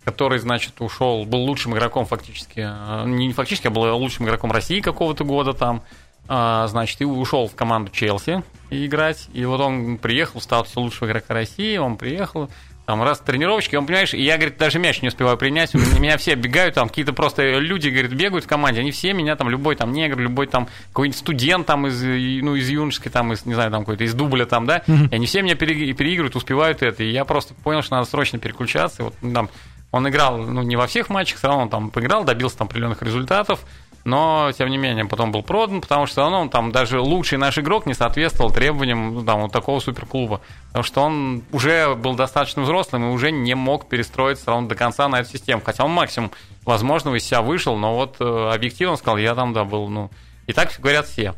который, 0.05 0.39
значит, 0.41 0.79
ушел, 0.81 1.25
был 1.25 1.41
лучшим 1.41 1.73
игроком 1.73 2.05
фактически, 2.05 2.61
э, 2.61 3.05
не 3.07 3.33
фактически, 3.33 3.69
а 3.69 3.71
был 3.71 3.97
лучшим 3.97 4.27
игроком 4.27 4.53
России 4.53 4.81
какого-то 4.81 5.25
года 5.25 5.55
там, 5.55 5.83
значит, 6.27 7.01
и 7.01 7.05
ушел 7.05 7.49
в 7.49 7.55
команду 7.55 7.91
Челси 7.91 8.43
играть. 8.71 9.29
И 9.33 9.45
вот 9.45 9.61
он 9.61 9.99
приехал 9.99 10.41
в 10.41 10.43
статусе 10.43 10.81
лучшего 10.81 11.09
игрока 11.09 11.35
России, 11.35 11.77
он 11.77 11.97
приехал, 11.97 12.49
там 12.87 13.03
раз 13.03 13.21
тренировочки, 13.21 13.77
он, 13.77 13.87
понимаешь, 13.87 14.13
и 14.13 14.23
я, 14.23 14.37
говорит, 14.37 14.59
даже 14.59 14.79
мяч 14.79 15.03
не 15.03 15.09
успеваю 15.09 15.37
принять, 15.37 15.73
меня 15.75 16.17
все 16.19 16.35
бегают, 16.35 16.75
там. 16.75 16.89
Какие-то 16.89 17.13
просто 17.13 17.59
люди, 17.59 17.89
говорит, 17.89 18.13
бегают 18.13 18.45
в 18.45 18.49
команде, 18.49 18.81
они 18.81 18.91
все 18.91 19.13
меня 19.13 19.37
там, 19.37 19.49
любой 19.49 19.77
там 19.77 19.93
негр, 19.93 20.19
любой 20.19 20.47
там 20.49 20.69
какой-нибудь 20.89 21.19
студент 21.19 21.67
там 21.67 21.87
из, 21.87 22.03
ну, 22.03 22.57
из 22.57 22.69
юношеской, 22.69 23.13
там, 23.13 23.33
из, 23.33 23.47
не 23.47 23.55
знаю, 23.55 23.71
там 23.71 23.83
какой-то, 23.83 24.05
из 24.05 24.15
дубля 24.15 24.47
там, 24.47 24.67
да, 24.67 24.83
и 24.87 25.15
они 25.15 25.27
все 25.27 25.43
меня 25.43 25.55
переигрывают, 25.55 26.35
успевают 26.35 26.83
это, 26.83 27.05
и 27.05 27.11
я 27.11 27.25
просто 27.25 27.55
понял, 27.55 27.83
что 27.83 27.95
надо 27.97 28.09
срочно 28.09 28.39
переключаться, 28.39 29.03
и 29.03 29.05
вот 29.05 29.15
там 29.33 29.49
он 29.93 30.09
играл, 30.09 30.39
ну, 30.39 30.63
не 30.63 30.75
во 30.75 30.87
всех 30.87 31.09
матчах, 31.09 31.39
все 31.39 31.49
равно 31.49 31.63
он 31.65 31.69
там 31.69 31.91
поиграл, 31.91 32.25
добился 32.25 32.59
там 32.59 32.67
определенных 32.67 33.03
результатов, 33.03 33.65
но, 34.05 34.51
тем 34.57 34.69
не 34.69 34.79
менее, 34.79 35.05
потом 35.05 35.31
был 35.31 35.43
продан, 35.43 35.81
потому 35.81 36.07
что 36.07 36.29
ну, 36.29 36.49
там 36.49 36.73
даже 36.73 37.01
лучший 37.01 37.39
наш 37.39 37.59
игрок 37.59 37.87
не 37.87 37.95
соответствовал 37.95 38.51
требованиям 38.51 39.15
ну, 39.15 39.25
там, 39.25 39.43
вот 39.43 39.53
такого 39.53 39.79
суперклуба. 39.79 40.41
Потому 40.69 40.83
что 40.83 41.01
он 41.03 41.43
уже 41.53 41.95
был 41.95 42.15
достаточно 42.15 42.63
взрослым 42.63 43.11
и 43.11 43.13
уже 43.13 43.31
не 43.31 43.55
мог 43.55 43.89
перестроиться 43.89 44.51
равно 44.51 44.69
до 44.69 44.75
конца 44.75 45.09
на 45.09 45.21
эту 45.21 45.31
систему. 45.31 45.63
Хотя 45.65 45.85
он 45.85 45.93
максимум 45.93 46.33
возможного 46.65 47.15
из 47.15 47.25
себя 47.25 47.43
вышел, 47.43 47.77
но 47.77 47.95
вот 47.95 48.17
э, 48.19 48.51
объективно 48.53 48.97
сказал, 48.97 49.19
я 49.19 49.35
там, 49.35 49.53
да, 49.53 49.65
был, 49.65 49.89
ну... 49.89 50.11
И 50.49 50.53
так 50.53 50.73
говорят 50.81 51.07
все. 51.07 51.35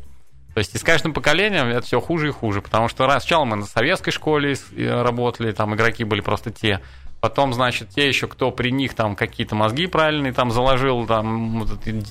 То 0.55 0.59
есть 0.59 0.73
и 0.73 0.77
с 0.77 0.83
каждым 0.83 1.13
поколением 1.13 1.67
это 1.67 1.85
все 1.85 1.99
хуже 1.99 2.29
и 2.29 2.31
хуже, 2.31 2.61
потому 2.61 2.87
что 2.87 3.03
сначала 3.09 3.43
мы 3.43 3.57
на 3.57 3.65
советской 3.65 4.11
школе 4.11 4.55
э, 4.71 5.01
работали, 5.03 5.51
там 5.51 5.75
игроки 5.75 6.05
были 6.05 6.21
просто 6.21 6.49
те, 6.49 6.79
Потом, 7.25 7.55
значит, 7.55 7.89
те 7.89 8.07
еще, 8.07 8.27
кто 8.27 8.51
при 8.51 8.69
них 8.69 8.93
там 8.93 9.15
какие-то 9.15 9.55
мозги 9.55 9.87
правильные 9.87 10.31
там 10.31 10.51
заложил, 10.51 11.07
там 11.07 11.67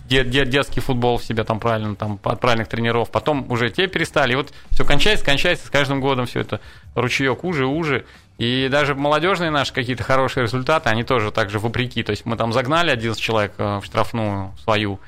дет, 0.09 0.29
дет, 0.29 0.49
детский 0.49 0.81
футбол 0.81 1.19
в 1.19 1.25
себя 1.25 1.45
там 1.45 1.61
правильно, 1.61 1.95
там 1.95 2.19
от 2.25 2.41
правильных 2.41 2.67
тренеров. 2.67 3.13
Потом 3.13 3.49
уже 3.49 3.71
те 3.71 3.87
перестали. 3.87 4.33
И 4.33 4.35
вот 4.35 4.53
все 4.71 4.85
кончается, 4.85 5.25
кончается, 5.25 5.69
с 5.69 5.71
каждым 5.71 6.01
годом 6.01 6.27
все 6.27 6.41
это 6.41 6.61
ручеек 6.97 7.45
уже, 7.45 7.65
уже. 7.65 8.07
И 8.39 8.67
даже 8.69 8.97
молодежные 8.97 9.53
наши 9.53 9.73
какие-то 9.73 10.03
хорошие 10.03 10.43
результаты, 10.43 10.89
они 10.89 11.05
тоже 11.05 11.31
так 11.31 11.49
же 11.49 11.61
вопреки. 11.61 12.03
То 12.03 12.11
есть 12.11 12.27
мы 12.27 12.37
там 12.37 12.53
загнали 12.53 12.91
11 12.91 13.23
человек 13.23 13.53
э, 13.59 13.79
в 13.79 13.85
штрафную 13.85 14.53
свою, 14.65 14.99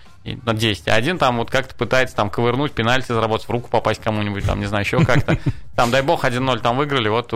на 0.44 0.54
10. 0.54 0.88
А 0.88 0.94
один 0.94 1.18
там 1.18 1.38
вот 1.38 1.50
как-то 1.50 1.74
пытается 1.74 2.16
там 2.16 2.30
ковырнуть, 2.30 2.72
пенальти 2.72 3.12
заработать, 3.12 3.46
в 3.48 3.50
руку 3.50 3.70
попасть 3.70 4.02
кому-нибудь, 4.02 4.44
там, 4.44 4.60
не 4.60 4.66
знаю, 4.66 4.84
еще 4.84 5.04
как-то. 5.04 5.38
Там, 5.76 5.90
дай 5.90 6.02
бог, 6.02 6.24
1-0 6.24 6.60
там 6.60 6.76
выиграли, 6.76 7.08
вот 7.08 7.32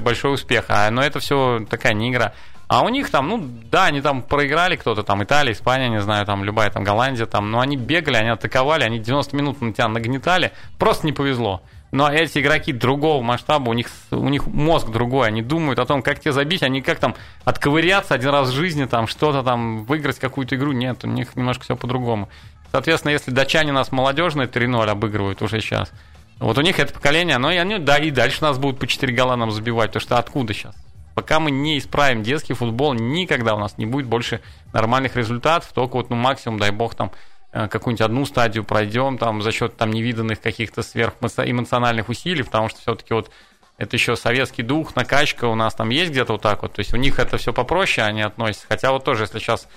большой 0.00 0.34
успех. 0.34 0.66
А, 0.68 0.90
но 0.90 1.02
это 1.02 1.20
все 1.20 1.64
такая 1.68 1.92
не 1.92 2.10
игра. 2.10 2.32
А 2.68 2.82
у 2.82 2.88
них 2.88 3.10
там, 3.10 3.28
ну, 3.28 3.48
да, 3.70 3.84
они 3.86 4.00
там 4.00 4.22
проиграли 4.22 4.74
кто-то, 4.74 5.04
там, 5.04 5.22
Италия, 5.22 5.52
Испания, 5.52 5.88
не 5.88 6.00
знаю, 6.00 6.26
там, 6.26 6.42
любая 6.42 6.68
там 6.70 6.82
Голландия, 6.82 7.26
там, 7.26 7.50
но 7.50 7.60
они 7.60 7.76
бегали, 7.76 8.16
они 8.16 8.30
атаковали, 8.30 8.82
они 8.82 8.98
90 8.98 9.36
минут 9.36 9.60
на 9.60 9.72
тебя 9.72 9.86
нагнетали, 9.86 10.52
просто 10.78 11.06
не 11.06 11.12
повезло. 11.12 11.62
Но 11.92 12.10
эти 12.10 12.38
игроки 12.40 12.72
другого 12.72 13.22
масштаба, 13.22 13.70
у 13.70 13.72
них, 13.72 13.86
у 14.10 14.28
них 14.28 14.48
мозг 14.48 14.90
другой, 14.90 15.28
они 15.28 15.42
думают 15.42 15.78
о 15.78 15.86
том, 15.86 16.02
как 16.02 16.18
тебе 16.18 16.32
забить, 16.32 16.64
они 16.64 16.82
как 16.82 16.98
там 16.98 17.14
отковыряться 17.44 18.14
один 18.14 18.30
раз 18.30 18.48
в 18.48 18.52
жизни, 18.52 18.84
там 18.86 19.06
что-то 19.06 19.44
там, 19.44 19.84
выиграть 19.84 20.18
какую-то 20.18 20.56
игру, 20.56 20.72
нет, 20.72 21.04
у 21.04 21.08
них 21.08 21.36
немножко 21.36 21.62
все 21.62 21.76
по-другому. 21.76 22.28
Соответственно, 22.72 23.12
если 23.12 23.30
датчане 23.30 23.70
нас 23.70 23.92
молодежные 23.92 24.48
3-0 24.48 24.88
обыгрывают 24.88 25.40
уже 25.40 25.60
сейчас, 25.60 25.92
вот 26.40 26.58
у 26.58 26.60
них 26.60 26.80
это 26.80 26.92
поколение, 26.92 27.38
но 27.38 27.52
и 27.52 27.56
они, 27.56 27.78
да, 27.78 27.96
и 27.98 28.10
дальше 28.10 28.42
нас 28.42 28.58
будут 28.58 28.80
по 28.80 28.88
4 28.88 29.14
гола 29.14 29.36
нам 29.36 29.52
забивать, 29.52 29.90
потому 29.90 30.02
что 30.02 30.18
откуда 30.18 30.52
сейчас? 30.52 30.74
Пока 31.16 31.40
мы 31.40 31.50
не 31.50 31.78
исправим 31.78 32.22
детский 32.22 32.54
футбол, 32.54 32.94
никогда 32.94 33.56
у 33.56 33.58
нас 33.58 33.76
не 33.76 33.86
будет 33.86 34.06
больше 34.06 34.40
нормальных 34.72 35.16
результатов, 35.16 35.72
только 35.74 35.94
вот, 35.94 36.10
ну, 36.10 36.14
максимум, 36.16 36.60
дай 36.60 36.70
бог, 36.70 36.94
там, 36.94 37.10
Э, 37.56 37.68
какую-нибудь 37.68 38.02
одну 38.02 38.26
стадию 38.26 38.64
пройдем 38.64 39.16
там 39.16 39.40
за 39.40 39.50
счет 39.50 39.78
там 39.78 39.90
невиданных 39.90 40.42
каких-то 40.42 40.82
сверхэмоциональных 40.82 42.10
усилий, 42.10 42.42
потому 42.42 42.68
что 42.68 42.80
все-таки 42.82 43.14
вот 43.14 43.30
это 43.78 43.96
еще 43.96 44.14
советский 44.14 44.62
дух, 44.62 44.94
накачка 44.94 45.46
у 45.46 45.54
нас 45.54 45.74
там 45.74 45.88
есть 45.88 46.10
где-то 46.10 46.34
вот 46.34 46.42
так 46.42 46.60
вот. 46.60 46.74
То 46.74 46.80
есть 46.80 46.92
у 46.92 46.98
них 46.98 47.18
это 47.18 47.38
все 47.38 47.54
попроще, 47.54 48.06
они 48.06 48.20
относятся. 48.20 48.66
Хотя 48.68 48.92
вот 48.92 49.04
тоже, 49.04 49.22
если 49.22 49.38
сейчас 49.38 49.68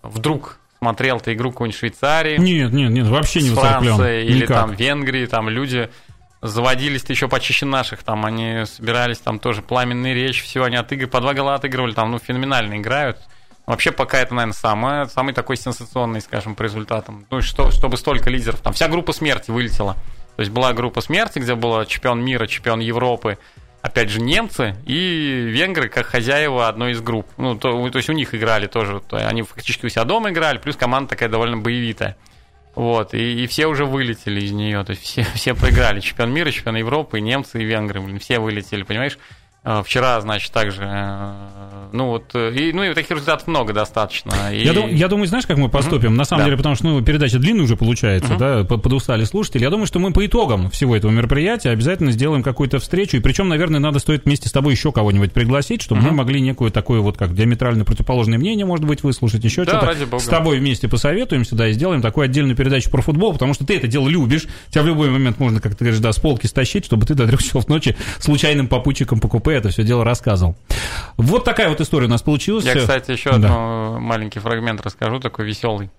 вдруг 0.00 0.58
смотрел 0.78 1.18
ты 1.18 1.32
игру 1.32 1.50
какой-нибудь 1.50 1.76
Швейцарии. 1.76 2.36
Нет, 2.36 2.72
нет, 2.72 2.92
нет, 2.92 3.08
вообще 3.08 3.40
не 3.42 3.50
Франции 3.50 4.26
или 4.26 4.42
Никак. 4.42 4.56
там 4.56 4.70
Венгрии, 4.72 5.26
там 5.26 5.48
люди 5.48 5.90
заводились-то 6.44 7.10
еще 7.10 7.26
почище 7.26 7.64
наших, 7.64 8.02
там 8.02 8.26
они 8.26 8.64
собирались, 8.66 9.18
там 9.18 9.38
тоже 9.38 9.62
пламенные 9.62 10.12
речь, 10.12 10.42
все, 10.42 10.62
они 10.62 10.76
отыгрывали, 10.76 11.10
по 11.10 11.20
два 11.20 11.32
гола 11.32 11.54
отыгрывали, 11.54 11.92
там, 11.92 12.10
ну, 12.10 12.18
феноменально 12.18 12.76
играют. 12.76 13.18
Вообще 13.66 13.92
пока 13.92 14.18
это, 14.18 14.34
наверное, 14.34 14.52
самое, 14.52 15.06
самый 15.06 15.32
такой 15.32 15.56
сенсационный, 15.56 16.20
скажем, 16.20 16.54
по 16.54 16.62
результатам. 16.62 17.24
Ну, 17.30 17.40
что, 17.40 17.70
чтобы 17.70 17.96
столько 17.96 18.28
лидеров. 18.28 18.60
Там 18.60 18.74
вся 18.74 18.88
группа 18.88 19.14
смерти 19.14 19.50
вылетела. 19.50 19.94
То 20.36 20.40
есть 20.40 20.52
была 20.52 20.74
группа 20.74 21.00
смерти, 21.00 21.38
где 21.38 21.54
был 21.54 21.82
чемпион 21.86 22.22
мира, 22.22 22.46
чемпион 22.46 22.80
Европы, 22.80 23.38
опять 23.80 24.10
же, 24.10 24.20
немцы 24.20 24.76
и 24.84 25.46
венгры 25.48 25.88
как 25.88 26.04
хозяева 26.04 26.68
одной 26.68 26.92
из 26.92 27.00
групп. 27.00 27.26
Ну, 27.38 27.54
то, 27.56 27.88
то 27.88 27.96
есть 27.96 28.10
у 28.10 28.12
них 28.12 28.34
играли 28.34 28.66
тоже, 28.66 29.00
то 29.00 29.16
они 29.16 29.40
фактически 29.40 29.86
у 29.86 29.88
себя 29.88 30.04
дома 30.04 30.28
играли, 30.28 30.58
плюс 30.58 30.76
команда 30.76 31.10
такая 31.10 31.30
довольно 31.30 31.56
боевитая. 31.56 32.18
Вот, 32.74 33.14
и, 33.14 33.44
и 33.44 33.46
все 33.46 33.66
уже 33.66 33.84
вылетели 33.84 34.40
из 34.40 34.52
нее, 34.52 34.82
то 34.84 34.90
есть 34.90 35.02
все, 35.02 35.24
все 35.34 35.54
проиграли. 35.54 36.00
Чемпион 36.00 36.32
мира, 36.32 36.50
чемпион 36.50 36.76
Европы, 36.76 37.20
немцы, 37.20 37.60
и 37.62 37.64
венгры, 37.64 38.00
блин, 38.00 38.18
все 38.18 38.38
вылетели, 38.38 38.82
понимаешь? 38.82 39.18
А, 39.66 39.82
вчера, 39.82 40.20
значит, 40.20 40.52
также, 40.52 40.82
э, 40.84 41.32
ну 41.92 42.08
вот, 42.08 42.34
э, 42.34 42.52
и, 42.54 42.72
ну 42.74 42.82
и 42.82 42.92
таких 42.92 43.12
результатов 43.12 43.46
много 43.46 43.72
достаточно. 43.72 44.52
И... 44.52 44.62
Я, 44.62 44.74
дум, 44.74 44.90
я 44.90 45.08
думаю, 45.08 45.26
знаешь, 45.26 45.46
как 45.46 45.56
мы 45.56 45.70
поступим? 45.70 46.12
Uh-huh. 46.12 46.16
На 46.16 46.24
самом 46.26 46.40
да. 46.40 46.44
деле, 46.44 46.56
потому 46.58 46.74
что 46.74 46.84
ну, 46.84 47.02
передача 47.02 47.38
длинная 47.38 47.64
уже 47.64 47.74
получается, 47.74 48.34
uh-huh. 48.34 48.66
да, 48.66 48.76
подустали 48.76 49.24
слушатели. 49.24 49.62
Я 49.62 49.70
думаю, 49.70 49.86
что 49.86 50.00
мы 50.00 50.12
по 50.12 50.26
итогам 50.26 50.68
всего 50.68 50.94
этого 50.94 51.10
мероприятия 51.10 51.70
обязательно 51.70 52.12
сделаем 52.12 52.42
какую-то 52.42 52.78
встречу, 52.78 53.16
и 53.16 53.20
причем, 53.20 53.48
наверное, 53.48 53.80
надо 53.80 54.00
стоит 54.00 54.26
вместе 54.26 54.50
с 54.50 54.52
тобой 54.52 54.74
еще 54.74 54.92
кого-нибудь 54.92 55.32
пригласить, 55.32 55.80
чтобы 55.80 56.02
uh-huh. 56.02 56.10
мы 56.10 56.16
могли 56.16 56.42
некую 56.42 56.70
такое 56.70 57.00
вот 57.00 57.16
как 57.16 57.34
диаметрально 57.34 57.86
противоположное 57.86 58.38
мнение, 58.38 58.66
может 58.66 58.84
быть, 58.84 59.02
выслушать, 59.02 59.44
еще 59.44 59.64
да, 59.64 59.80
что-то. 59.80 60.18
С 60.18 60.26
тобой 60.26 60.58
вместе 60.58 60.88
посоветуемся, 60.88 61.56
да, 61.56 61.68
и 61.68 61.72
сделаем 61.72 62.02
такую 62.02 62.26
отдельную 62.26 62.54
передачу 62.54 62.90
про 62.90 63.00
футбол, 63.00 63.32
потому 63.32 63.54
что 63.54 63.64
ты 63.64 63.76
это 63.78 63.86
дело 63.86 64.08
любишь, 64.08 64.46
тебя 64.68 64.82
в 64.82 64.86
любой 64.86 65.08
момент 65.08 65.38
можно, 65.38 65.58
как 65.58 65.74
ты 65.74 65.84
говоришь, 65.84 66.00
да, 66.00 66.12
с 66.12 66.18
полки 66.18 66.46
стащить, 66.46 66.84
чтобы 66.84 67.06
ты 67.06 67.14
до 67.14 67.26
трех 67.26 67.42
часов 67.42 67.66
ночи 67.68 67.96
случайным 68.18 68.68
попутчиком 68.68 69.20
по 69.20 69.28
это 69.56 69.68
все 69.70 69.82
дело 69.82 70.04
рассказывал. 70.04 70.56
Вот 71.16 71.44
такая 71.44 71.68
вот 71.68 71.80
история 71.80 72.06
у 72.06 72.10
нас 72.10 72.22
получилась. 72.22 72.64
Я, 72.64 72.74
кстати, 72.74 73.10
еще 73.10 73.30
да. 73.30 73.36
один 73.36 74.02
маленький 74.02 74.40
фрагмент 74.40 74.80
расскажу, 74.80 75.20
такой 75.20 75.46
веселый. 75.46 75.90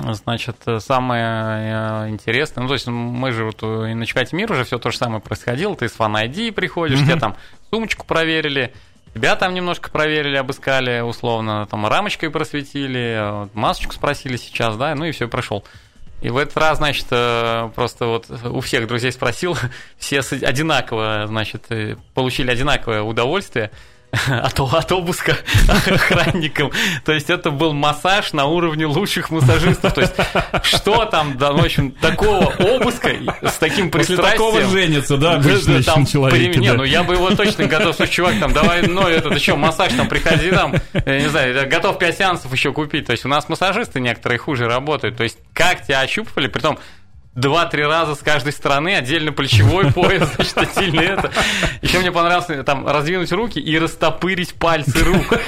Значит, 0.00 0.56
самое 0.80 2.06
э, 2.06 2.08
интересное, 2.10 2.62
ну, 2.62 2.68
то 2.68 2.74
есть 2.74 2.88
мы 2.88 3.30
же 3.30 3.44
вот 3.44 3.62
и 3.62 3.94
на 3.94 4.04
чемпионате 4.04 4.36
мира 4.36 4.52
уже 4.52 4.64
все 4.64 4.78
то 4.78 4.90
же 4.90 4.98
самое 4.98 5.20
происходило, 5.20 5.76
ты 5.76 5.88
с 5.88 5.92
фан 5.92 6.16
ID 6.16 6.50
приходишь, 6.52 6.98
mm-hmm. 6.98 7.06
тебя 7.06 7.16
там 7.16 7.36
сумочку 7.70 8.04
проверили, 8.04 8.74
тебя 9.14 9.36
там 9.36 9.54
немножко 9.54 9.90
проверили, 9.90 10.36
обыскали, 10.36 11.00
условно, 11.00 11.66
там 11.70 11.86
рамочкой 11.86 12.30
просветили, 12.30 13.48
масочку 13.54 13.94
спросили 13.94 14.36
сейчас, 14.36 14.76
да, 14.76 14.94
ну 14.96 15.04
и 15.04 15.12
все, 15.12 15.28
прошел. 15.28 15.64
И 16.24 16.30
в 16.30 16.38
этот 16.38 16.56
раз, 16.56 16.78
значит, 16.78 17.06
э, 17.10 17.68
просто 17.74 18.06
вот 18.06 18.26
у 18.30 18.60
всех 18.60 18.86
друзей 18.86 19.12
спросил, 19.12 19.58
все 19.98 20.20
одинаково, 20.20 21.24
значит, 21.26 21.66
э, 21.68 21.96
получили 22.14 22.50
одинаковое 22.50 23.02
удовольствие– 23.02 23.70
от, 24.28 24.60
от 24.60 24.92
обыска 24.92 25.36
охранникам. 25.68 26.70
То 27.04 27.12
есть 27.12 27.30
это 27.30 27.50
был 27.50 27.72
массаж 27.72 28.32
на 28.32 28.46
уровне 28.46 28.86
лучших 28.86 29.30
массажистов. 29.30 29.94
То 29.94 30.00
есть 30.00 30.14
что 30.62 31.04
там, 31.06 31.36
да, 31.36 31.52
в 31.52 31.64
общем, 31.64 31.90
такого 31.92 32.46
обыска 32.58 33.10
с 33.42 33.56
таким 33.56 33.90
пристрастием. 33.90 34.16
После 34.16 34.16
такого 34.16 34.60
женится, 34.62 35.16
да, 35.16 35.34
обычно 35.34 35.82
там, 35.82 36.06
человеке, 36.14 36.58
Не, 36.58 36.70
да. 36.70 36.74
ну 36.74 36.84
я 36.84 37.02
бы 37.02 37.14
его 37.14 37.30
точно 37.30 37.66
готов, 37.66 37.96
слушай, 37.96 38.10
чувак, 38.10 38.34
там, 38.40 38.52
давай, 38.52 38.86
ну, 38.86 39.02
это, 39.06 39.36
что, 39.38 39.56
массаж 39.56 39.92
там, 39.94 40.08
приходи 40.08 40.50
там, 40.50 40.74
я 41.06 41.20
не 41.20 41.28
знаю, 41.28 41.68
готов 41.68 41.98
5 41.98 42.16
сеансов 42.16 42.52
еще 42.52 42.72
купить. 42.72 43.06
То 43.06 43.12
есть 43.12 43.24
у 43.24 43.28
нас 43.28 43.48
массажисты 43.48 44.00
некоторые 44.00 44.38
хуже 44.38 44.66
работают. 44.66 45.16
То 45.16 45.24
есть 45.24 45.38
как 45.52 45.84
тебя 45.84 46.00
ощупывали, 46.00 46.48
при 46.48 46.60
том, 46.60 46.78
два-три 47.34 47.84
раза 47.84 48.14
с 48.14 48.18
каждой 48.18 48.52
стороны, 48.52 48.94
отдельно 48.94 49.32
плечевой 49.32 49.92
пояс, 49.92 50.32
значит, 50.36 50.56
отдельно 50.56 51.00
это. 51.00 51.30
Еще 51.82 51.98
мне 51.98 52.12
понравилось 52.12 52.64
там 52.64 52.86
раздвинуть 52.86 53.32
руки 53.32 53.58
и 53.58 53.78
растопырить 53.78 54.54
пальцы 54.54 55.04
рук. 55.04 55.40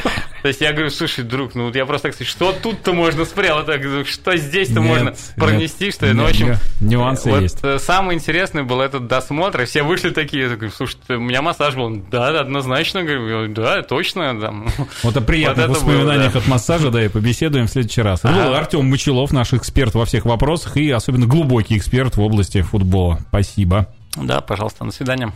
То 0.42 0.48
есть 0.48 0.60
я 0.60 0.72
говорю, 0.72 0.90
слушай, 0.90 1.24
друг, 1.24 1.54
ну 1.54 1.72
я 1.72 1.86
просто 1.86 2.12
так 2.12 2.26
что 2.26 2.52
тут-то 2.52 2.92
можно 2.92 3.24
спрятать, 3.24 4.06
что 4.06 4.36
здесь-то 4.36 4.80
можно 4.80 5.14
пронести, 5.36 5.90
что 5.90 6.06
ну, 6.12 6.24
в 6.24 6.28
общем, 6.28 6.56
нюансы 6.80 7.30
вот 7.30 7.42
есть. 7.42 7.58
Э, 7.62 7.78
самое 7.78 8.18
интересное 8.18 8.62
был 8.62 8.80
этот 8.80 9.06
досмотр, 9.06 9.62
и 9.62 9.64
все 9.64 9.82
вышли 9.82 10.10
такие, 10.10 10.44
я 10.44 10.48
говорю, 10.50 10.72
слушай, 10.74 10.96
у 11.08 11.20
меня 11.20 11.42
массаж 11.42 11.74
был, 11.74 12.02
да, 12.10 12.40
однозначно, 12.40 13.02
говорю, 13.02 13.52
да, 13.52 13.82
точно, 13.82 14.38
да. 14.38 14.54
Вот 15.02 15.16
о 15.16 15.20
приятных 15.20 15.68
вот 15.68 15.76
воспоминаниях 15.76 16.32
было, 16.32 16.32
да. 16.32 16.38
от 16.38 16.46
массажа, 16.46 16.90
да, 16.90 17.04
и 17.04 17.08
побеседуем 17.08 17.66
в 17.66 17.70
следующий 17.70 18.02
раз. 18.02 18.20
Это 18.20 18.32
был 18.32 18.54
Артем 18.54 18.86
Мочелов, 18.86 19.32
наш 19.32 19.52
эксперт 19.52 19.94
во 19.94 20.04
всех 20.04 20.24
вопросах 20.24 20.76
и 20.76 20.90
особенно 20.90 21.26
глубокий 21.26 21.76
эксперт 21.76 22.16
в 22.16 22.20
области 22.20 22.62
футбола. 22.62 23.20
Спасибо. 23.28 23.88
Да, 24.16 24.40
пожалуйста, 24.40 24.84
до 24.84 24.92
свидания. 24.92 25.32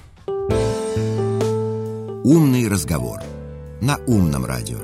Умный 2.22 2.68
разговор 2.68 3.20
на 3.80 3.96
умном 4.06 4.44
радио. 4.44 4.78